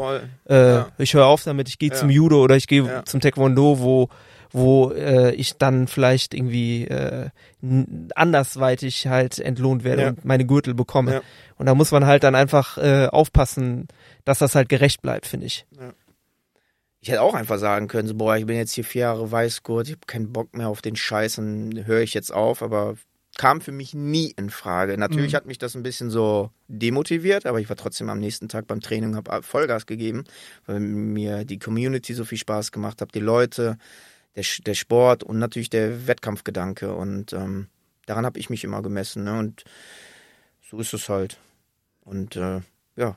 äh, 0.49 0.55
Ja. 0.75 0.89
ich 0.99 1.15
höre 1.15 1.27
auf 1.27 1.43
damit, 1.43 1.69
ich 1.69 1.79
gehe 1.79 1.91
Ja. 1.91 1.97
zum 1.97 2.09
Judo 2.09 2.43
oder 2.43 2.57
ich 2.57 2.67
gehe 2.69 2.85
Ja. 2.85 3.05
zum 3.05 3.21
Taekwondo, 3.21 3.81
wo 3.81 4.09
wo 4.53 4.91
äh, 4.93 5.33
ich 5.35 5.57
dann 5.59 5.87
vielleicht 5.89 6.35
irgendwie 6.35 6.85
äh, 6.87 7.29
andersweitig 8.15 9.07
halt 9.07 9.39
entlohnt 9.39 9.85
werde 9.85 10.03
Ja. 10.03 10.09
und 10.11 10.25
meine 10.25 10.47
Gürtel 10.47 10.75
bekomme. 10.75 11.13
Ja. 11.15 11.23
Und 11.57 11.67
da 11.67 11.75
muss 11.75 11.93
man 11.93 12.07
halt 12.07 12.25
dann 12.25 12.35
einfach 12.35 12.79
äh, 12.79 13.07
aufpassen, 13.07 13.89
dass 14.25 14.39
das 14.39 14.55
halt 14.55 14.69
gerecht 14.69 15.03
bleibt, 15.03 15.27
finde 15.27 15.47
ich. 15.47 15.67
Ich 17.01 17.09
hätte 17.09 17.23
auch 17.23 17.35
einfach 17.35 17.59
sagen 17.59 17.89
können, 17.89 18.09
so, 18.09 18.15
boah, 18.15 18.37
ich 18.37 18.47
bin 18.47 18.57
jetzt 18.57 18.73
hier 18.73 18.85
vier 18.85 19.03
Jahre 19.03 19.31
Weißgurt, 19.31 19.87
ich 19.89 19.93
habe 19.95 20.07
keinen 20.07 20.33
Bock 20.33 20.55
mehr 20.57 20.69
auf 20.69 20.83
den 20.83 20.97
Scheiß 20.97 21.39
und 21.39 21.87
höre 21.87 22.01
ich 22.03 22.13
jetzt 22.15 22.33
auf, 22.33 22.63
aber 22.63 22.95
kam 23.39 23.63
für 23.63 23.73
mich 23.73 23.95
nie 23.95 24.35
in 24.37 24.51
Frage. 24.51 24.99
Natürlich 24.99 25.33
Mhm. 25.33 25.37
hat 25.37 25.47
mich 25.47 25.57
das 25.57 25.75
ein 25.75 25.83
bisschen 25.83 26.11
so 26.11 26.51
demotiviert, 26.69 27.47
aber 27.47 27.59
ich 27.59 27.71
war 27.71 27.77
trotzdem 27.77 28.11
am 28.11 28.19
nächsten 28.19 28.49
Tag 28.49 28.67
beim 28.67 28.81
Training, 28.81 29.17
habe 29.17 29.43
Vollgas 29.43 29.87
gegeben, 29.87 30.25
weil 30.67 30.81
mir 30.81 31.45
die 31.47 31.59
Community 31.59 32.13
so 32.13 32.25
viel 32.27 32.37
Spaß 32.39 32.71
gemacht 32.71 33.01
hat, 33.01 33.15
die 33.15 33.21
Leute, 33.21 33.79
der, 34.37 34.45
der 34.67 34.75
Sport 34.75 35.23
und 35.23 35.39
natürlich 35.39 35.71
der 35.71 36.07
Wettkampfgedanke 36.07 36.95
und 36.95 37.33
ähm, 37.33 37.69
daran 38.07 38.25
habe 38.27 38.39
ich 38.39 38.51
mich 38.51 38.65
immer 38.65 38.83
gemessen 38.83 39.25
ne? 39.25 39.39
und 39.39 39.65
so 40.71 40.79
ist 40.79 40.95
es 40.95 41.09
halt. 41.09 41.39
Und 42.01 42.37
äh, 42.37 42.61
ja. 42.97 43.17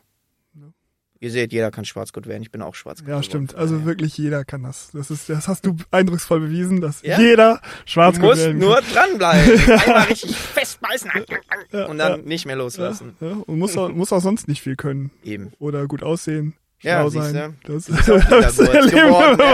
Ihr 1.19 1.31
seht, 1.31 1.53
jeder 1.53 1.71
kann 1.71 1.85
Schwarzgurt 1.85 2.27
werden. 2.27 2.43
Ich 2.43 2.51
bin 2.51 2.61
auch 2.61 2.75
Schwarzgurt. 2.75 3.07
Ja, 3.07 3.13
geworden. 3.13 3.23
stimmt. 3.23 3.55
Also 3.55 3.77
Ja. 3.77 3.85
wirklich 3.85 4.17
jeder 4.17 4.43
kann 4.43 4.63
das. 4.63 4.91
Das 4.91 5.09
ist, 5.09 5.29
das 5.29 5.47
hast 5.47 5.65
du 5.65 5.77
eindrucksvoll 5.89 6.41
bewiesen, 6.41 6.81
dass 6.81 7.01
Ja? 7.01 7.17
jeder 7.17 7.61
Du 7.63 7.67
Schwarzgurt 7.91 8.31
musst 8.31 8.41
werden 8.41 8.57
nur 8.59 8.75
kann. 8.81 8.93
dranbleiben. 8.93 9.69
Einmal 9.79 10.03
richtig 10.07 10.35
festbeißen 10.35 11.11
Ja, 11.71 11.85
und 11.85 11.97
dann 11.97 12.25
nicht 12.25 12.45
mehr 12.45 12.57
loslassen. 12.57 13.15
Und 13.21 13.57
muss 13.57 13.77
auch, 13.77 13.87
muss 13.89 14.11
auch 14.11 14.19
sonst 14.19 14.49
nicht 14.49 14.61
viel 14.61 14.75
können. 14.75 15.11
Eben. 15.23 15.53
Oder 15.59 15.87
gut 15.87 16.03
aussehen, 16.03 16.55
Ja, 16.83 17.09
sein. 17.09 17.55
Das 17.65 17.85
das 17.85 18.57
gut 18.57 18.67
erleben 18.67 18.91
wir 18.91 19.05
geworden, 19.07 19.39
ja. 19.39 19.53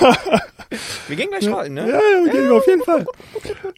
mal. 0.00 0.42
Wir 1.08 1.16
gehen 1.16 1.30
gleich 1.30 1.44
Ja, 1.44 1.74
ne? 1.74 1.90
ja, 1.90 2.32
gehen 2.32 2.44
wir 2.44 2.54
auf 2.54 2.66
jeden 2.66 2.82
Fall. 2.82 3.04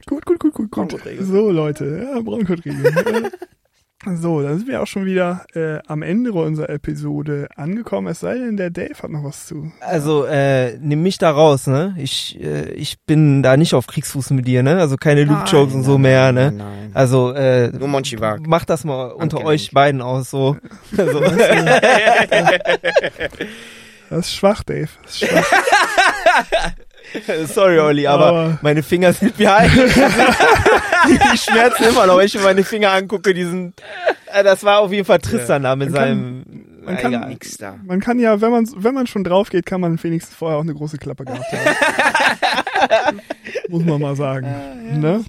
Gut, 0.06 0.24
gut, 0.26 0.38
gut, 0.38 0.54
gut, 0.54 0.70
gut. 0.70 1.00
So, 1.20 1.50
Leute, 1.50 2.08
ja, 2.12 2.20
Braunkottregel. 2.20 3.30
so, 4.16 4.40
dann 4.42 4.56
sind 4.56 4.66
wir 4.68 4.80
auch 4.82 4.86
schon 4.86 5.04
wieder 5.04 5.44
äh, 5.54 5.78
am 5.86 6.00
Ende 6.02 6.32
unserer 6.32 6.70
Episode 6.70 7.48
angekommen. 7.54 8.06
Es 8.08 8.20
sei 8.20 8.38
denn, 8.38 8.56
der 8.56 8.70
Dave 8.70 8.94
hat 9.02 9.10
noch 9.10 9.24
was 9.24 9.46
zu. 9.46 9.70
Also 9.80 10.24
äh, 10.24 10.78
nimm 10.78 11.02
mich 11.02 11.18
da 11.18 11.30
raus, 11.30 11.66
ne? 11.66 11.94
Ich 11.98 12.40
äh, 12.42 12.70
ich 12.72 12.98
bin 13.04 13.42
da 13.42 13.58
nicht 13.58 13.74
auf 13.74 13.86
Kriegsfuß 13.86 14.30
mit 14.30 14.46
dir, 14.46 14.62
ne? 14.62 14.78
Also 14.78 14.96
keine 14.96 15.24
Loop-Jokes 15.24 15.74
und 15.74 15.82
so 15.82 15.92
Nein, 15.92 16.00
mehr, 16.02 16.32
nein, 16.32 16.56
ne? 16.56 16.64
Nein. 16.64 16.90
Also 16.94 17.32
äh, 17.32 17.68
Nur 17.72 17.88
Monchi 17.88 18.18
Wag. 18.20 18.46
macht 18.46 18.70
das 18.70 18.84
mal 18.84 19.08
unter 19.10 19.44
euch 19.44 19.70
beiden 19.72 20.00
aus, 20.00 20.30
so. 20.30 20.56
Also, 20.96 21.20
Das 24.10 24.26
ist 24.26 24.34
schwach, 24.34 24.64
Dave. 24.64 24.88
Das 25.04 25.12
ist 25.12 25.28
schwach. 25.28 25.52
sorry, 27.46 27.78
Olli, 27.78 28.06
aber, 28.06 28.26
Aber- 28.26 28.58
meine 28.62 28.82
Finger 28.82 29.12
sind 29.12 29.38
mir 29.38 29.54
eigentlich. 29.54 29.94
die 29.94 31.38
schmerzen 31.38 31.84
immer 31.84 32.06
noch, 32.06 32.18
wenn 32.18 32.26
ich 32.26 32.34
mir 32.34 32.42
meine 32.42 32.64
Finger 32.64 32.90
angucke. 32.92 33.32
Die 33.34 33.44
sind, 33.44 33.74
äh, 34.32 34.42
das 34.44 34.62
war 34.64 34.80
auf 34.80 34.92
jeden 34.92 35.04
Fall 35.04 35.18
Tristan 35.18 35.62
da 35.62 35.76
mit 35.76 35.90
Man 35.90 35.98
kann- 35.98 36.08
seinem. 36.08 36.44
man 36.84 36.94
na, 36.94 37.00
kann-. 37.00 37.28
Nix 37.28 37.56
da. 37.58 37.76
Man 37.84 38.00
kann 38.00 38.18
ja, 38.18 38.40
wenn 38.40 38.50
man, 38.50 38.66
wenn 38.76 38.94
man 38.94 39.06
schon 39.06 39.24
drauf 39.24 39.50
geht, 39.50 39.66
kann 39.66 39.80
man 39.80 40.02
wenigstens 40.02 40.34
vorher 40.34 40.58
auch 40.58 40.62
eine 40.62 40.74
große 40.74 40.98
Klappe 40.98 41.24
gehabt 41.24 41.44
haben. 41.52 43.20
Muss 43.68 43.84
man 43.84 44.00
mal 44.00 44.16
sagen. 44.16 44.46
ne? 45.00 45.24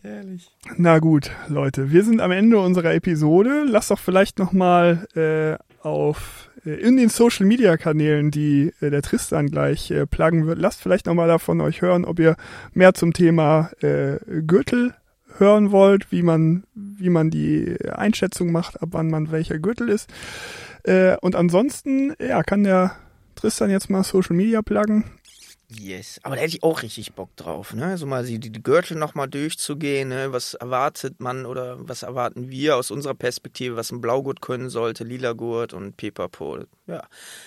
Na 0.78 1.00
gut, 1.00 1.32
Leute, 1.48 1.92
wir 1.92 2.04
sind 2.04 2.22
am 2.22 2.32
Ende 2.32 2.58
unserer 2.60 2.94
Episode. 2.94 3.66
Lasst 3.68 3.92
doch 3.92 4.00
vielleicht 4.00 4.40
nochmal 4.40 5.08
äh, 5.16 5.58
auf 5.86 6.50
in 6.64 6.98
den 6.98 7.10
Social 7.10 7.46
Media 7.46 7.78
Kanälen, 7.78 8.32
die 8.32 8.74
äh, 8.82 8.90
der 8.90 9.02
Tristan 9.02 9.48
gleich 9.48 9.92
äh, 9.92 10.06
pluggen 10.06 10.46
wird, 10.48 10.60
lasst 10.60 10.82
vielleicht 10.82 11.06
nochmal 11.06 11.28
davon 11.28 11.62
euch 11.62 11.82
hören, 11.82 12.06
ob 12.06 12.20
ihr 12.20 12.36
mehr 12.74 12.94
zum 12.94 13.14
Thema 13.14 13.72
äh, 13.82 14.18
Gürtel 14.42 14.94
hören 15.38 15.72
wollt, 15.72 16.12
wie 16.12 16.24
man, 16.24 16.64
wie 16.76 17.10
man 17.10 17.30
die 17.30 17.78
Einschätzung 17.92 18.52
macht, 18.52 18.82
ab 18.82 18.90
wann 18.92 19.10
man 19.10 19.32
welcher 19.32 19.60
Gürtel 19.60 19.90
ist. 19.90 20.10
Äh, 20.84 21.16
und 21.22 21.36
ansonsten, 21.36 22.14
ja, 22.20 22.44
kann 22.44 22.64
der 22.64 22.96
Tristan 23.36 23.70
jetzt 23.70 23.90
mal 23.90 24.04
Social 24.04 24.36
Media 24.36 24.62
pluggen. 24.62 25.06
Yes, 25.74 26.20
aber 26.24 26.36
da 26.36 26.42
hätte 26.42 26.58
ich 26.58 26.64
auch 26.64 26.82
richtig 26.82 27.14
Bock 27.14 27.34
drauf, 27.38 27.74
ne? 27.74 27.98
So 27.98 28.06
mal 28.06 28.26
die, 28.26 28.40
die 28.40 28.52
Gürtel 28.52 28.98
nochmal 28.98 29.30
durchzugehen, 29.30 30.10
ne? 30.10 30.34
Was 30.34 30.54
erwartet 30.54 31.22
man 31.22 31.46
oder 31.46 31.78
was 31.80 32.04
erwarten 32.04 32.50
wir 32.50 32.76
aus 32.76 32.92
unserer 32.92 33.14
Perspektive, 33.14 33.78
was 33.78 33.90
ein 33.92 34.02
Blaugurt 34.02 34.42
können 34.42 34.70
sollte, 34.70 35.06
lila 35.06 35.32
Gurt 35.32 35.72
und 35.72 35.96
Pipapo. 35.96 36.60
Ja. 36.88 37.04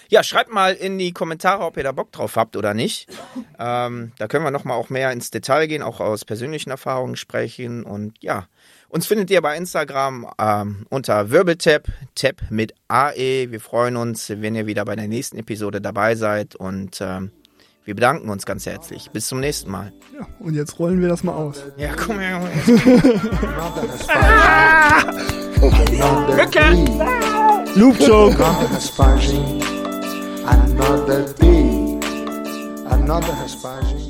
Ja, 0.08 0.22
schreibt 0.22 0.50
mal 0.50 0.72
in 0.72 0.96
die 0.96 1.12
Kommentare, 1.12 1.64
ob 1.64 1.76
ihr 1.76 1.82
da 1.82 1.92
Bock 1.92 2.12
drauf 2.12 2.36
habt 2.36 2.56
oder 2.56 2.72
nicht. 2.72 3.10
Ähm, 3.58 4.12
da 4.16 4.26
können 4.26 4.44
wir 4.44 4.50
nochmal 4.50 4.78
auch 4.78 4.88
mehr 4.88 5.12
ins 5.12 5.30
Detail 5.30 5.66
gehen, 5.66 5.82
auch 5.82 6.00
aus 6.00 6.24
persönlichen 6.24 6.70
Erfahrungen 6.70 7.16
sprechen 7.16 7.84
und 7.84 8.14
ja. 8.20 8.48
Uns 8.88 9.06
findet 9.06 9.30
ihr 9.30 9.42
bei 9.42 9.56
Instagram 9.56 10.30
ähm, 10.38 10.86
unter 10.88 11.30
Wirbeltap, 11.30 11.88
Tap 12.14 12.42
mit 12.48 12.74
AE. 12.88 13.50
Wir 13.50 13.60
freuen 13.60 13.96
uns, 13.96 14.30
wenn 14.30 14.54
ihr 14.54 14.66
wieder 14.66 14.84
bei 14.84 14.96
der 14.96 15.08
nächsten 15.08 15.36
Episode 15.36 15.80
dabei 15.80 16.14
seid 16.14 16.54
und 16.54 17.00
ähm, 17.00 17.32
wir 17.84 17.94
bedanken 17.94 18.30
uns 18.30 18.46
ganz 18.46 18.66
herzlich. 18.66 19.10
Bis 19.10 19.26
zum 19.26 19.40
nächsten 19.40 19.70
Mal. 19.70 19.92
Ja, 20.14 20.26
und 20.38 20.54
jetzt 20.54 20.78
rollen 20.78 21.00
wir 21.00 21.08
das 21.08 21.22
mal 21.22 21.32
aus. 21.32 21.62
Ja, 21.76 21.90
komm 21.94 22.18
her. 22.18 22.40
Rücke! 26.38 26.60
Loop 27.78 28.00
Joke. 28.00 28.42
Another 30.46 31.22
day. 31.40 31.98
Another 32.86 33.34
Boo. 33.62 34.03